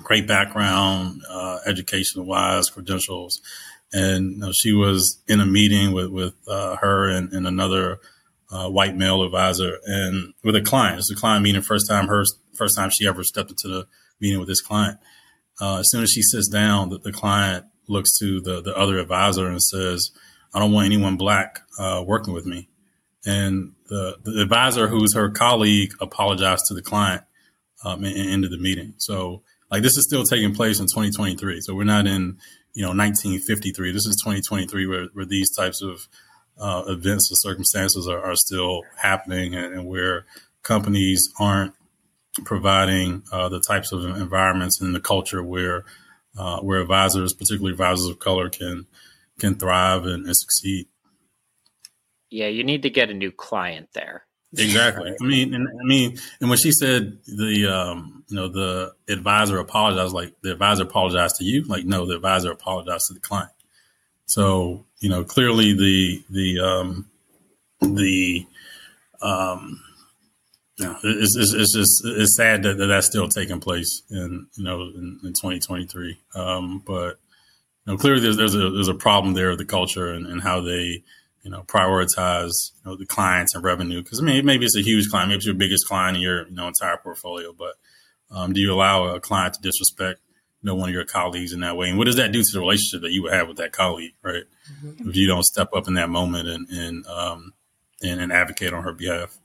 Great 0.03 0.27
background, 0.27 1.21
uh, 1.27 1.59
educational 1.65 2.25
wise, 2.25 2.69
credentials, 2.69 3.41
and 3.91 4.33
you 4.33 4.37
know, 4.39 4.51
she 4.51 4.73
was 4.73 5.23
in 5.27 5.39
a 5.39 5.45
meeting 5.45 5.93
with 5.93 6.09
with 6.09 6.35
uh, 6.47 6.75
her 6.75 7.07
and, 7.07 7.31
and 7.31 7.47
another 7.47 7.99
uh, 8.51 8.69
white 8.69 8.95
male 8.95 9.23
advisor, 9.23 9.79
and 9.85 10.33
with 10.43 10.55
a 10.55 10.61
client. 10.61 10.99
It's 10.99 11.09
a 11.09 11.15
client 11.15 11.43
meeting, 11.43 11.61
first 11.61 11.87
time 11.87 12.07
her 12.07 12.25
first 12.53 12.75
time 12.75 12.89
she 12.89 13.07
ever 13.07 13.23
stepped 13.23 13.49
into 13.49 13.69
the 13.69 13.87
meeting 14.19 14.39
with 14.39 14.49
this 14.49 14.61
client. 14.61 14.99
Uh, 15.59 15.79
as 15.79 15.89
soon 15.89 16.03
as 16.03 16.11
she 16.11 16.21
sits 16.21 16.47
down, 16.47 16.89
the, 16.89 16.99
the, 16.99 17.11
client 17.11 17.65
looks 17.87 18.17
to 18.19 18.41
the 18.41 18.61
the 18.61 18.75
other 18.75 18.99
advisor 18.99 19.47
and 19.47 19.61
says, 19.61 20.11
"I 20.53 20.59
don't 20.59 20.71
want 20.71 20.85
anyone 20.85 21.17
black 21.17 21.61
uh, 21.79 22.03
working 22.05 22.33
with 22.33 22.45
me." 22.45 22.69
And 23.25 23.73
the, 23.89 24.17
the 24.23 24.41
advisor, 24.41 24.87
who's 24.87 25.15
her 25.15 25.29
colleague, 25.29 25.93
apologized 25.99 26.65
to 26.67 26.73
the 26.73 26.81
client 26.81 27.23
um, 27.83 28.03
and, 28.03 28.15
and 28.15 28.29
ended 28.29 28.51
the 28.51 28.57
meeting. 28.57 28.93
So, 28.97 29.43
like, 29.71 29.81
this 29.81 29.97
is 29.97 30.05
still 30.05 30.23
taking 30.23 30.53
place 30.53 30.79
in 30.79 30.85
2023. 30.85 31.61
So 31.61 31.75
we're 31.75 31.83
not 31.83 32.07
in 32.07 32.37
you 32.73 32.83
know 32.83 32.89
1953. 32.89 33.91
This 33.91 34.05
is 34.05 34.15
2023 34.23 34.87
where, 34.87 35.05
where 35.13 35.25
these 35.25 35.53
types 35.55 35.81
of 35.81 36.07
uh, 36.59 36.83
events 36.87 37.31
or 37.31 37.35
circumstances 37.35 38.07
are, 38.07 38.23
are 38.23 38.35
still 38.35 38.81
happening 38.97 39.55
and, 39.55 39.73
and, 39.73 39.85
where 39.85 40.25
companies 40.63 41.29
aren't 41.39 41.73
providing 42.45 43.23
uh, 43.31 43.49
the 43.49 43.59
types 43.59 43.91
of 43.91 44.03
environments 44.03 44.81
and 44.81 44.93
the 44.93 44.99
culture 44.99 45.43
where 45.43 45.85
uh, 46.37 46.59
where 46.59 46.81
advisors, 46.81 47.33
particularly 47.33 47.71
advisors 47.71 48.07
of 48.07 48.19
color, 48.19 48.49
can 48.49 48.85
can 49.39 49.55
thrive 49.55 50.05
and, 50.05 50.25
and 50.25 50.35
succeed. 50.35 50.87
Yeah, 52.29 52.47
you 52.47 52.63
need 52.63 52.83
to 52.83 52.89
get 52.89 53.09
a 53.09 53.13
new 53.13 53.31
client 53.31 53.89
there. 53.93 54.25
Exactly. 54.57 55.13
I 55.21 55.25
mean, 55.25 55.53
and, 55.53 55.67
I 55.67 55.83
mean, 55.83 56.17
and 56.39 56.49
when 56.49 56.57
she 56.57 56.71
said 56.71 57.19
the, 57.25 57.67
um, 57.67 58.23
you 58.29 58.35
know, 58.35 58.47
the 58.47 58.93
advisor 59.09 59.59
apologized, 59.59 60.13
like 60.13 60.33
the 60.41 60.53
advisor 60.53 60.83
apologized 60.83 61.35
to 61.37 61.43
you, 61.43 61.63
like 61.63 61.85
no, 61.85 62.05
the 62.05 62.15
advisor 62.15 62.51
apologized 62.51 63.07
to 63.07 63.13
the 63.13 63.19
client. 63.19 63.51
So 64.25 64.85
you 64.99 65.09
know, 65.09 65.23
clearly 65.23 65.73
the 65.73 66.23
the 66.29 66.59
um, 66.59 67.09
the 67.81 68.45
um, 69.21 69.83
know, 70.85 70.97
it's, 71.03 71.35
it's, 71.35 71.53
it's 71.53 71.73
just 71.73 72.03
it's 72.05 72.35
sad 72.35 72.63
that, 72.63 72.77
that, 72.77 72.87
that's 72.87 73.07
still 73.07 73.27
taking 73.27 73.59
place 73.59 74.03
in 74.09 74.47
you 74.55 74.63
know 74.63 74.81
in, 74.81 75.19
in 75.23 75.33
2023. 75.33 76.19
Um, 76.35 76.83
but 76.85 77.19
you 77.85 77.93
know, 77.93 77.97
clearly 77.97 78.21
there's 78.21 78.37
there's 78.37 78.55
a 78.55 78.69
there's 78.69 78.87
a 78.87 78.93
problem 78.93 79.33
there 79.33 79.49
of 79.49 79.57
the 79.57 79.65
culture 79.65 80.11
and, 80.11 80.27
and 80.27 80.41
how 80.41 80.61
they 80.61 81.03
you 81.47 81.51
know, 81.51 81.63
prioritize 81.63 82.73
you 82.75 82.91
know 82.91 82.97
the 82.97 83.05
clients 83.05 83.55
and 83.55 83.63
revenue? 83.63 84.03
Because 84.03 84.19
I 84.19 84.23
mean, 84.23 84.45
maybe 84.45 84.65
it's 84.65 84.75
a 84.75 84.81
huge 84.81 85.09
client, 85.09 85.29
maybe 85.29 85.37
it's 85.37 85.45
your 85.45 85.55
biggest 85.55 85.87
client 85.87 86.17
in 86.17 86.21
your 86.21 86.45
you 86.45 86.53
know 86.53 86.67
entire 86.67 86.97
portfolio, 86.97 87.53
but 87.57 87.75
um, 88.29 88.51
do 88.51 88.59
you 88.59 88.73
allow 88.73 89.15
a 89.15 89.21
client 89.21 89.53
to 89.53 89.61
disrespect 89.61 90.19
you 90.61 90.67
know 90.67 90.75
one 90.75 90.89
of 90.89 90.93
your 90.93 91.05
colleagues 91.05 91.53
in 91.53 91.61
that 91.61 91.77
way? 91.77 91.87
And 91.87 91.97
what 91.97 92.03
does 92.03 92.17
that 92.17 92.33
do 92.33 92.41
to 92.41 92.49
the 92.51 92.59
relationship 92.59 93.01
that 93.03 93.13
you 93.13 93.23
would 93.23 93.31
have 93.31 93.47
with 93.47 93.57
that 93.57 93.71
colleague, 93.71 94.11
right? 94.21 94.43
Mm-hmm. 94.83 95.09
If 95.09 95.15
you 95.15 95.25
don't 95.25 95.45
step 95.45 95.69
up 95.73 95.87
in 95.87 95.93
that 95.93 96.09
moment 96.09 96.49
and 96.49 96.67
and 96.69 97.07
um, 97.07 97.53
and, 98.01 98.19
and 98.19 98.33
advocate 98.33 98.73
on 98.73 98.83
her 98.83 98.91
behalf. 98.91 99.37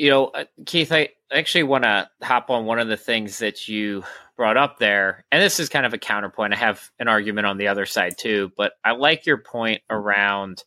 You 0.00 0.08
know, 0.08 0.26
uh, 0.28 0.44
Keith, 0.64 0.92
I 0.92 1.10
actually 1.30 1.64
want 1.64 1.84
to 1.84 2.08
hop 2.22 2.48
on 2.48 2.64
one 2.64 2.78
of 2.78 2.88
the 2.88 2.96
things 2.96 3.40
that 3.40 3.68
you 3.68 4.02
brought 4.34 4.56
up 4.56 4.78
there, 4.78 5.26
and 5.30 5.42
this 5.42 5.60
is 5.60 5.68
kind 5.68 5.84
of 5.84 5.92
a 5.92 5.98
counterpoint. 5.98 6.54
I 6.54 6.56
have 6.56 6.90
an 6.98 7.06
argument 7.06 7.46
on 7.46 7.58
the 7.58 7.68
other 7.68 7.84
side 7.84 8.14
too, 8.16 8.50
but 8.56 8.72
I 8.82 8.92
like 8.92 9.26
your 9.26 9.36
point 9.36 9.82
around 9.90 10.64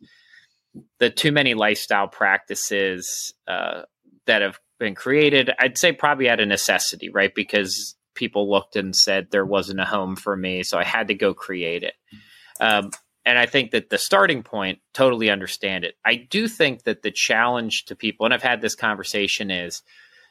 the 1.00 1.10
too 1.10 1.32
many 1.32 1.56
lifestyle 1.56 2.08
practices 2.08 3.34
uh, 3.48 3.82
that 4.28 4.43
have 4.43 4.60
been 4.78 4.93
created. 4.93 5.50
I'd 5.58 5.80
say 5.80 5.93
probably 5.93 6.30
out 6.30 6.39
of 6.39 6.48
necessity, 6.48 7.10
right? 7.10 7.34
Because 7.34 7.96
people 8.13 8.52
looked 8.52 8.76
and 8.76 8.96
said 8.96 9.30
there 9.32 9.48
wasn't 9.48 9.80
a 9.80 9.86
home 9.86 10.15
for 10.15 10.38
me, 10.38 10.62
so 10.62 10.78
I 10.78 10.84
had 10.84 11.08
to 11.08 11.15
go 11.15 11.34
create 11.34 11.82
it. 11.82 11.96
Um, 12.60 12.91
and 13.25 13.38
I 13.38 13.45
think 13.45 13.71
that 13.71 13.89
the 13.89 13.97
starting 13.97 14.43
point, 14.43 14.79
totally 14.93 15.29
understand 15.29 15.86
it. 15.86 15.95
I 16.05 16.15
do 16.15 16.47
think 16.47 16.83
that 16.83 17.03
the 17.03 17.12
challenge 17.12 17.86
to 17.86 17.95
people, 17.95 18.25
and 18.25 18.33
I've 18.33 18.43
had 18.43 18.62
this 18.62 18.75
conversation, 18.75 19.49
is 19.51 19.81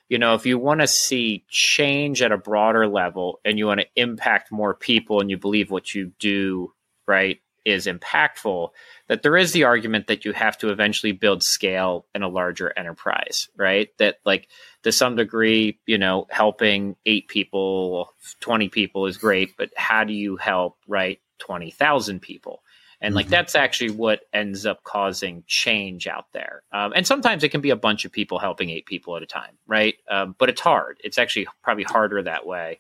you 0.09 0.19
know, 0.19 0.35
if 0.35 0.45
you 0.45 0.59
want 0.59 0.83
to 0.83 0.87
see 0.87 1.45
change 1.49 2.21
at 2.21 2.33
a 2.33 2.37
broader 2.37 2.87
level 2.87 3.41
and 3.47 3.59
you 3.59 3.67
want 3.67 3.81
to 3.81 3.87
impact 3.97 4.53
more 4.53 4.75
people 4.75 5.21
and 5.21 5.31
you 5.31 5.39
believe 5.39 5.71
what 5.71 5.95
you 5.95 6.13
do, 6.19 6.75
right, 7.07 7.41
is 7.65 7.87
impactful, 7.87 8.71
that 9.09 9.23
there 9.23 9.37
is 9.37 9.53
the 9.53 9.65
argument 9.65 10.09
that 10.09 10.27
you 10.27 10.33
have 10.33 10.59
to 10.59 10.71
eventually 10.71 11.13
build 11.13 11.43
scale 11.43 12.07
in 12.15 12.23
a 12.23 12.29
larger 12.29 12.73
enterprise, 12.77 13.49
right? 13.57 13.89
That, 13.99 14.17
like, 14.27 14.49
to 14.83 14.93
some 14.93 15.17
degree, 15.17 15.79
you 15.87 15.99
know, 15.99 16.27
helping 16.29 16.97
eight 17.07 17.29
people, 17.29 18.13
20 18.41 18.69
people 18.69 19.07
is 19.07 19.17
great, 19.17 19.57
but 19.57 19.71
how 19.77 20.05
do 20.05 20.13
you 20.13 20.37
help, 20.37 20.77
right, 20.87 21.21
20,000 21.39 22.21
people? 22.21 22.62
And 23.03 23.15
like 23.15 23.27
mm-hmm. 23.27 23.33
that's 23.33 23.55
actually 23.55 23.91
what 23.91 24.21
ends 24.33 24.65
up 24.65 24.85
causing 24.85 25.45
change 25.47 26.07
out 26.07 26.27
there. 26.33 26.63
Um, 26.73 26.93
and 26.95 27.07
sometimes 27.07 27.43
it 27.43 27.51
can 27.51 27.61
be 27.61 27.71
a 27.71 27.77
bunch 27.77 28.05
of 28.05 28.13
people 28.13 28.39
helping 28.39 28.71
eight 28.71 28.87
people 28.87 29.17
at 29.17 29.23
a 29.23 29.27
time, 29.27 29.59
right? 29.67 29.97
Um, 30.11 30.37
but 30.39 30.49
it's 30.49 30.61
hard. 30.61 30.99
It's 31.03 31.19
actually 31.19 31.49
probably 31.63 31.85
harder 31.85 32.23
that 32.23 32.47
way 32.47 32.79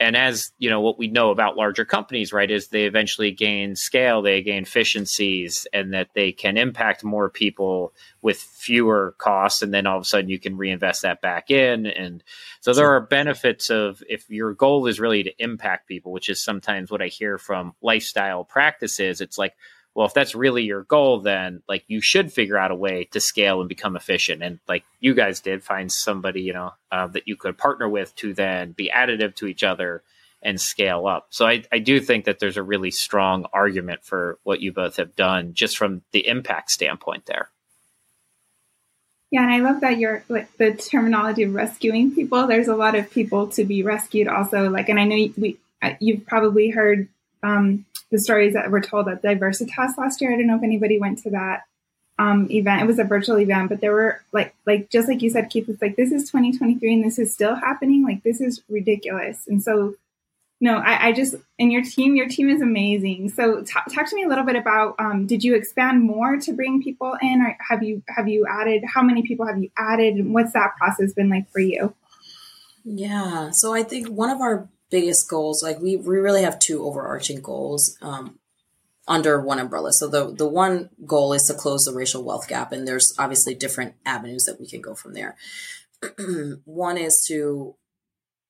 and 0.00 0.16
as 0.16 0.50
you 0.58 0.70
know 0.70 0.80
what 0.80 0.98
we 0.98 1.06
know 1.06 1.30
about 1.30 1.56
larger 1.56 1.84
companies 1.84 2.32
right 2.32 2.50
is 2.50 2.68
they 2.68 2.86
eventually 2.86 3.30
gain 3.30 3.76
scale 3.76 4.22
they 4.22 4.42
gain 4.42 4.62
efficiencies 4.62 5.66
and 5.72 5.92
that 5.92 6.08
they 6.14 6.32
can 6.32 6.56
impact 6.56 7.04
more 7.04 7.28
people 7.28 7.92
with 8.22 8.38
fewer 8.38 9.14
costs 9.18 9.62
and 9.62 9.72
then 9.72 9.86
all 9.86 9.98
of 9.98 10.02
a 10.02 10.06
sudden 10.06 10.30
you 10.30 10.38
can 10.38 10.56
reinvest 10.56 11.02
that 11.02 11.20
back 11.20 11.50
in. 11.50 11.86
And 11.86 12.22
so 12.60 12.72
there 12.72 12.94
are 12.94 13.00
benefits 13.00 13.70
of 13.70 14.02
if 14.08 14.28
your 14.30 14.54
goal 14.54 14.86
is 14.86 15.00
really 15.00 15.22
to 15.22 15.42
impact 15.42 15.86
people 15.86 16.12
which 16.12 16.28
is 16.28 16.42
sometimes 16.42 16.90
what 16.90 17.02
i 17.02 17.06
hear 17.06 17.38
from 17.38 17.74
lifestyle 17.82 18.44
practices 18.44 19.20
it's 19.20 19.38
like 19.38 19.54
well, 19.94 20.06
if 20.06 20.14
that's 20.14 20.34
really 20.34 20.62
your 20.62 20.84
goal, 20.84 21.20
then 21.20 21.62
like 21.68 21.84
you 21.88 22.00
should 22.00 22.32
figure 22.32 22.56
out 22.56 22.70
a 22.70 22.76
way 22.76 23.04
to 23.12 23.20
scale 23.20 23.60
and 23.60 23.68
become 23.68 23.96
efficient. 23.96 24.42
And 24.42 24.60
like 24.68 24.84
you 25.00 25.14
guys 25.14 25.40
did, 25.40 25.64
find 25.64 25.90
somebody 25.90 26.42
you 26.42 26.52
know 26.52 26.72
uh, 26.92 27.08
that 27.08 27.26
you 27.26 27.36
could 27.36 27.58
partner 27.58 27.88
with 27.88 28.14
to 28.16 28.32
then 28.34 28.72
be 28.72 28.90
additive 28.94 29.34
to 29.36 29.46
each 29.46 29.64
other 29.64 30.02
and 30.42 30.60
scale 30.60 31.06
up. 31.06 31.26
So 31.30 31.46
I, 31.46 31.64
I 31.70 31.80
do 31.80 32.00
think 32.00 32.24
that 32.24 32.38
there's 32.38 32.56
a 32.56 32.62
really 32.62 32.90
strong 32.90 33.46
argument 33.52 34.04
for 34.04 34.38
what 34.42 34.60
you 34.60 34.72
both 34.72 34.96
have 34.96 35.14
done, 35.14 35.52
just 35.54 35.76
from 35.76 36.02
the 36.12 36.26
impact 36.26 36.70
standpoint 36.70 37.26
there. 37.26 37.50
Yeah, 39.30 39.42
and 39.42 39.52
I 39.52 39.58
love 39.60 39.82
that 39.82 39.98
you're 39.98 40.24
like 40.28 40.56
the 40.56 40.72
terminology 40.72 41.44
of 41.44 41.54
rescuing 41.54 42.12
people. 42.12 42.46
There's 42.46 42.68
a 42.68 42.74
lot 42.74 42.96
of 42.96 43.10
people 43.10 43.48
to 43.48 43.64
be 43.64 43.82
rescued, 43.82 44.26
also. 44.26 44.68
Like, 44.70 44.88
and 44.88 44.98
I 44.98 45.04
know 45.04 45.28
we 45.36 45.58
you've 46.00 46.26
probably 46.26 46.70
heard 46.70 47.08
um, 47.42 47.86
the 48.10 48.18
stories 48.18 48.54
that 48.54 48.70
were 48.70 48.80
told 48.80 49.08
at 49.08 49.22
Diversitas 49.22 49.96
last 49.96 50.20
year. 50.20 50.32
I 50.32 50.36
don't 50.36 50.46
know 50.46 50.56
if 50.56 50.62
anybody 50.62 50.98
went 50.98 51.18
to 51.22 51.30
that. 51.30 51.64
um, 52.18 52.50
event. 52.50 52.82
It 52.82 52.86
was 52.86 52.98
a 52.98 53.04
virtual 53.04 53.38
event, 53.38 53.70
but 53.70 53.80
there 53.80 53.92
were 53.92 54.20
like, 54.30 54.54
like 54.66 54.90
just 54.90 55.08
like 55.08 55.22
you 55.22 55.30
said, 55.30 55.48
Keith, 55.48 55.68
it's 55.70 55.80
like 55.80 55.96
this 55.96 56.12
is 56.12 56.30
2023 56.30 56.92
and 56.94 57.04
this 57.04 57.18
is 57.18 57.32
still 57.32 57.54
happening. 57.54 58.04
Like 58.04 58.22
this 58.22 58.42
is 58.42 58.62
ridiculous. 58.68 59.46
And 59.48 59.62
so, 59.62 59.94
no, 60.60 60.76
I, 60.76 61.08
I 61.08 61.12
just 61.12 61.34
and 61.58 61.72
your 61.72 61.82
team, 61.82 62.16
your 62.16 62.28
team 62.28 62.50
is 62.50 62.60
amazing. 62.60 63.30
So 63.30 63.62
t- 63.62 63.72
talk 63.94 64.06
to 64.10 64.14
me 64.14 64.24
a 64.24 64.28
little 64.28 64.44
bit 64.44 64.56
about. 64.56 64.96
Um, 64.98 65.26
did 65.26 65.42
you 65.42 65.54
expand 65.54 66.02
more 66.02 66.36
to 66.36 66.52
bring 66.52 66.82
people 66.82 67.16
in, 67.22 67.40
or 67.40 67.56
have 67.70 67.82
you 67.82 68.02
have 68.08 68.28
you 68.28 68.46
added? 68.46 68.82
How 68.84 69.00
many 69.00 69.22
people 69.22 69.46
have 69.46 69.56
you 69.56 69.70
added, 69.78 70.16
and 70.16 70.34
what's 70.34 70.52
that 70.52 70.76
process 70.76 71.14
been 71.14 71.30
like 71.30 71.48
for 71.50 71.60
you? 71.60 71.94
Yeah, 72.84 73.50
so 73.52 73.72
I 73.72 73.82
think 73.82 74.08
one 74.08 74.28
of 74.28 74.42
our 74.42 74.68
biggest 74.90 75.28
goals, 75.28 75.62
like 75.62 75.80
we 75.80 75.96
we 75.96 76.18
really 76.18 76.42
have 76.42 76.58
two 76.58 76.84
overarching 76.84 77.40
goals. 77.40 77.96
Um, 78.02 78.38
under 79.08 79.40
one 79.40 79.58
umbrella. 79.58 79.92
So 79.92 80.06
the 80.08 80.32
the 80.32 80.46
one 80.46 80.88
goal 81.04 81.32
is 81.32 81.42
to 81.44 81.54
close 81.54 81.82
the 81.82 81.92
racial 81.92 82.22
wealth 82.22 82.46
gap, 82.46 82.70
and 82.70 82.86
there's 82.86 83.12
obviously 83.18 83.54
different 83.54 83.94
avenues 84.06 84.44
that 84.44 84.60
we 84.60 84.68
can 84.68 84.80
go 84.80 84.94
from 84.94 85.14
there. 85.14 85.36
one 86.64 86.96
is 86.96 87.24
to 87.28 87.74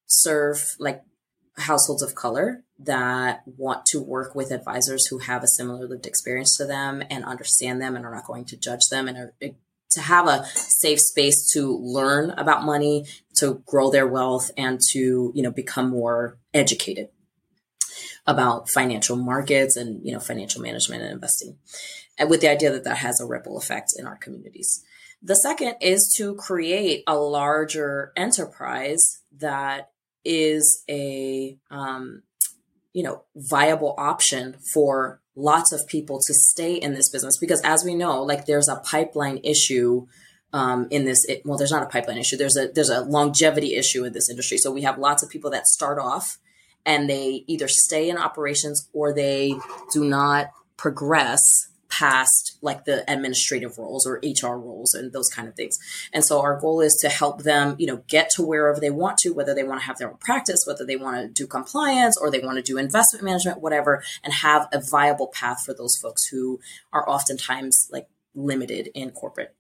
serve 0.06 0.76
like 0.78 1.02
households 1.56 2.02
of 2.02 2.14
color 2.14 2.62
that 2.78 3.42
want 3.46 3.86
to 3.86 4.00
work 4.00 4.34
with 4.34 4.50
advisors 4.50 5.06
who 5.06 5.18
have 5.18 5.42
a 5.42 5.48
similar 5.48 5.86
lived 5.86 6.06
experience 6.06 6.56
to 6.56 6.66
them 6.66 7.02
and 7.10 7.24
understand 7.24 7.80
them 7.80 7.96
and 7.96 8.04
are 8.04 8.14
not 8.14 8.26
going 8.26 8.44
to 8.44 8.56
judge 8.56 8.88
them 8.90 9.08
and 9.08 9.16
are 9.16 9.34
to 9.90 10.00
have 10.00 10.26
a 10.26 10.44
safe 10.54 11.00
space 11.00 11.52
to 11.52 11.76
learn 11.78 12.30
about 12.30 12.64
money, 12.64 13.06
to 13.34 13.62
grow 13.66 13.90
their 13.90 14.06
wealth 14.06 14.50
and 14.56 14.80
to, 14.90 15.32
you 15.34 15.42
know, 15.42 15.50
become 15.50 15.90
more 15.90 16.38
educated 16.54 17.08
about 18.26 18.68
financial 18.68 19.16
markets 19.16 19.76
and 19.76 20.04
you 20.04 20.12
know 20.12 20.20
financial 20.20 20.60
management 20.60 21.02
and 21.02 21.12
investing 21.12 21.56
and 22.18 22.28
with 22.28 22.40
the 22.40 22.50
idea 22.50 22.70
that 22.70 22.84
that 22.84 22.98
has 22.98 23.20
a 23.20 23.26
ripple 23.26 23.56
effect 23.56 23.94
in 23.96 24.06
our 24.06 24.16
communities. 24.16 24.84
The 25.22 25.34
second 25.34 25.76
is 25.80 26.14
to 26.16 26.34
create 26.34 27.02
a 27.06 27.16
larger 27.16 28.12
enterprise 28.16 29.20
that 29.38 29.90
is 30.24 30.84
a 30.88 31.58
um, 31.70 32.22
you 32.92 33.02
know 33.02 33.22
viable 33.36 33.94
option 33.98 34.56
for 34.72 35.20
lots 35.36 35.72
of 35.72 35.86
people 35.86 36.20
to 36.26 36.34
stay 36.34 36.74
in 36.74 36.94
this 36.94 37.08
business. 37.08 37.38
Because 37.38 37.60
as 37.62 37.84
we 37.84 37.94
know 37.94 38.22
like 38.22 38.46
there's 38.46 38.68
a 38.68 38.76
pipeline 38.76 39.40
issue 39.42 40.06
um, 40.52 40.88
in 40.90 41.04
this 41.04 41.24
it, 41.26 41.42
well 41.44 41.58
there's 41.58 41.70
not 41.70 41.82
a 41.82 41.86
pipeline 41.86 42.18
issue. 42.18 42.36
There's 42.36 42.56
a 42.56 42.68
there's 42.68 42.90
a 42.90 43.00
longevity 43.00 43.74
issue 43.74 44.04
in 44.04 44.12
this 44.12 44.28
industry. 44.28 44.58
So 44.58 44.70
we 44.70 44.82
have 44.82 44.98
lots 44.98 45.22
of 45.22 45.30
people 45.30 45.50
that 45.50 45.66
start 45.66 45.98
off 45.98 46.38
and 46.84 47.08
they 47.08 47.44
either 47.46 47.68
stay 47.68 48.08
in 48.08 48.16
operations 48.16 48.88
or 48.92 49.12
they 49.12 49.54
do 49.92 50.04
not 50.04 50.50
progress 50.76 51.68
past 51.90 52.58
like 52.62 52.84
the 52.84 53.04
administrative 53.10 53.78
roles 53.78 54.06
or 54.06 54.20
HR 54.24 54.56
roles 54.56 54.94
and 54.94 55.12
those 55.12 55.28
kind 55.28 55.48
of 55.48 55.54
things. 55.54 55.78
And 56.12 56.24
so 56.24 56.40
our 56.40 56.58
goal 56.58 56.80
is 56.80 56.94
to 57.02 57.08
help 57.08 57.42
them, 57.42 57.76
you 57.78 57.86
know, 57.86 58.02
get 58.08 58.30
to 58.36 58.42
wherever 58.42 58.80
they 58.80 58.90
want 58.90 59.18
to, 59.18 59.30
whether 59.30 59.54
they 59.54 59.64
want 59.64 59.80
to 59.80 59.86
have 59.86 59.98
their 59.98 60.08
own 60.08 60.16
practice, 60.18 60.64
whether 60.66 60.86
they 60.86 60.96
want 60.96 61.16
to 61.16 61.28
do 61.28 61.46
compliance 61.46 62.16
or 62.16 62.30
they 62.30 62.40
want 62.40 62.56
to 62.56 62.62
do 62.62 62.78
investment 62.78 63.24
management, 63.24 63.60
whatever, 63.60 64.02
and 64.22 64.32
have 64.32 64.68
a 64.72 64.80
viable 64.80 65.28
path 65.28 65.64
for 65.64 65.74
those 65.74 65.96
folks 65.96 66.26
who 66.26 66.60
are 66.92 67.08
oftentimes 67.08 67.88
like 67.90 68.08
limited 68.34 68.88
in 68.94 69.10
corporate. 69.10 69.54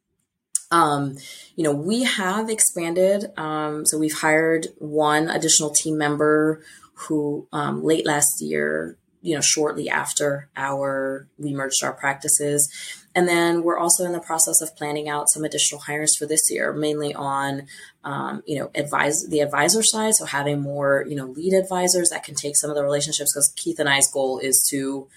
Um, 0.70 1.16
you 1.56 1.64
know, 1.64 1.72
we 1.72 2.04
have 2.04 2.48
expanded. 2.48 3.36
Um, 3.36 3.84
so 3.86 3.98
we've 3.98 4.20
hired 4.20 4.68
one 4.78 5.28
additional 5.28 5.70
team 5.70 5.98
member 5.98 6.62
who 6.94 7.48
um, 7.52 7.82
late 7.82 8.06
last 8.06 8.40
year, 8.40 8.96
you 9.22 9.34
know, 9.34 9.40
shortly 9.40 9.88
after 9.88 10.48
our 10.56 11.28
we 11.38 11.52
merged 11.52 11.84
our 11.84 11.92
practices, 11.92 12.70
and 13.14 13.28
then 13.28 13.62
we're 13.62 13.78
also 13.78 14.04
in 14.04 14.12
the 14.12 14.20
process 14.20 14.60
of 14.60 14.74
planning 14.76 15.08
out 15.08 15.28
some 15.28 15.44
additional 15.44 15.80
hires 15.82 16.16
for 16.16 16.26
this 16.26 16.50
year, 16.50 16.72
mainly 16.72 17.14
on 17.14 17.66
um, 18.04 18.42
you 18.46 18.58
know 18.58 18.70
advise 18.74 19.26
the 19.28 19.40
advisor 19.40 19.82
side, 19.82 20.14
so 20.14 20.24
having 20.24 20.60
more 20.60 21.04
you 21.08 21.16
know 21.16 21.26
lead 21.26 21.52
advisors 21.52 22.10
that 22.10 22.24
can 22.24 22.34
take 22.34 22.56
some 22.56 22.70
of 22.70 22.76
the 22.76 22.84
relationships. 22.84 23.32
Because 23.32 23.52
Keith 23.56 23.78
and 23.78 23.88
I's 23.88 24.10
goal 24.10 24.38
is 24.38 24.66
to 24.70 25.08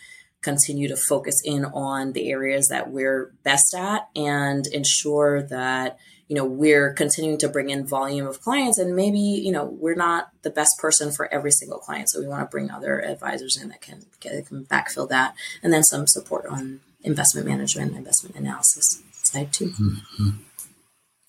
continue 0.41 0.89
to 0.89 0.97
focus 0.97 1.41
in 1.43 1.65
on 1.65 2.11
the 2.11 2.29
areas 2.29 2.67
that 2.67 2.91
we're 2.91 3.31
best 3.43 3.73
at 3.73 4.09
and 4.15 4.67
ensure 4.67 5.41
that 5.43 5.97
you 6.27 6.35
know 6.35 6.45
we're 6.45 6.93
continuing 6.93 7.37
to 7.37 7.49
bring 7.49 7.69
in 7.69 7.85
volume 7.85 8.25
of 8.25 8.41
clients 8.41 8.77
and 8.77 8.95
maybe 8.95 9.19
you 9.19 9.51
know 9.51 9.65
we're 9.65 9.95
not 9.95 10.29
the 10.41 10.49
best 10.49 10.77
person 10.79 11.11
for 11.11 11.31
every 11.33 11.51
single 11.51 11.77
client. 11.77 12.09
So 12.09 12.19
we 12.19 12.27
want 12.27 12.41
to 12.41 12.51
bring 12.51 12.71
other 12.71 13.03
advisors 13.03 13.57
in 13.61 13.69
that 13.69 13.81
can, 13.81 14.05
can 14.19 14.43
backfill 14.65 15.09
that 15.09 15.35
and 15.61 15.73
then 15.73 15.83
some 15.83 16.07
support 16.07 16.45
on 16.47 16.81
investment 17.01 17.47
management 17.47 17.95
investment 17.95 18.35
analysis 18.35 19.01
side 19.23 19.51
too. 19.51 19.69
Mm-hmm. 19.69 20.29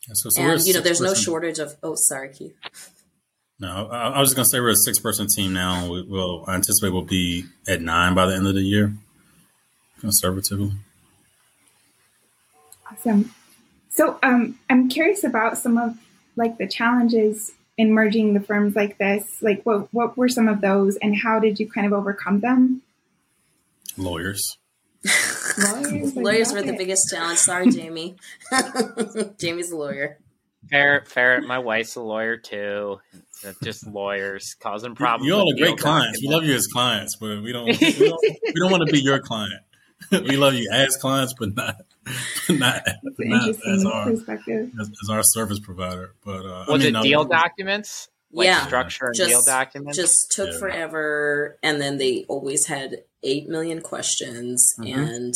yeah, 0.08 0.14
so, 0.14 0.30
so 0.30 0.42
and 0.42 0.66
you 0.66 0.74
know 0.74 0.80
there's 0.80 1.00
no 1.00 1.14
shortage 1.14 1.58
of 1.58 1.76
oh 1.82 1.94
sorry 1.96 2.32
keith. 2.32 2.54
No 3.58 3.88
i, 3.90 4.08
I 4.08 4.20
was 4.20 4.30
just 4.30 4.36
going 4.36 4.44
to 4.44 4.50
say 4.50 4.60
we're 4.60 4.70
a 4.70 4.76
six 4.76 4.98
person 4.98 5.26
team 5.26 5.52
now. 5.52 5.90
We, 5.90 6.02
will 6.02 6.44
i 6.46 6.54
anticipate 6.54 6.92
we'll 6.92 7.02
be 7.02 7.44
at 7.66 7.82
nine 7.82 8.14
by 8.14 8.26
the 8.26 8.34
end 8.34 8.46
of 8.46 8.54
the 8.54 8.62
year 8.62 8.94
conservatively. 10.00 10.72
Awesome 12.90 13.34
so 13.94 14.18
um, 14.22 14.58
I'm 14.68 14.88
curious 14.88 15.24
about 15.24 15.58
some 15.58 15.78
of 15.78 15.96
like 16.36 16.58
the 16.58 16.66
challenges 16.66 17.52
in 17.76 17.92
merging 17.92 18.34
the 18.34 18.40
firms 18.40 18.74
like 18.76 18.98
this. 18.98 19.40
Like 19.40 19.62
what 19.64 19.92
what 19.92 20.16
were 20.16 20.28
some 20.28 20.48
of 20.48 20.60
those 20.60 20.96
and 20.96 21.16
how 21.16 21.38
did 21.38 21.58
you 21.60 21.70
kind 21.70 21.86
of 21.86 21.92
overcome 21.92 22.40
them? 22.40 22.82
Lawyers. 23.96 24.58
Lawyers, 25.58 26.16
Lawyers 26.16 26.52
were 26.52 26.58
it. 26.58 26.66
the 26.66 26.76
biggest 26.76 27.10
challenge. 27.10 27.38
Sorry, 27.38 27.70
Jamie. 27.70 28.16
Jamie's 29.38 29.70
a 29.70 29.76
lawyer. 29.76 30.18
Ferret, 30.70 31.06
Ferret, 31.06 31.44
my 31.46 31.58
wife's 31.58 31.94
a 31.96 32.00
lawyer 32.00 32.36
too. 32.36 32.98
Just 33.62 33.86
lawyers 33.86 34.56
causing 34.60 34.94
problems. 34.94 35.26
You 35.28 35.34
all 35.34 35.52
are 35.52 35.56
great 35.58 35.78
clients. 35.78 36.20
We 36.22 36.28
love 36.34 36.44
you 36.44 36.54
as 36.54 36.66
clients, 36.68 37.16
but 37.16 37.42
we 37.42 37.52
don't. 37.52 37.66
We 37.66 37.74
don't, 37.74 38.20
we 38.22 38.52
don't 38.56 38.70
want 38.70 38.86
to 38.86 38.92
be 38.92 39.00
your 39.00 39.20
client. 39.20 39.60
we 40.10 40.36
love 40.36 40.54
you 40.54 40.68
as 40.72 40.96
clients, 40.96 41.34
but 41.38 41.54
not 41.54 41.76
not, 42.48 42.82
not 43.18 43.48
as 43.48 43.84
our. 43.84 44.10
As, 44.10 44.28
as, 44.28 45.10
our 45.10 45.22
service 45.22 45.58
provider. 45.58 46.14
But 46.24 46.44
uh, 46.44 46.64
was 46.68 46.82
I 46.82 46.90
mean, 46.90 46.96
it 46.96 47.02
deal 47.02 47.24
documents? 47.24 48.08
Like 48.32 48.46
yeah, 48.46 48.66
structure 48.66 49.06
and 49.06 49.14
just, 49.14 49.30
deal 49.30 49.42
documents. 49.42 49.96
Just 49.96 50.32
took 50.32 50.50
yeah. 50.50 50.58
forever, 50.58 51.56
and 51.62 51.80
then 51.80 51.98
they 51.98 52.24
always 52.28 52.66
had 52.66 53.04
eight 53.22 53.48
million 53.48 53.80
questions, 53.80 54.74
mm-hmm. 54.78 54.98
and 54.98 55.34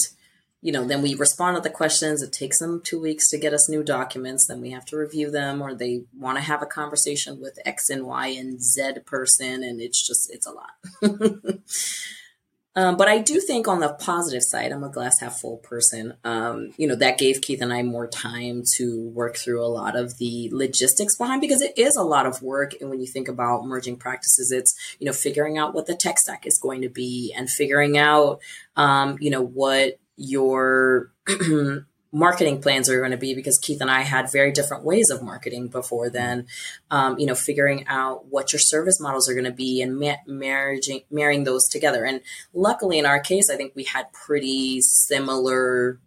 you 0.60 0.72
know, 0.72 0.84
then 0.84 1.02
we 1.02 1.14
respond 1.14 1.56
to 1.56 1.62
the 1.62 1.70
questions. 1.70 2.20
It 2.20 2.32
takes 2.32 2.58
them 2.58 2.80
two 2.82 3.00
weeks 3.00 3.30
to 3.30 3.38
get 3.38 3.54
us 3.54 3.68
new 3.68 3.84
documents. 3.84 4.46
Then 4.46 4.60
we 4.60 4.70
have 4.70 4.84
to 4.86 4.96
review 4.96 5.30
them, 5.30 5.62
or 5.62 5.74
they 5.74 6.02
want 6.18 6.36
to 6.36 6.42
have 6.42 6.62
a 6.62 6.66
conversation 6.66 7.40
with 7.40 7.58
X 7.64 7.88
and 7.88 8.04
Y 8.04 8.28
and 8.28 8.60
Z 8.60 8.94
person, 9.06 9.62
and 9.62 9.80
it's 9.80 10.04
just 10.04 10.28
it's 10.32 10.46
a 10.46 10.50
lot. 10.50 10.72
Um, 12.78 12.96
but 12.96 13.08
I 13.08 13.18
do 13.18 13.40
think 13.40 13.66
on 13.66 13.80
the 13.80 13.92
positive 13.94 14.44
side, 14.44 14.70
I'm 14.70 14.84
a 14.84 14.88
glass 14.88 15.18
half 15.18 15.40
full 15.40 15.56
person. 15.56 16.14
Um, 16.22 16.70
you 16.76 16.86
know, 16.86 16.94
that 16.94 17.18
gave 17.18 17.40
Keith 17.40 17.60
and 17.60 17.72
I 17.72 17.82
more 17.82 18.06
time 18.06 18.62
to 18.76 19.00
work 19.08 19.36
through 19.36 19.64
a 19.64 19.66
lot 19.66 19.96
of 19.96 20.16
the 20.18 20.48
logistics 20.52 21.16
behind 21.16 21.40
because 21.40 21.60
it 21.60 21.76
is 21.76 21.96
a 21.96 22.04
lot 22.04 22.24
of 22.24 22.40
work. 22.40 22.74
And 22.80 22.88
when 22.88 23.00
you 23.00 23.08
think 23.08 23.26
about 23.26 23.64
merging 23.64 23.96
practices, 23.96 24.52
it's, 24.52 24.76
you 25.00 25.06
know, 25.06 25.12
figuring 25.12 25.58
out 25.58 25.74
what 25.74 25.86
the 25.86 25.96
tech 25.96 26.20
stack 26.20 26.46
is 26.46 26.56
going 26.56 26.82
to 26.82 26.88
be 26.88 27.34
and 27.36 27.50
figuring 27.50 27.98
out, 27.98 28.38
um, 28.76 29.18
you 29.20 29.30
know, 29.30 29.42
what 29.42 29.98
your 30.14 31.10
marketing 32.12 32.60
plans 32.60 32.88
are 32.88 32.98
going 32.98 33.10
to 33.10 33.16
be 33.16 33.34
because 33.34 33.58
Keith 33.58 33.80
and 33.80 33.90
I 33.90 34.02
had 34.02 34.32
very 34.32 34.50
different 34.52 34.84
ways 34.84 35.10
of 35.10 35.22
marketing 35.22 35.68
before 35.68 36.08
then. 36.10 36.46
Um, 36.90 37.18
you 37.18 37.26
know, 37.26 37.34
figuring 37.34 37.86
out 37.86 38.26
what 38.26 38.52
your 38.52 38.60
service 38.60 39.00
models 39.00 39.28
are 39.28 39.34
going 39.34 39.44
to 39.44 39.52
be 39.52 39.82
and 39.82 39.98
ma- 39.98 40.16
marrying 40.26 41.02
marrying 41.10 41.44
those 41.44 41.68
together. 41.68 42.04
And 42.04 42.20
luckily, 42.54 42.98
in 42.98 43.06
our 43.06 43.20
case, 43.20 43.50
I 43.50 43.56
think 43.56 43.74
we 43.74 43.84
had 43.84 44.12
pretty 44.12 44.80
similar 44.80 45.98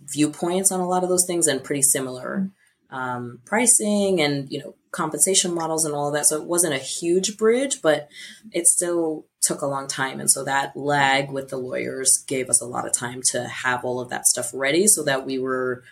viewpoints 0.00 0.70
on 0.70 0.80
a 0.80 0.88
lot 0.88 1.02
of 1.02 1.08
those 1.08 1.26
things 1.26 1.46
and 1.46 1.62
pretty 1.64 1.82
similar 1.82 2.50
um, 2.90 3.40
pricing 3.44 4.20
and 4.20 4.50
you 4.50 4.60
know 4.60 4.74
compensation 4.96 5.54
models 5.54 5.84
and 5.84 5.94
all 5.94 6.08
of 6.08 6.14
that. 6.14 6.26
So 6.26 6.40
it 6.40 6.48
wasn't 6.48 6.74
a 6.74 6.78
huge 6.78 7.36
bridge, 7.36 7.82
but 7.82 8.08
it 8.52 8.66
still 8.66 9.26
took 9.42 9.60
a 9.60 9.66
long 9.66 9.86
time. 9.86 10.18
And 10.18 10.30
so 10.30 10.42
that 10.44 10.76
lag 10.76 11.30
with 11.30 11.50
the 11.50 11.58
lawyers 11.58 12.24
gave 12.26 12.48
us 12.48 12.60
a 12.60 12.66
lot 12.66 12.86
of 12.86 12.92
time 12.92 13.20
to 13.32 13.46
have 13.46 13.84
all 13.84 14.00
of 14.00 14.08
that 14.08 14.26
stuff 14.26 14.50
ready 14.52 14.86
so 14.86 15.04
that 15.04 15.26
we 15.26 15.38
were, 15.38 15.84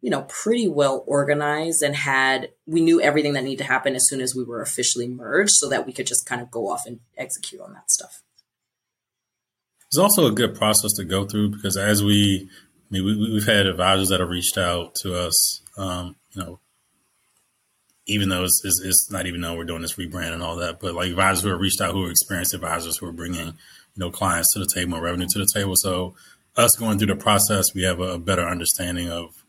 you 0.00 0.10
know, 0.10 0.22
pretty 0.28 0.68
well 0.68 1.04
organized 1.06 1.82
and 1.82 1.94
had, 1.94 2.50
we 2.66 2.80
knew 2.80 3.00
everything 3.00 3.34
that 3.34 3.44
needed 3.44 3.64
to 3.64 3.70
happen 3.70 3.94
as 3.94 4.08
soon 4.08 4.20
as 4.20 4.34
we 4.34 4.44
were 4.44 4.62
officially 4.62 5.08
merged 5.08 5.52
so 5.54 5.68
that 5.68 5.86
we 5.86 5.92
could 5.92 6.06
just 6.06 6.24
kind 6.24 6.40
of 6.40 6.50
go 6.50 6.68
off 6.68 6.86
and 6.86 7.00
execute 7.18 7.60
on 7.60 7.72
that 7.74 7.90
stuff. 7.90 8.22
It's 9.88 9.98
also 9.98 10.26
a 10.26 10.32
good 10.32 10.54
process 10.54 10.94
to 10.94 11.04
go 11.04 11.26
through 11.26 11.50
because 11.50 11.76
as 11.76 12.02
we, 12.02 12.48
I 12.48 12.86
mean, 12.88 13.04
we, 13.04 13.34
have 13.34 13.46
had 13.46 13.66
advisors 13.66 14.08
that 14.08 14.20
have 14.20 14.30
reached 14.30 14.56
out 14.56 14.94
to 15.02 15.14
us, 15.14 15.60
um, 15.76 16.16
you 16.30 16.42
know, 16.42 16.60
even 18.06 18.28
though 18.28 18.44
it's, 18.44 18.60
it's, 18.64 18.80
it's, 18.84 19.10
not 19.10 19.26
even 19.26 19.40
though 19.40 19.54
we're 19.54 19.64
doing 19.64 19.82
this 19.82 19.96
rebrand 19.96 20.32
and 20.32 20.42
all 20.42 20.56
that, 20.56 20.80
but 20.80 20.94
like 20.94 21.10
advisors 21.10 21.42
who 21.42 21.50
have 21.50 21.60
reached 21.60 21.80
out, 21.80 21.92
who 21.92 22.04
are 22.04 22.10
experienced 22.10 22.54
advisors 22.54 22.98
who 22.98 23.06
are 23.06 23.12
bringing, 23.12 23.46
you 23.46 23.52
know, 23.96 24.10
clients 24.10 24.52
to 24.52 24.58
the 24.58 24.66
table 24.66 24.94
and 24.94 25.02
revenue 25.02 25.26
to 25.30 25.38
the 25.38 25.48
table. 25.52 25.74
So 25.76 26.14
us 26.56 26.76
going 26.76 26.98
through 26.98 27.14
the 27.14 27.16
process, 27.16 27.74
we 27.74 27.82
have 27.82 28.00
a 28.00 28.18
better 28.18 28.46
understanding 28.46 29.10
of 29.10 29.42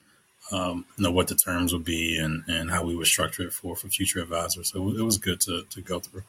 um, 0.52 0.86
you 0.98 1.04
know 1.04 1.12
what 1.12 1.28
the 1.28 1.36
terms 1.36 1.74
would 1.74 1.86
be 1.86 2.20
and, 2.20 2.44
and 2.48 2.70
how 2.70 2.84
we 2.84 2.96
would 2.96 3.08
structure 3.08 3.44
it 3.44 3.54
for 3.54 3.76
for 3.76 3.88
future 3.88 4.22
advisors. 4.22 4.72
So 4.72 4.90
it 4.90 5.02
was 5.02 5.18
good 5.18 5.40
to 5.42 5.64
to 5.70 5.82
go 5.82 6.00
through. 6.00 6.24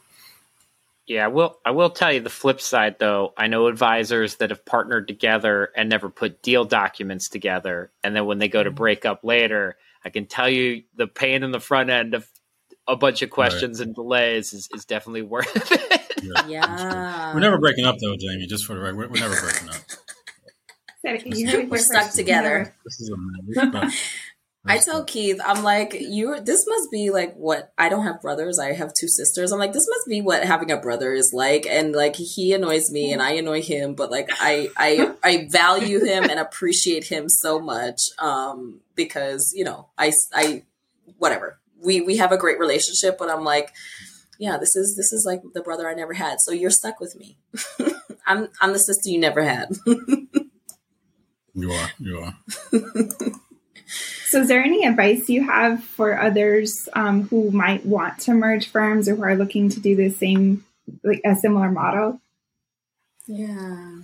Yeah, 1.07 1.27
I 1.27 1.29
will. 1.29 1.59
I 1.65 1.73
will 1.73 1.91
tell 1.91 2.13
you 2.13 2.21
the 2.21 2.31
flip 2.31 2.61
side, 2.61 2.97
though. 2.99 3.35
I 3.37 3.47
know 3.47 3.67
advisors 3.67 4.37
that 4.37 4.51
have 4.51 4.65
partnered 4.65 5.07
together 5.07 5.71
and 5.77 5.89
never 5.89 6.09
put 6.09 6.43
deal 6.43 6.65
documents 6.65 7.29
together, 7.29 7.91
and 8.03 8.17
then 8.17 8.25
when 8.25 8.39
they 8.39 8.49
go 8.49 8.63
to 8.63 8.71
mm-hmm. 8.71 8.77
break 8.77 9.05
up 9.05 9.23
later, 9.23 9.77
I 10.05 10.11
can 10.11 10.27
tell 10.27 10.49
you 10.49 10.83
the 10.95 11.07
pain 11.07 11.43
in 11.43 11.51
the 11.51 11.61
front 11.61 11.91
end 11.91 12.15
of 12.15 12.29
a 12.87 12.97
bunch 12.97 13.23
of 13.23 13.31
questions 13.31 13.79
right. 13.79 13.87
and 13.87 13.95
delays 13.95 14.53
is, 14.53 14.69
is 14.75 14.85
definitely 14.85 15.23
worth 15.35 15.73
it. 15.73 16.03
Yeah. 16.23 16.47
yeah. 16.47 17.35
We're 17.35 17.41
never 17.41 17.59
breaking 17.59 17.85
up, 17.85 17.97
though, 18.01 18.17
Jamie. 18.17 18.47
Just 18.47 18.67
for 18.67 18.75
the 18.75 18.81
record, 18.81 18.97
we're, 18.97 19.09
we're 19.09 19.21
never 19.21 19.41
breaking 19.41 19.69
up. 19.69 19.77
We're 21.05 21.77
stuck 21.77 22.13
together. 22.13 22.75
This 22.83 23.01
is 23.01 23.11
a 23.11 23.17
I 24.67 24.79
tell 24.79 25.05
Keith, 25.05 25.41
I'm 25.45 25.63
like, 25.63 25.95
you. 25.95 26.41
This 26.41 26.67
must 26.67 26.91
be 26.91 27.11
like 27.11 27.35
what 27.35 27.73
I 27.77 27.89
don't 27.89 28.05
have 28.05 28.23
brothers. 28.23 28.59
I 28.59 28.73
have 28.73 28.95
two 28.95 29.09
sisters. 29.09 29.53
I'm 29.53 29.59
like, 29.59 29.75
this 29.75 29.87
must 29.89 30.07
be 30.09 30.23
what 30.23 30.43
having 30.45 30.71
a 30.71 30.79
brother 30.79 31.13
is 31.13 31.33
like. 31.35 31.67
And 31.67 31.95
like, 31.95 32.17
he 32.17 32.55
annoys 32.55 32.91
me, 32.91 33.13
and 33.13 33.21
I 33.21 33.33
annoy 33.33 33.63
him. 33.63 33.95
But 33.95 34.11
like, 34.11 34.31
I 34.41 34.71
I 34.77 35.13
I 35.23 35.49
value 35.51 36.03
him 36.03 36.25
and 36.25 36.41
appreciate 36.41 37.05
him 37.05 37.29
so 37.29 37.61
much. 37.61 38.09
Um, 38.19 38.81
because 38.95 39.53
you 39.55 39.65
know, 39.65 39.89
I 39.99 40.13
I 40.33 40.63
whatever. 41.19 41.61
We 41.79 42.01
we 42.01 42.17
have 42.17 42.33
a 42.33 42.39
great 42.39 42.59
relationship, 42.59 43.19
but 43.19 43.29
I'm 43.29 43.45
like, 43.45 43.71
yeah, 44.39 44.57
this 44.57 44.75
is 44.77 44.97
this 44.97 45.13
is 45.13 45.25
like 45.27 45.43
the 45.53 45.63
brother 45.63 45.89
I 45.89 45.95
never 45.95 46.15
had. 46.15 46.41
So 46.41 46.53
you're 46.53 46.71
stuck 46.71 47.01
with 47.01 47.15
me. 47.17 47.37
I'm 48.27 48.49
I'm 48.63 48.73
the 48.73 48.79
sister 48.79 49.11
you 49.11 49.19
never 49.19 49.45
had. 49.45 49.69
you 51.55 51.71
are. 51.71 51.91
You 51.99 52.19
are. 52.19 52.35
So, 53.87 54.41
is 54.41 54.49
there 54.49 54.63
any 54.63 54.85
advice 54.85 55.29
you 55.29 55.45
have 55.45 55.83
for 55.83 56.21
others 56.21 56.89
um, 56.95 57.29
who 57.29 57.51
might 57.51 57.85
want 57.85 58.19
to 58.21 58.33
merge 58.33 58.69
firms 58.69 59.09
or 59.09 59.17
who 59.17 59.23
are 59.23 59.37
looking 59.37 59.69
to 59.71 59.81
do 59.81 59.95
the 59.95 60.11
same, 60.11 60.65
like 61.03 61.21
a 61.25 61.37
similar 61.37 61.71
model? 61.71 62.21
Yeah. 63.27 64.01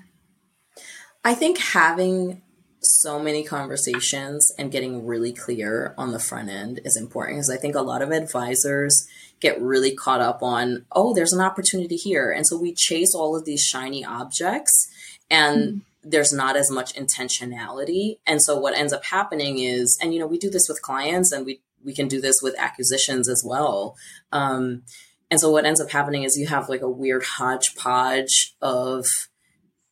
I 1.24 1.34
think 1.34 1.58
having 1.58 2.42
so 2.82 3.18
many 3.18 3.44
conversations 3.44 4.52
and 4.56 4.72
getting 4.72 5.06
really 5.06 5.32
clear 5.32 5.94
on 5.98 6.12
the 6.12 6.18
front 6.18 6.48
end 6.48 6.80
is 6.84 6.96
important 6.96 7.36
because 7.36 7.50
I 7.50 7.58
think 7.58 7.74
a 7.74 7.82
lot 7.82 8.00
of 8.00 8.10
advisors 8.10 9.06
get 9.40 9.60
really 9.60 9.94
caught 9.94 10.20
up 10.20 10.42
on, 10.42 10.86
oh, 10.92 11.12
there's 11.12 11.32
an 11.32 11.42
opportunity 11.42 11.96
here. 11.96 12.30
And 12.30 12.46
so 12.46 12.56
we 12.56 12.72
chase 12.72 13.14
all 13.14 13.36
of 13.36 13.44
these 13.44 13.62
shiny 13.62 14.04
objects 14.04 14.88
and 15.30 15.58
mm-hmm 15.58 15.78
there's 16.02 16.32
not 16.32 16.56
as 16.56 16.70
much 16.70 16.94
intentionality. 16.94 18.18
And 18.26 18.42
so 18.42 18.58
what 18.58 18.76
ends 18.76 18.92
up 18.92 19.04
happening 19.04 19.58
is, 19.58 19.98
and 20.00 20.14
you 20.14 20.20
know, 20.20 20.26
we 20.26 20.38
do 20.38 20.50
this 20.50 20.68
with 20.68 20.82
clients 20.82 21.32
and 21.32 21.44
we, 21.44 21.60
we 21.84 21.94
can 21.94 22.08
do 22.08 22.20
this 22.20 22.40
with 22.42 22.58
acquisitions 22.58 23.28
as 23.28 23.42
well. 23.46 23.96
Um, 24.32 24.82
and 25.30 25.38
so 25.38 25.50
what 25.50 25.64
ends 25.64 25.80
up 25.80 25.90
happening 25.90 26.24
is 26.24 26.36
you 26.36 26.48
have 26.48 26.68
like 26.68 26.82
a 26.82 26.90
weird 26.90 27.22
hodgepodge 27.24 28.56
of 28.60 29.06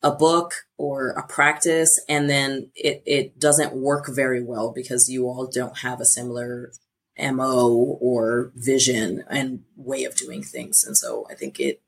a 0.01 0.11
book 0.11 0.53
or 0.77 1.09
a 1.09 1.23
practice, 1.27 1.99
and 2.07 2.29
then 2.29 2.71
it, 2.75 3.03
it 3.05 3.39
doesn't 3.39 3.73
work 3.73 4.05
very 4.07 4.43
well 4.43 4.71
because 4.71 5.09
you 5.09 5.25
all 5.25 5.47
don't 5.47 5.79
have 5.79 5.99
a 5.99 6.05
similar 6.05 6.71
MO 7.17 7.97
or 7.99 8.51
vision 8.55 9.23
and 9.29 9.63
way 9.75 10.05
of 10.05 10.15
doing 10.15 10.41
things. 10.41 10.83
And 10.85 10.97
so 10.97 11.27
I 11.29 11.35
think 11.35 11.59
it 11.59 11.81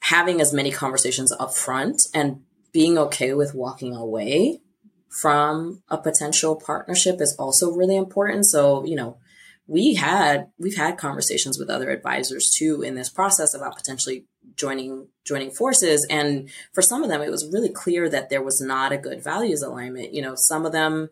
having 0.00 0.40
as 0.40 0.52
many 0.52 0.70
conversations 0.70 1.32
up 1.32 1.54
front 1.54 2.02
and 2.14 2.40
being 2.78 2.96
okay 2.96 3.34
with 3.34 3.56
walking 3.56 3.92
away 3.92 4.60
from 5.08 5.82
a 5.88 5.98
potential 5.98 6.54
partnership 6.54 7.20
is 7.20 7.34
also 7.36 7.72
really 7.72 7.96
important. 7.96 8.46
So, 8.46 8.84
you 8.84 8.94
know, 8.94 9.18
we 9.66 9.94
had 9.94 10.46
we've 10.60 10.76
had 10.76 10.96
conversations 10.96 11.58
with 11.58 11.70
other 11.70 11.90
advisors 11.90 12.54
too 12.56 12.82
in 12.82 12.94
this 12.94 13.08
process 13.08 13.52
about 13.52 13.74
potentially 13.74 14.26
joining 14.54 15.08
joining 15.26 15.50
forces 15.50 16.06
and 16.08 16.50
for 16.72 16.80
some 16.80 17.02
of 17.02 17.08
them 17.08 17.20
it 17.20 17.32
was 17.32 17.50
really 17.52 17.68
clear 17.68 18.08
that 18.08 18.30
there 18.30 18.42
was 18.42 18.60
not 18.60 18.92
a 18.92 18.96
good 18.96 19.22
values 19.22 19.60
alignment 19.60 20.14
you 20.14 20.22
know 20.22 20.34
some 20.36 20.64
of 20.64 20.72
them 20.72 21.10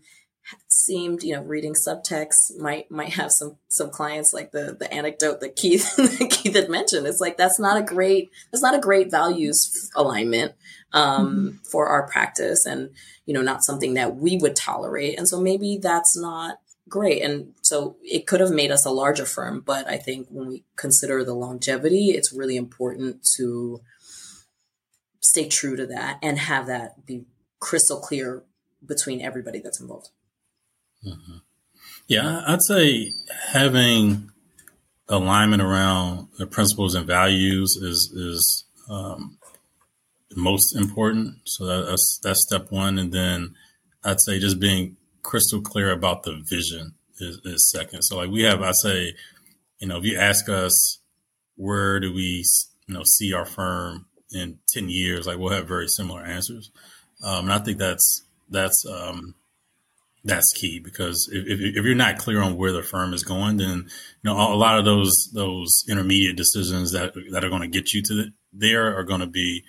seemed 0.69 1.23
you 1.23 1.35
know 1.35 1.43
reading 1.43 1.75
subtext 1.75 2.57
might 2.59 2.91
might 2.91 3.15
have 3.15 3.31
some 3.31 3.57
some 3.69 3.91
clients 3.91 4.33
like 4.33 4.53
the 4.53 4.77
the 4.79 4.93
anecdote 4.93 5.41
that 5.41 5.57
keith 5.57 5.97
that 5.97 6.31
keith 6.31 6.55
had 6.55 6.71
mentioned 6.71 7.07
it's 7.07 7.21
like 7.21 7.37
that's 7.37 7.59
not 7.59 7.77
a 7.77 7.83
great 7.83 8.31
that's 8.53 8.63
not 8.63 8.75
a 8.75 8.81
great 8.81 9.11
values 9.11 9.91
alignment 9.97 10.53
um, 10.97 11.27
mm-hmm. 11.27 11.57
for 11.71 11.89
our 11.89 12.09
practice 12.09 12.67
and, 12.67 12.91
you 13.27 13.35
know, 13.35 13.43
not 13.43 13.65
something 13.65 13.95
that 13.95 14.17
we 14.17 14.39
would 14.39 14.57
tolerate. 14.57 15.19
And 15.19 15.29
so 15.29 15.41
maybe 15.41 15.79
that's 15.81 16.17
not 16.17 16.59
great. 16.89 17.23
And 17.23 17.53
so 17.63 17.97
it 18.03 18.27
could 18.27 18.41
have 18.41 18.51
made 18.51 18.71
us 18.71 18.87
a 18.87 18.91
larger 18.91 19.27
firm. 19.27 19.61
But 19.61 19.89
I 19.89 19.99
think 19.99 20.29
when 20.31 20.49
we 20.49 20.65
consider 20.77 21.23
the 21.23 21.35
longevity, 21.35 22.11
it's 22.11 22.33
really 22.33 22.57
important 22.57 23.27
to 23.37 23.81
stay 25.21 25.49
true 25.49 25.77
to 25.77 25.87
that 25.87 26.19
and 26.23 26.39
have 26.39 26.67
that 26.67 27.05
be 27.05 27.27
crystal 27.61 28.01
clear 28.01 28.45
between 28.85 29.21
everybody 29.21 29.61
that's 29.61 29.81
involved. 29.81 30.11
Mm-hmm. 31.07 31.37
Yeah, 32.09 32.43
I'd 32.47 32.63
say 32.63 33.13
having 33.49 34.31
alignment 35.09 35.63
around 35.63 36.29
the 36.39 36.47
principles 36.47 36.95
and 36.95 37.07
values 37.07 37.77
is 37.81 38.13
is 38.15 38.65
um, 38.89 39.39
most 40.37 40.77
important. 40.77 41.37
So 41.45 41.65
that's 41.67 42.21
that's 42.23 42.43
step 42.43 42.71
one, 42.71 42.99
and 42.99 43.13
then 43.13 43.55
I'd 44.05 44.21
say 44.21 44.39
just 44.39 44.61
being 44.61 44.97
crystal 45.23 45.61
clear 45.61 45.91
about 45.93 46.23
the 46.23 46.41
vision 46.49 46.95
is, 47.19 47.41
is 47.45 47.71
second. 47.71 48.03
So 48.03 48.17
like 48.17 48.31
we 48.31 48.43
have, 48.43 48.63
I 48.63 48.73
say, 48.73 49.15
you 49.81 49.89
know, 49.89 49.99
if 49.99 50.05
you 50.05 50.17
ask 50.17 50.49
us 50.49 50.99
where 51.57 51.99
do 51.99 52.13
we, 52.13 52.45
you 52.87 52.95
know, 52.95 53.03
see 53.05 53.33
our 53.33 53.47
firm 53.47 54.07
in 54.33 54.59
ten 54.69 54.89
years, 54.89 55.27
like 55.27 55.39
we'll 55.39 55.53
have 55.53 55.67
very 55.67 55.89
similar 55.89 56.23
answers. 56.23 56.71
Um, 57.25 57.45
and 57.45 57.53
I 57.53 57.59
think 57.59 57.79
that's 57.79 58.23
that's 58.49 58.85
um, 58.87 59.35
that's 60.27 60.53
key 60.53 60.81
because 60.81 61.29
if, 61.33 61.61
if, 61.61 61.85
you're 61.85 61.95
not 61.95 62.19
clear 62.19 62.43
on 62.43 62.57
where 62.57 62.73
the 62.73 62.83
firm 62.83 63.15
is 63.15 63.23
going, 63.23 63.57
then 63.59 63.89
you 64.23 64.25
know 64.25 64.37
a 64.37 64.57
lot 64.57 64.79
of 64.79 64.85
those 64.85 65.31
those 65.33 65.85
intermediate 65.89 66.37
decisions 66.37 66.93
that 66.93 67.15
that 67.31 67.45
are 67.45 67.49
going 67.49 67.63
to 67.63 67.69
get 67.69 67.93
you 67.93 68.03
to 68.03 68.15
the, 68.15 68.33
there 68.53 68.97
are 68.99 69.05
going 69.05 69.21
to 69.21 69.27
be 69.27 69.63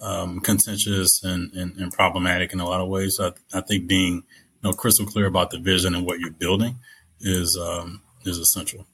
um, 0.00 0.40
contentious 0.40 1.22
and, 1.22 1.52
and, 1.54 1.76
and, 1.76 1.92
problematic 1.92 2.52
in 2.52 2.58
a 2.58 2.66
lot 2.66 2.80
of 2.80 2.88
ways. 2.88 3.16
So 3.16 3.32
I, 3.54 3.58
I, 3.58 3.60
think 3.60 3.86
being 3.86 4.14
you 4.14 4.22
know 4.62 4.72
crystal 4.72 5.06
clear 5.06 5.26
about 5.26 5.50
the 5.50 5.60
vision 5.60 5.94
and 5.94 6.04
what 6.04 6.18
you're 6.18 6.32
building 6.32 6.78
is 7.20 7.58
um, 7.60 8.02
is 8.24 8.38
essential. 8.38 8.86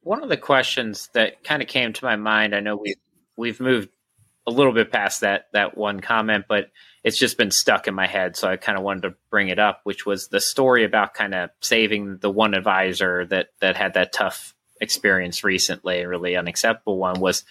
One 0.00 0.22
of 0.22 0.28
the 0.28 0.38
questions 0.38 1.10
that 1.12 1.44
kind 1.44 1.62
of 1.62 1.68
came 1.68 1.92
to 1.92 2.04
my 2.04 2.16
mind, 2.16 2.54
I 2.54 2.60
know 2.60 2.76
we 2.76 2.96
we've 3.36 3.60
moved 3.60 3.90
a 4.46 4.50
little 4.50 4.72
bit 4.72 4.92
past 4.92 5.22
that 5.22 5.46
that 5.52 5.76
one 5.76 6.00
comment, 6.00 6.44
but 6.48 6.70
it's 7.02 7.18
just 7.18 7.36
been 7.36 7.50
stuck 7.50 7.86
in 7.86 7.94
my 7.94 8.06
head, 8.06 8.36
so 8.36 8.48
I 8.48 8.56
kind 8.56 8.78
of 8.78 8.84
wanted 8.84 9.02
to 9.02 9.14
bring 9.30 9.48
it 9.48 9.58
up, 9.58 9.80
which 9.84 10.06
was 10.06 10.28
the 10.28 10.40
story 10.40 10.84
about 10.84 11.14
kind 11.14 11.34
of 11.34 11.50
saving 11.60 12.18
the 12.18 12.30
one 12.30 12.54
advisor 12.54 13.26
that 13.26 13.48
that 13.60 13.76
had 13.76 13.94
that 13.94 14.12
tough 14.12 14.54
experience 14.80 15.44
recently, 15.44 16.04
really 16.04 16.36
unacceptable 16.36 16.98
one, 16.98 17.20
was 17.20 17.44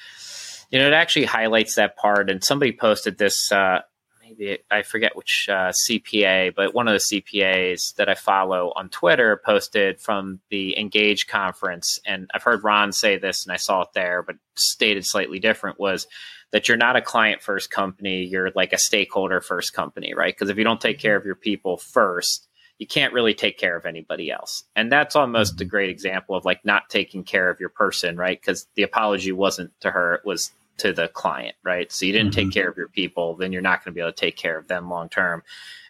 you 0.70 0.80
know 0.80 0.88
it 0.88 0.94
actually 0.94 1.26
highlights 1.26 1.76
that 1.76 1.98
part. 1.98 2.30
And 2.30 2.44
somebody 2.44 2.72
posted 2.72 3.18
this. 3.18 3.52
Uh, 3.52 3.82
maybe 4.22 4.60
I 4.72 4.82
forget 4.82 5.16
which 5.16 5.48
uh, 5.50 5.72
CPA, 5.72 6.56
but 6.56 6.74
one 6.74 6.88
of 6.88 6.94
the 6.94 7.22
CPAs 7.22 7.96
that 7.96 8.10
I 8.10 8.16
follow 8.16 8.72
on 8.76 8.90
Twitter 8.90 9.42
posted 9.44 10.00
from 10.00 10.40
the 10.50 10.78
Engage 10.80 11.28
conference, 11.28 12.00
and 12.06 12.30
I've 12.34 12.44
heard 12.44 12.64
Ron 12.64 12.92
say 12.92 13.18
this, 13.18 13.46
and 13.46 13.54
I 13.54 13.58
saw 13.58 13.82
it 13.82 13.90
there, 13.94 14.24
but 14.24 14.36
stated 14.56 15.06
slightly 15.06 15.40
different 15.40 15.80
was 15.80 16.08
that 16.54 16.68
you're 16.68 16.78
not 16.78 16.96
a 16.96 17.02
client 17.02 17.42
first 17.42 17.72
company, 17.72 18.24
you're 18.24 18.52
like 18.56 18.74
a 18.74 18.78
stakeholder 18.78 19.42
first 19.42 19.74
company, 19.74 20.14
right? 20.14 20.34
Because 20.34 20.50
if 20.50 20.58
you 20.58 20.64
don't 20.64 20.80
take 20.80 21.00
care 21.00 21.16
of 21.16 21.26
your 21.26 21.36
people 21.36 21.78
first, 21.78 22.48
you 22.78 22.86
can't 22.86 23.12
really 23.12 23.34
take 23.34 23.58
care 23.58 23.76
of 23.76 23.88
anybody 23.88 24.32
else. 24.32 24.64
And 24.76 24.92
that's 24.92 25.16
almost 25.16 25.54
a 25.54 25.64
mm-hmm. 25.64 25.70
great 25.70 25.90
example 25.90 26.36
of 26.36 26.46
like 26.46 26.64
not 26.64 26.90
taking 26.90 27.24
care 27.24 27.50
of 27.50 27.60
your 27.60 27.70
person, 27.70 28.16
right? 28.18 28.40
Because 28.40 28.68
the 28.76 28.84
apology 28.84 29.32
wasn't 29.32 29.72
to 29.82 29.90
her, 29.90 30.14
it 30.14 30.26
was 30.26 30.52
to 30.78 30.94
the 30.94 31.08
client, 31.08 31.56
right? 31.64 31.92
So 31.92 32.06
you 32.06 32.14
didn't 32.14 32.36
mm-hmm. 32.36 32.50
take 32.50 32.54
care 32.54 32.70
of 32.70 32.78
your 32.78 32.88
people, 32.88 33.36
then 33.36 33.52
you're 33.52 33.62
not 33.64 33.84
going 33.84 33.94
to 33.94 33.96
be 33.96 34.02
able 34.02 34.12
to 34.12 34.16
take 34.16 34.38
care 34.38 34.58
of 34.58 34.68
them 34.68 34.90
long 34.90 35.10
term. 35.10 35.42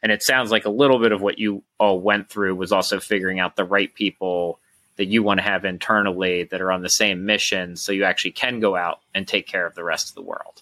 And 0.02 0.14
it 0.14 0.24
sounds 0.24 0.50
like 0.50 0.64
a 0.64 0.70
little 0.70 1.00
bit 1.00 1.12
of 1.12 1.22
what 1.22 1.40
you 1.40 1.64
all 1.78 2.00
went 2.00 2.30
through 2.30 2.56
was 2.56 2.72
also 2.72 3.02
figuring 3.02 3.40
out 3.40 3.58
the 3.58 3.66
right 3.66 3.94
people 3.94 4.60
that 4.98 5.06
you 5.06 5.24
want 5.24 5.40
to 5.40 5.44
have 5.44 5.66
internally 5.66 6.44
that 6.44 6.62
are 6.62 6.72
on 6.72 6.82
the 6.82 6.90
same 6.90 7.26
mission 7.26 7.76
so 7.76 7.92
you 7.92 8.04
actually 8.04 8.32
can 8.32 8.60
go 8.60 8.76
out 8.76 9.00
and 9.14 9.28
take 9.28 9.48
care 9.48 9.66
of 9.66 9.76
the 9.76 9.84
rest 9.84 10.10
of 10.10 10.16
the 10.16 10.22
world. 10.22 10.62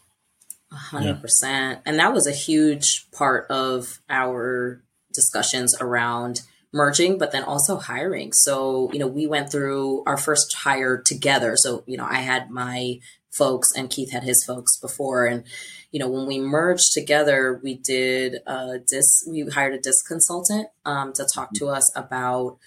100%. 0.71 1.21
Yeah. 1.43 1.77
And 1.85 1.99
that 1.99 2.13
was 2.13 2.27
a 2.27 2.31
huge 2.31 3.09
part 3.11 3.49
of 3.49 3.99
our 4.09 4.81
discussions 5.13 5.75
around 5.81 6.41
merging, 6.73 7.17
but 7.17 7.31
then 7.31 7.43
also 7.43 7.77
hiring. 7.77 8.31
So, 8.31 8.89
you 8.93 8.99
know, 8.99 9.07
we 9.07 9.27
went 9.27 9.51
through 9.51 10.03
our 10.05 10.17
first 10.17 10.55
hire 10.55 10.97
together. 10.97 11.55
So, 11.57 11.83
you 11.85 11.97
know, 11.97 12.07
I 12.09 12.19
had 12.19 12.49
my 12.49 12.99
folks 13.31 13.69
and 13.75 13.89
Keith 13.89 14.11
had 14.11 14.23
his 14.23 14.43
folks 14.43 14.77
before. 14.77 15.25
And, 15.25 15.43
you 15.91 15.99
know, 15.99 16.07
when 16.07 16.25
we 16.25 16.39
merged 16.39 16.93
together, 16.93 17.59
we 17.61 17.75
did 17.75 18.37
a 18.47 18.79
dis 18.79 19.27
we 19.27 19.41
hired 19.49 19.73
a 19.73 19.79
DISC 19.79 20.05
consultant 20.07 20.69
um, 20.85 21.11
to 21.13 21.27
talk 21.33 21.51
to 21.55 21.67
us 21.67 21.91
about, 21.97 22.57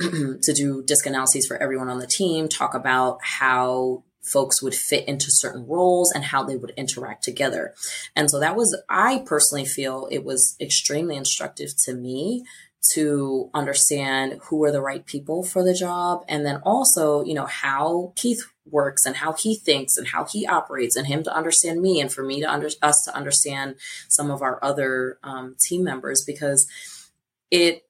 to 0.42 0.52
do 0.52 0.82
DISC 0.82 1.06
analyses 1.06 1.46
for 1.46 1.56
everyone 1.56 1.88
on 1.88 1.98
the 1.98 2.06
team, 2.06 2.48
talk 2.48 2.74
about 2.74 3.18
how 3.22 4.02
folks 4.22 4.62
would 4.62 4.74
fit 4.74 5.06
into 5.08 5.26
certain 5.30 5.66
roles 5.66 6.12
and 6.12 6.24
how 6.24 6.42
they 6.42 6.56
would 6.56 6.72
interact 6.76 7.24
together. 7.24 7.74
And 8.14 8.30
so 8.30 8.38
that 8.40 8.56
was, 8.56 8.80
I 8.88 9.22
personally 9.26 9.64
feel 9.64 10.08
it 10.10 10.24
was 10.24 10.56
extremely 10.60 11.16
instructive 11.16 11.70
to 11.84 11.94
me 11.94 12.44
to 12.92 13.50
understand 13.52 14.40
who 14.44 14.64
are 14.64 14.72
the 14.72 14.80
right 14.80 15.04
people 15.04 15.42
for 15.42 15.62
the 15.62 15.74
job 15.74 16.24
and 16.28 16.46
then 16.46 16.56
also 16.64 17.22
you 17.22 17.34
know 17.34 17.44
how 17.44 18.12
keith 18.16 18.42
works 18.64 19.04
and 19.04 19.16
how 19.16 19.34
he 19.34 19.54
thinks 19.54 19.98
and 19.98 20.08
how 20.08 20.24
he 20.24 20.46
operates 20.46 20.96
and 20.96 21.06
him 21.06 21.22
to 21.22 21.34
understand 21.34 21.82
me 21.82 22.00
and 22.00 22.10
for 22.10 22.24
me 22.24 22.40
to 22.40 22.50
under 22.50 22.70
us 22.80 23.02
to 23.04 23.14
understand 23.14 23.74
some 24.08 24.30
of 24.30 24.40
our 24.40 24.58
other 24.64 25.18
um, 25.22 25.54
team 25.60 25.84
members 25.84 26.24
because 26.26 26.66
it 27.50 27.82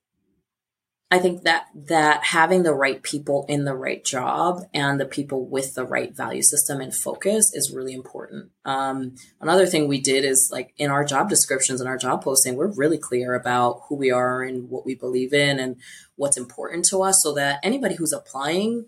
I 1.13 1.19
think 1.19 1.43
that 1.43 1.67
that 1.75 2.23
having 2.23 2.63
the 2.63 2.73
right 2.73 3.03
people 3.03 3.45
in 3.49 3.65
the 3.65 3.75
right 3.75 4.05
job 4.05 4.63
and 4.73 5.01
the 5.01 5.07
people 5.07 5.45
with 5.45 5.75
the 5.75 5.85
right 5.85 6.15
value 6.15 6.43
system 6.43 6.81
and 6.81 6.95
focus 6.95 7.51
is 7.53 7.73
really 7.75 7.95
important. 7.95 8.51
Um, 8.65 9.17
another 9.41 9.67
thing 9.67 9.89
we 9.89 10.01
did 10.01 10.25
is 10.25 10.51
like 10.53 10.73
in 10.77 10.89
our 10.89 11.05
job 11.05 11.29
descriptions 11.29 11.81
and 11.81 11.89
our 11.89 11.99
job 11.99 12.23
posting, 12.23 12.55
we're 12.55 12.73
really 12.73 12.99
clear 12.99 13.35
about 13.35 13.83
who 13.89 13.97
we 13.97 14.13
are 14.13 14.43
and 14.43 14.71
what 14.71 14.87
we 14.87 14.95
believe 14.95 15.33
in 15.33 15.59
and 15.59 15.77
what's 16.15 16.37
important 16.37 16.85
to 16.91 17.03
us, 17.03 17.21
so 17.23 17.35
that 17.35 17.59
anybody 17.65 17.97
who's 17.97 18.13
applying 18.13 18.87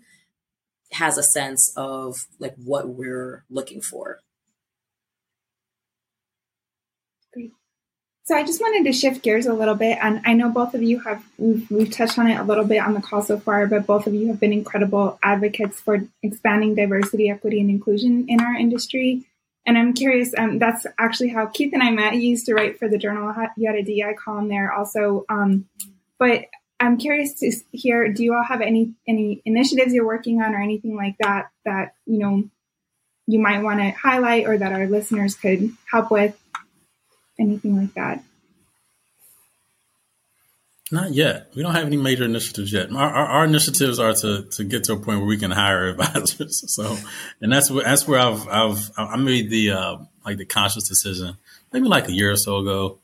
has 0.93 1.17
a 1.17 1.23
sense 1.23 1.73
of 1.75 2.15
like 2.39 2.55
what 2.55 2.87
we're 2.87 3.43
looking 3.49 3.81
for. 3.81 4.21
So 8.25 8.35
I 8.35 8.45
just 8.45 8.61
wanted 8.61 8.85
to 8.85 8.97
shift 8.97 9.21
gears 9.21 9.47
a 9.47 9.53
little 9.53 9.75
bit, 9.75 9.97
and 10.01 10.21
I 10.23 10.33
know 10.33 10.49
both 10.49 10.73
of 10.73 10.81
you 10.81 10.99
have 11.01 11.21
we've, 11.37 11.69
we've 11.69 11.91
touched 11.91 12.17
on 12.17 12.27
it 12.27 12.39
a 12.39 12.43
little 12.43 12.63
bit 12.63 12.79
on 12.79 12.93
the 12.93 13.01
call 13.01 13.21
so 13.21 13.37
far, 13.37 13.67
but 13.67 13.85
both 13.85 14.07
of 14.07 14.13
you 14.13 14.27
have 14.27 14.39
been 14.39 14.53
incredible 14.53 15.19
advocates 15.21 15.81
for 15.81 16.07
expanding 16.21 16.73
diversity, 16.73 17.29
equity, 17.29 17.59
and 17.59 17.69
inclusion 17.69 18.25
in 18.29 18.39
our 18.39 18.55
industry. 18.55 19.25
And 19.65 19.77
I'm 19.77 19.93
curious, 19.93 20.33
um, 20.37 20.57
that's 20.57 20.85
actually 20.97 21.29
how 21.29 21.47
Keith 21.47 21.73
and 21.73 21.83
I 21.83 21.91
met. 21.91 22.13
He 22.13 22.27
used 22.27 22.45
to 22.45 22.53
write 22.53 22.79
for 22.79 22.87
the 22.87 22.97
Journal. 22.97 23.33
You 23.57 23.67
had 23.67 23.75
a 23.75 23.83
DI 23.83 24.13
column 24.13 24.47
there 24.47 24.71
also. 24.71 25.25
Um, 25.27 25.67
but 26.17 26.45
I'm 26.79 26.97
curious 26.97 27.33
to 27.39 27.51
hear, 27.71 28.11
do 28.11 28.23
you 28.23 28.35
all 28.35 28.43
have 28.43 28.61
any 28.61 28.93
any 29.05 29.41
initiatives 29.45 29.93
you're 29.93 30.05
working 30.05 30.41
on 30.41 30.53
or 30.53 30.61
anything 30.61 30.95
like 30.95 31.17
that 31.19 31.49
that 31.65 31.93
you 32.05 32.19
know 32.19 32.43
you 33.27 33.39
might 33.39 33.63
want 33.63 33.79
to 33.79 33.91
highlight 33.91 34.47
or 34.47 34.57
that 34.57 34.71
our 34.71 34.87
listeners 34.87 35.35
could 35.35 35.71
help 35.89 36.09
with? 36.09 36.37
Anything 37.39 37.77
like 37.77 37.93
that? 37.93 38.23
Not 40.91 41.13
yet. 41.13 41.49
We 41.55 41.63
don't 41.63 41.73
have 41.73 41.87
any 41.87 41.97
major 41.97 42.25
initiatives 42.25 42.71
yet. 42.71 42.91
Our, 42.91 43.09
our, 43.09 43.25
our, 43.25 43.45
initiatives 43.45 43.97
are 43.97 44.13
to, 44.13 44.43
to 44.43 44.63
get 44.63 44.83
to 44.85 44.93
a 44.93 44.97
point 44.97 45.19
where 45.19 45.27
we 45.27 45.37
can 45.37 45.49
hire 45.49 45.87
advisors. 45.89 46.71
So, 46.71 46.97
and 47.41 47.51
that's 47.51 47.71
where 47.71 47.83
that's 47.83 48.07
where 48.07 48.19
I've 48.19 48.47
I've 48.47 48.91
I 48.95 49.15
made 49.15 49.49
the 49.49 49.71
uh, 49.71 49.97
like 50.23 50.37
the 50.37 50.45
conscious 50.45 50.87
decision 50.87 51.37
maybe 51.73 51.87
like 51.87 52.07
a 52.07 52.13
year 52.13 52.31
or 52.31 52.37
so 52.37 52.57
ago, 52.57 52.99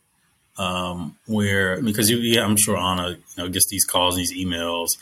um, 0.58 1.18
where 1.26 1.82
because 1.82 2.10
you, 2.10 2.18
yeah, 2.18 2.46
I'm 2.46 2.56
sure 2.56 2.78
Anna 2.78 3.10
you 3.10 3.18
know 3.38 3.50
gets 3.50 3.68
these 3.68 3.86
calls, 3.86 4.16
and 4.16 4.22
these 4.22 4.34
emails. 4.34 4.98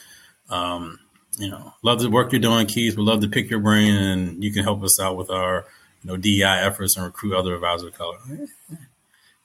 Um, 0.49 0.99
you 1.37 1.49
know, 1.49 1.73
love 1.83 1.99
the 1.99 2.09
work 2.09 2.31
you're 2.31 2.41
doing, 2.41 2.65
Keith. 2.65 2.97
We 2.97 3.03
love 3.03 3.21
to 3.21 3.27
pick 3.27 3.49
your 3.49 3.59
brain, 3.59 3.93
and 3.93 4.43
you 4.43 4.51
can 4.51 4.63
help 4.63 4.81
us 4.81 4.99
out 4.99 5.17
with 5.17 5.29
our 5.29 5.65
you 6.01 6.09
know 6.09 6.17
DEI 6.17 6.61
efforts 6.63 6.95
and 6.95 7.05
recruit 7.05 7.35
other 7.35 7.53
advisors 7.53 7.89
of 7.89 7.97
color. 7.97 8.17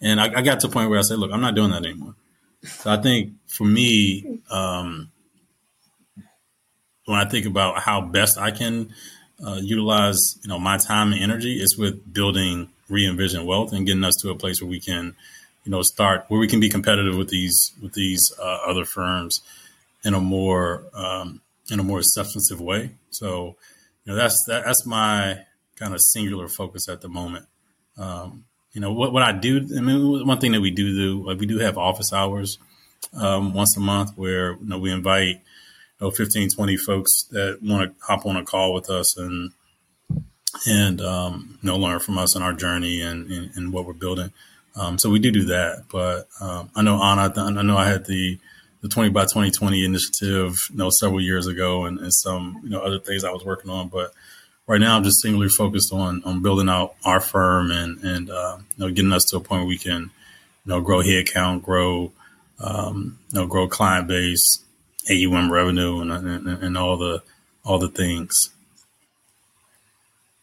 And 0.03 0.21
I, 0.21 0.39
I, 0.39 0.43
got 0.43 0.61
to 0.61 0.67
a 0.67 0.71
point 0.71 0.91
where 0.91 0.99
I 0.99 1.03
said, 1.03 1.19
look, 1.19 1.31
I'm 1.33 1.41
not 1.41 1.55
doing 1.55 1.71
that 1.71 1.85
anymore. 1.85 2.17
So 2.65 2.91
I 2.91 2.97
think 3.01 3.35
for 3.47 3.65
me, 3.65 4.41
um, 4.51 5.11
when 7.07 7.19
I 7.19 7.29
think 7.29 7.47
about 7.47 7.81
how 7.81 8.01
best 8.01 8.37
I 8.37 8.51
can 8.51 8.93
uh, 9.45 9.59
utilize, 9.63 10.19
you 10.43 10.49
know, 10.49 10.59
my 10.59 10.77
time 10.77 11.13
and 11.13 11.23
energy 11.23 11.61
is 11.61 11.77
with 11.79 12.13
building 12.13 12.69
Re-Envision 12.89 13.47
Wealth 13.47 13.73
and 13.73 13.87
getting 13.87 14.05
us 14.05 14.15
to 14.23 14.31
a 14.31 14.35
place 14.35 14.61
where 14.61 14.71
we 14.71 14.81
can, 14.81 15.15
you 15.65 15.71
know, 15.71 15.83
start 15.83 16.25
where 16.29 16.41
we 16.41 16.49
can 16.49 16.61
be 16.61 16.69
competitive 16.69 17.17
with 17.17 17.29
these 17.29 17.73
with 17.81 17.93
these 17.93 18.33
uh, 18.41 18.59
other 18.67 18.85
firms 18.85 19.41
in 20.05 20.15
a 20.15 20.21
more 20.21 20.85
um, 20.95 21.41
in 21.71 21.81
a 21.81 21.83
more 21.83 22.03
substantive 22.03 22.61
way. 22.61 22.91
So, 23.11 23.57
you 24.05 24.13
know, 24.13 24.15
that's 24.15 24.37
that, 24.49 24.65
that's 24.65 24.85
my 24.87 25.39
kind 25.77 25.95
of 25.95 26.01
singular 26.01 26.49
focus 26.49 26.89
at 26.89 27.01
the 27.01 27.09
moment. 27.09 27.47
Um, 27.97 28.45
you 28.73 28.81
know 28.81 28.93
what 28.93 29.13
what 29.13 29.23
I 29.23 29.33
do. 29.33 29.67
I 29.77 29.81
mean, 29.81 30.27
one 30.27 30.39
thing 30.39 30.53
that 30.53 30.61
we 30.61 30.71
do 30.71 30.95
do 30.95 31.27
like 31.27 31.39
we 31.39 31.47
do 31.47 31.59
have 31.59 31.77
office 31.77 32.13
hours 32.13 32.59
um, 33.15 33.53
once 33.55 33.77
a 33.77 33.81
month 33.81 34.13
where 34.17 34.53
you 34.53 34.67
know 34.67 34.79
we 34.79 34.91
invite 34.91 35.37
you 35.37 35.41
know 36.01 36.11
15, 36.11 36.51
20 36.51 36.77
folks 36.77 37.25
that 37.31 37.59
want 37.63 37.99
to 37.99 38.05
hop 38.05 38.27
on 38.27 38.37
a 38.37 38.45
call 38.45 38.73
with 38.73 38.91
us 38.91 39.17
and 39.17 39.53
and 40.67 41.01
um, 41.01 41.59
you 41.63 41.67
know 41.67 41.77
learn 41.77 41.99
from 42.01 42.19
us 42.19 42.35
on 42.37 42.43
our 42.43 42.53
journey 42.53 43.01
and, 43.01 43.31
and, 43.31 43.51
and 43.55 43.73
what 43.73 43.87
we're 43.87 43.93
building. 43.93 44.33
Um, 44.75 44.99
so 44.99 45.11
we 45.11 45.19
do 45.19 45.31
do 45.31 45.45
that. 45.47 45.85
But 45.91 46.29
um, 46.41 46.71
I 46.75 46.83
know 46.83 47.03
Anna, 47.03 47.33
I 47.37 47.63
know 47.63 47.77
I 47.77 47.89
had 47.89 48.07
the 48.07 48.39
the 48.81 48.89
20 48.89 49.11
by 49.11 49.23
2020 49.23 49.85
initiative, 49.85 50.57
you 50.71 50.77
know, 50.77 50.91
several 50.91 51.21
years 51.21 51.47
ago 51.47 51.85
and, 51.85 52.01
and 52.01 52.13
some, 52.13 52.61
you 52.65 52.71
know, 52.71 52.81
other 52.81 52.99
things 52.99 53.23
I 53.23 53.31
was 53.31 53.45
working 53.45 53.71
on. 53.71 53.89
But 53.89 54.13
right 54.67 54.81
now 54.81 54.97
I'm 54.97 55.05
just 55.05 55.21
singularly 55.21 55.51
focused 55.51 55.93
on 55.93 56.23
on 56.25 56.43
building 56.43 56.69
out 56.69 56.95
our 57.05 57.21
firm 57.21 57.71
and 57.71 58.03
and 58.03 58.31
uh, 58.31 58.59
you 58.77 58.87
know 58.87 58.93
getting 58.93 59.13
us 59.13 59.25
to 59.27 59.37
a 59.37 59.41
point 59.41 59.63
where 59.63 59.69
we 59.69 59.79
can 59.79 60.11
you 60.65 60.73
know 60.73 60.81
grow 60.81 61.01
headcount, 61.01 61.63
grow 61.63 62.13
um, 62.61 63.19
you 63.33 63.41
know 63.41 63.47
grow 63.47 63.69
client 63.69 64.09
base, 64.09 64.65
AUM 65.11 65.51
revenue, 65.51 66.01
and, 66.01 66.13
and 66.13 66.49
and 66.49 66.79
all 66.79 66.97
the 66.97 67.23
all 67.65 67.79
the 67.79 67.89
things. 67.89 68.51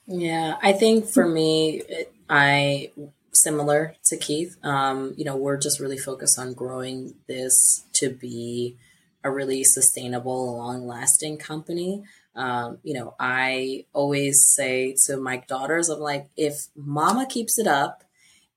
Yeah, 0.07 0.55
I 0.61 0.73
think 0.73 1.07
for 1.07 1.27
me, 1.27 1.83
I 2.29 2.91
similar 3.31 3.95
to 4.05 4.17
Keith. 4.17 4.57
Um, 4.63 5.13
you 5.17 5.23
know, 5.23 5.35
we're 5.35 5.57
just 5.57 5.79
really 5.79 5.97
focused 5.97 6.39
on 6.39 6.53
growing 6.53 7.15
this 7.27 7.85
to 7.93 8.09
be 8.09 8.75
a 9.23 9.31
really 9.31 9.63
sustainable, 9.63 10.57
long 10.57 10.87
lasting 10.87 11.37
company. 11.37 12.03
Um, 12.39 12.77
you 12.83 12.93
know, 12.93 13.15
I 13.19 13.85
always 13.91 14.45
say 14.45 14.95
to 15.05 15.17
my 15.17 15.43
daughters, 15.47 15.89
I'm 15.89 15.99
like, 15.99 16.29
if 16.37 16.67
mama 16.73 17.25
keeps 17.27 17.59
it 17.59 17.67
up 17.67 18.03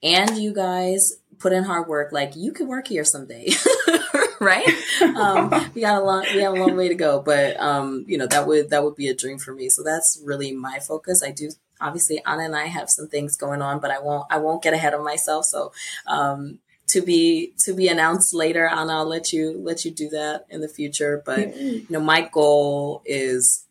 and 0.02 0.38
you 0.38 0.54
guys 0.54 1.14
put 1.38 1.52
in 1.52 1.64
hard 1.64 1.88
work, 1.88 2.12
like 2.12 2.36
you 2.36 2.52
can 2.52 2.68
work 2.68 2.86
here 2.86 3.04
someday. 3.04 3.50
right? 4.40 4.66
Um, 5.02 5.50
we 5.74 5.80
got 5.80 6.00
a 6.00 6.04
long, 6.04 6.24
we 6.32 6.42
have 6.42 6.54
a 6.54 6.60
long 6.60 6.76
way 6.76 6.88
to 6.88 6.94
go, 6.94 7.20
but, 7.20 7.58
um, 7.60 8.04
you 8.06 8.16
know, 8.16 8.28
that 8.28 8.46
would, 8.46 8.70
that 8.70 8.84
would 8.84 8.94
be 8.94 9.08
a 9.08 9.14
dream 9.14 9.38
for 9.38 9.52
me. 9.52 9.68
So 9.68 9.82
that's 9.82 10.22
really 10.24 10.52
my 10.52 10.78
focus. 10.78 11.22
I 11.24 11.32
do, 11.32 11.50
obviously 11.80 12.22
Anna 12.24 12.44
and 12.44 12.56
I 12.56 12.66
have 12.66 12.88
some 12.88 13.08
things 13.08 13.36
going 13.36 13.62
on, 13.62 13.80
but 13.80 13.90
I 13.90 13.98
won't, 13.98 14.26
I 14.30 14.38
won't 14.38 14.62
get 14.62 14.74
ahead 14.74 14.94
of 14.94 15.02
myself. 15.02 15.46
So, 15.46 15.72
um, 16.06 16.60
to 16.88 17.00
be 17.00 17.54
to 17.58 17.72
be 17.72 17.88
announced 17.88 18.34
later 18.34 18.68
and 18.68 18.90
I'll 18.90 19.06
let 19.06 19.32
you 19.32 19.56
let 19.58 19.84
you 19.84 19.90
do 19.90 20.10
that 20.10 20.46
in 20.50 20.60
the 20.60 20.68
future. 20.68 21.22
But 21.24 21.56
you 21.56 21.86
know, 21.88 22.00
my 22.00 22.28
goal 22.30 23.02
is 23.06 23.61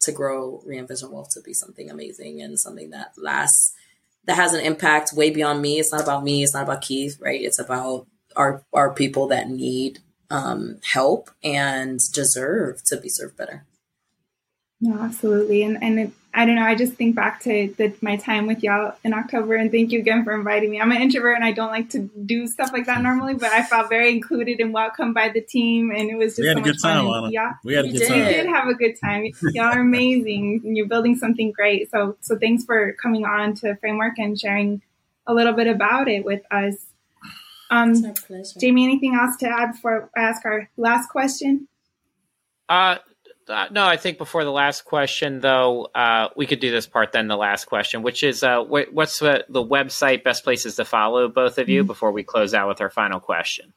to 0.00 0.12
grow 0.12 0.62
Re-Envision 0.64 1.10
Wealth 1.10 1.30
to 1.30 1.40
be 1.40 1.52
something 1.52 1.90
amazing 1.90 2.40
and 2.42 2.58
something 2.58 2.90
that 2.90 3.12
lasts 3.16 3.74
that 4.24 4.36
has 4.36 4.52
an 4.52 4.64
impact 4.64 5.12
way 5.12 5.30
beyond 5.30 5.62
me. 5.62 5.78
It's 5.78 5.92
not 5.92 6.02
about 6.02 6.24
me, 6.24 6.42
it's 6.42 6.54
not 6.54 6.64
about 6.64 6.82
Keith, 6.82 7.18
right? 7.20 7.40
It's 7.40 7.58
about 7.58 8.06
our 8.34 8.62
our 8.72 8.92
people 8.92 9.28
that 9.28 9.48
need 9.48 10.00
um, 10.30 10.80
help 10.92 11.30
and 11.42 12.00
deserve 12.12 12.82
to 12.84 12.96
be 12.96 13.08
served 13.08 13.36
better. 13.36 13.64
No, 14.80 14.98
absolutely. 15.00 15.62
And 15.62 15.82
and 15.82 15.98
it, 15.98 16.12
I 16.36 16.44
don't 16.44 16.56
know. 16.56 16.64
I 16.64 16.74
just 16.74 16.92
think 16.92 17.16
back 17.16 17.40
to 17.44 17.74
the, 17.78 17.94
my 18.02 18.16
time 18.16 18.46
with 18.46 18.62
y'all 18.62 18.94
in 19.02 19.14
October, 19.14 19.54
and 19.54 19.72
thank 19.72 19.90
you 19.90 20.00
again 20.00 20.22
for 20.22 20.34
inviting 20.34 20.70
me. 20.70 20.78
I'm 20.78 20.92
an 20.92 21.00
introvert, 21.00 21.34
and 21.34 21.44
I 21.44 21.52
don't 21.52 21.70
like 21.70 21.88
to 21.90 22.10
do 22.26 22.46
stuff 22.46 22.74
like 22.74 22.84
that 22.84 23.00
normally, 23.00 23.32
but 23.32 23.52
I 23.52 23.62
felt 23.62 23.88
very 23.88 24.12
included 24.12 24.60
and 24.60 24.70
welcomed 24.70 25.14
by 25.14 25.30
the 25.30 25.40
team, 25.40 25.90
and 25.90 26.10
it 26.10 26.14
was 26.16 26.36
just 26.36 26.42
we 26.42 26.48
had 26.48 26.58
so 26.58 26.60
a 26.60 26.64
good 26.64 26.76
time. 26.82 27.06
Fun. 27.06 27.32
Yeah, 27.32 27.54
we 27.64 27.72
had 27.72 27.86
a 27.86 27.88
good 27.88 28.06
time. 28.06 28.18
We 28.18 28.24
did 28.24 28.46
have 28.46 28.68
a 28.68 28.74
good 28.74 29.00
time. 29.00 29.24
Y'all 29.54 29.72
are 29.72 29.80
amazing, 29.80 30.60
and 30.62 30.76
you're 30.76 30.86
building 30.86 31.16
something 31.16 31.52
great. 31.52 31.90
So 31.90 32.18
so 32.20 32.36
thanks 32.36 32.64
for 32.64 32.92
coming 33.02 33.24
on 33.24 33.54
to 33.54 33.74
Framework 33.76 34.18
and 34.18 34.38
sharing 34.38 34.82
a 35.26 35.32
little 35.32 35.54
bit 35.54 35.68
about 35.68 36.06
it 36.06 36.22
with 36.22 36.42
us. 36.50 36.74
Um, 37.70 37.94
Jamie, 38.60 38.84
anything 38.84 39.14
else 39.14 39.38
to 39.38 39.48
add 39.48 39.72
before 39.72 40.10
I 40.14 40.20
ask 40.20 40.44
our 40.44 40.68
last 40.76 41.08
question? 41.08 41.66
Uh, 42.68 42.98
uh, 43.48 43.66
no, 43.70 43.84
I 43.86 43.96
think 43.96 44.18
before 44.18 44.44
the 44.44 44.50
last 44.50 44.84
question, 44.84 45.40
though, 45.40 45.88
uh, 45.94 46.28
we 46.36 46.46
could 46.46 46.60
do 46.60 46.70
this 46.70 46.86
part 46.86 47.12
then 47.12 47.28
the 47.28 47.36
last 47.36 47.66
question, 47.66 48.02
which 48.02 48.22
is 48.22 48.42
uh, 48.42 48.64
wh- 48.64 48.92
what's 48.92 49.20
the, 49.20 49.44
the, 49.48 49.64
website, 49.64 50.24
best 50.24 50.42
places 50.42 50.76
to 50.76 50.84
follow 50.84 51.28
both 51.28 51.58
of 51.58 51.68
you 51.68 51.82
mm-hmm. 51.82 51.86
before 51.86 52.10
we 52.10 52.22
close 52.22 52.54
out 52.54 52.68
with 52.68 52.80
our 52.80 52.90
final 52.90 53.20
question? 53.20 53.72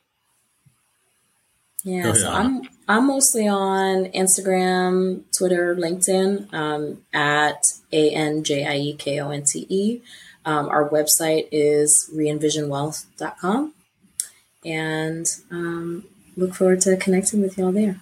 Yeah, 1.84 2.11
so 2.11 2.30
I'm 2.30 2.61
I'm 2.89 3.07
mostly 3.07 3.47
on 3.47 4.05
Instagram, 4.07 5.24
Twitter, 5.38 5.76
LinkedIn 5.76 6.53
um, 6.53 7.03
at 7.13 7.74
a 7.93 8.09
n 8.09 8.43
j 8.43 8.65
i 8.65 8.76
e 8.76 8.93
k 8.95 9.22
o 9.22 9.30
n 9.30 9.43
t 9.45 9.65
e. 9.70 10.01
Um, 10.43 10.67
our 10.67 10.89
website 10.89 11.47
is 11.53 12.09
reenvisionwealth.com, 12.13 13.74
and 14.65 15.36
um, 15.51 16.03
look 16.36 16.53
forward 16.53 16.82
to 16.82 16.97
connecting 16.97 17.41
with 17.41 17.57
y'all 17.57 17.72
there. 17.72 18.01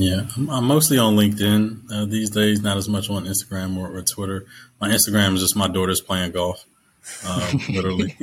Yeah, 0.00 0.26
I'm, 0.34 0.48
I'm 0.48 0.64
mostly 0.64 0.96
on 0.96 1.14
LinkedIn 1.14 1.92
uh, 1.92 2.06
these 2.06 2.30
days. 2.30 2.62
Not 2.62 2.78
as 2.78 2.88
much 2.88 3.10
on 3.10 3.26
Instagram 3.26 3.76
or, 3.76 3.94
or 3.94 4.00
Twitter. 4.00 4.46
My 4.80 4.88
Instagram 4.88 5.34
is 5.34 5.42
just 5.42 5.56
my 5.56 5.68
daughter's 5.68 6.00
playing 6.00 6.32
golf, 6.32 6.64
um, 7.28 7.60
literally. 7.68 8.16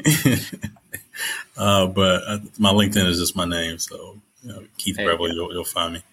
uh, 1.58 1.86
but 1.86 2.24
uh, 2.26 2.40
my 2.58 2.72
LinkedIn 2.72 3.06
is 3.06 3.20
just 3.20 3.36
my 3.36 3.46
name. 3.46 3.78
So 3.78 4.20
you 4.42 4.50
know, 4.50 4.64
Keith 4.80 4.96
There 4.96 5.06
you 5.06 5.12
Beverly, 5.12 5.30
go. 5.30 5.36
you'll, 5.36 5.54
you'll 5.54 5.64
find 5.66 5.94
me. 5.94 6.04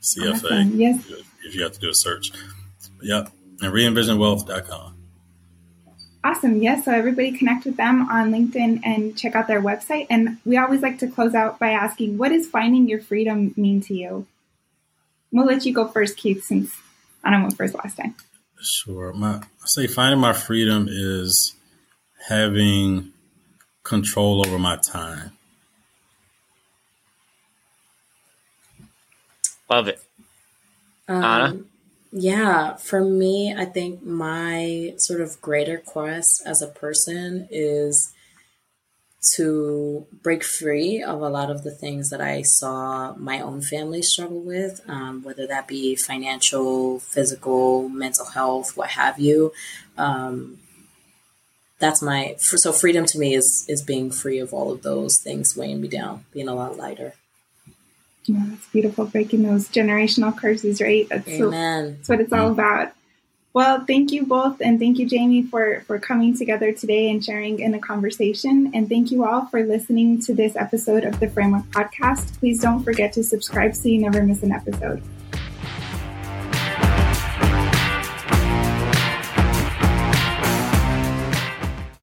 CFA. 0.00 0.32
Awesome. 0.32 0.80
Yes. 0.80 1.04
If 1.44 1.54
you 1.54 1.62
have 1.62 1.72
to 1.72 1.80
do 1.80 1.90
a 1.90 1.94
search. 1.94 2.32
But 2.96 3.06
yeah, 3.06 3.26
and 3.60 3.74
reenvisionwealth.com. 3.74 4.94
Awesome. 6.24 6.62
Yes. 6.62 6.86
So 6.86 6.92
everybody 6.92 7.36
connect 7.36 7.66
with 7.66 7.76
them 7.76 8.08
on 8.08 8.32
LinkedIn 8.32 8.80
and 8.82 9.16
check 9.16 9.36
out 9.36 9.46
their 9.46 9.60
website. 9.60 10.06
And 10.08 10.38
we 10.46 10.56
always 10.56 10.80
like 10.80 10.98
to 11.00 11.06
close 11.06 11.34
out 11.34 11.58
by 11.58 11.70
asking, 11.70 12.16
what 12.16 12.30
does 12.30 12.46
finding 12.46 12.88
your 12.88 13.00
freedom 13.00 13.52
mean 13.58 13.82
to 13.82 13.94
you? 13.94 14.26
We'll 15.36 15.44
let 15.44 15.66
you 15.66 15.74
go 15.74 15.86
first, 15.86 16.16
Keith, 16.16 16.44
since 16.44 16.72
I 17.22 17.30
don't 17.30 17.42
went 17.42 17.58
first 17.58 17.74
last 17.74 17.98
time. 17.98 18.14
Sure. 18.58 19.12
My 19.12 19.34
I 19.34 19.66
say 19.66 19.86
finding 19.86 20.18
my 20.18 20.32
freedom 20.32 20.88
is 20.90 21.54
having 22.26 23.12
control 23.82 24.46
over 24.46 24.58
my 24.58 24.78
time. 24.78 25.32
Love 29.68 29.88
it. 29.88 30.00
Anna? 31.06 31.44
Um, 31.44 31.66
yeah, 32.12 32.76
for 32.76 33.04
me, 33.04 33.54
I 33.54 33.66
think 33.66 34.02
my 34.02 34.94
sort 34.96 35.20
of 35.20 35.38
greater 35.42 35.76
quest 35.76 36.44
as 36.46 36.62
a 36.62 36.68
person 36.68 37.46
is 37.50 38.14
to 39.34 40.06
break 40.22 40.44
free 40.44 41.02
of 41.02 41.20
a 41.20 41.28
lot 41.28 41.50
of 41.50 41.64
the 41.64 41.70
things 41.70 42.10
that 42.10 42.20
I 42.20 42.42
saw 42.42 43.14
my 43.14 43.40
own 43.40 43.60
family 43.60 44.02
struggle 44.02 44.40
with, 44.40 44.80
um, 44.88 45.22
whether 45.22 45.46
that 45.46 45.66
be 45.66 45.96
financial, 45.96 47.00
physical, 47.00 47.88
mental 47.88 48.26
health, 48.26 48.76
what 48.76 48.90
have 48.90 49.18
you. 49.18 49.52
Um, 49.98 50.58
that's 51.78 52.00
my 52.00 52.36
so 52.38 52.72
freedom 52.72 53.04
to 53.06 53.18
me 53.18 53.34
is 53.34 53.66
is 53.68 53.82
being 53.82 54.10
free 54.10 54.38
of 54.38 54.54
all 54.54 54.72
of 54.72 54.82
those 54.82 55.18
things 55.18 55.56
weighing 55.56 55.80
me 55.80 55.88
down, 55.88 56.24
being 56.32 56.48
a 56.48 56.54
lot 56.54 56.76
lighter. 56.76 57.14
Yeah, 58.24 58.44
that's 58.48 58.66
beautiful. 58.68 59.06
Breaking 59.06 59.42
those 59.42 59.68
generational 59.68 60.36
curses, 60.36 60.80
right? 60.80 61.08
That's 61.08 61.38
so, 61.38 61.50
that's 61.50 62.08
what 62.08 62.20
it's 62.20 62.32
all 62.32 62.50
about. 62.50 62.92
Well, 63.56 63.86
thank 63.86 64.12
you 64.12 64.26
both, 64.26 64.60
and 64.60 64.78
thank 64.78 64.98
you, 64.98 65.06
Jamie, 65.08 65.40
for 65.40 65.82
for 65.86 65.98
coming 65.98 66.36
together 66.36 66.72
today 66.72 67.10
and 67.10 67.24
sharing 67.24 67.58
in 67.58 67.72
a 67.72 67.78
conversation. 67.78 68.70
And 68.74 68.86
thank 68.86 69.10
you 69.10 69.24
all 69.24 69.46
for 69.46 69.64
listening 69.64 70.20
to 70.24 70.34
this 70.34 70.54
episode 70.56 71.04
of 71.04 71.20
the 71.20 71.30
Framework 71.30 71.64
Podcast. 71.70 72.38
Please 72.38 72.60
don't 72.60 72.84
forget 72.84 73.14
to 73.14 73.24
subscribe 73.24 73.74
so 73.74 73.88
you 73.88 73.98
never 73.98 74.22
miss 74.22 74.42
an 74.42 74.52
episode. 74.52 75.02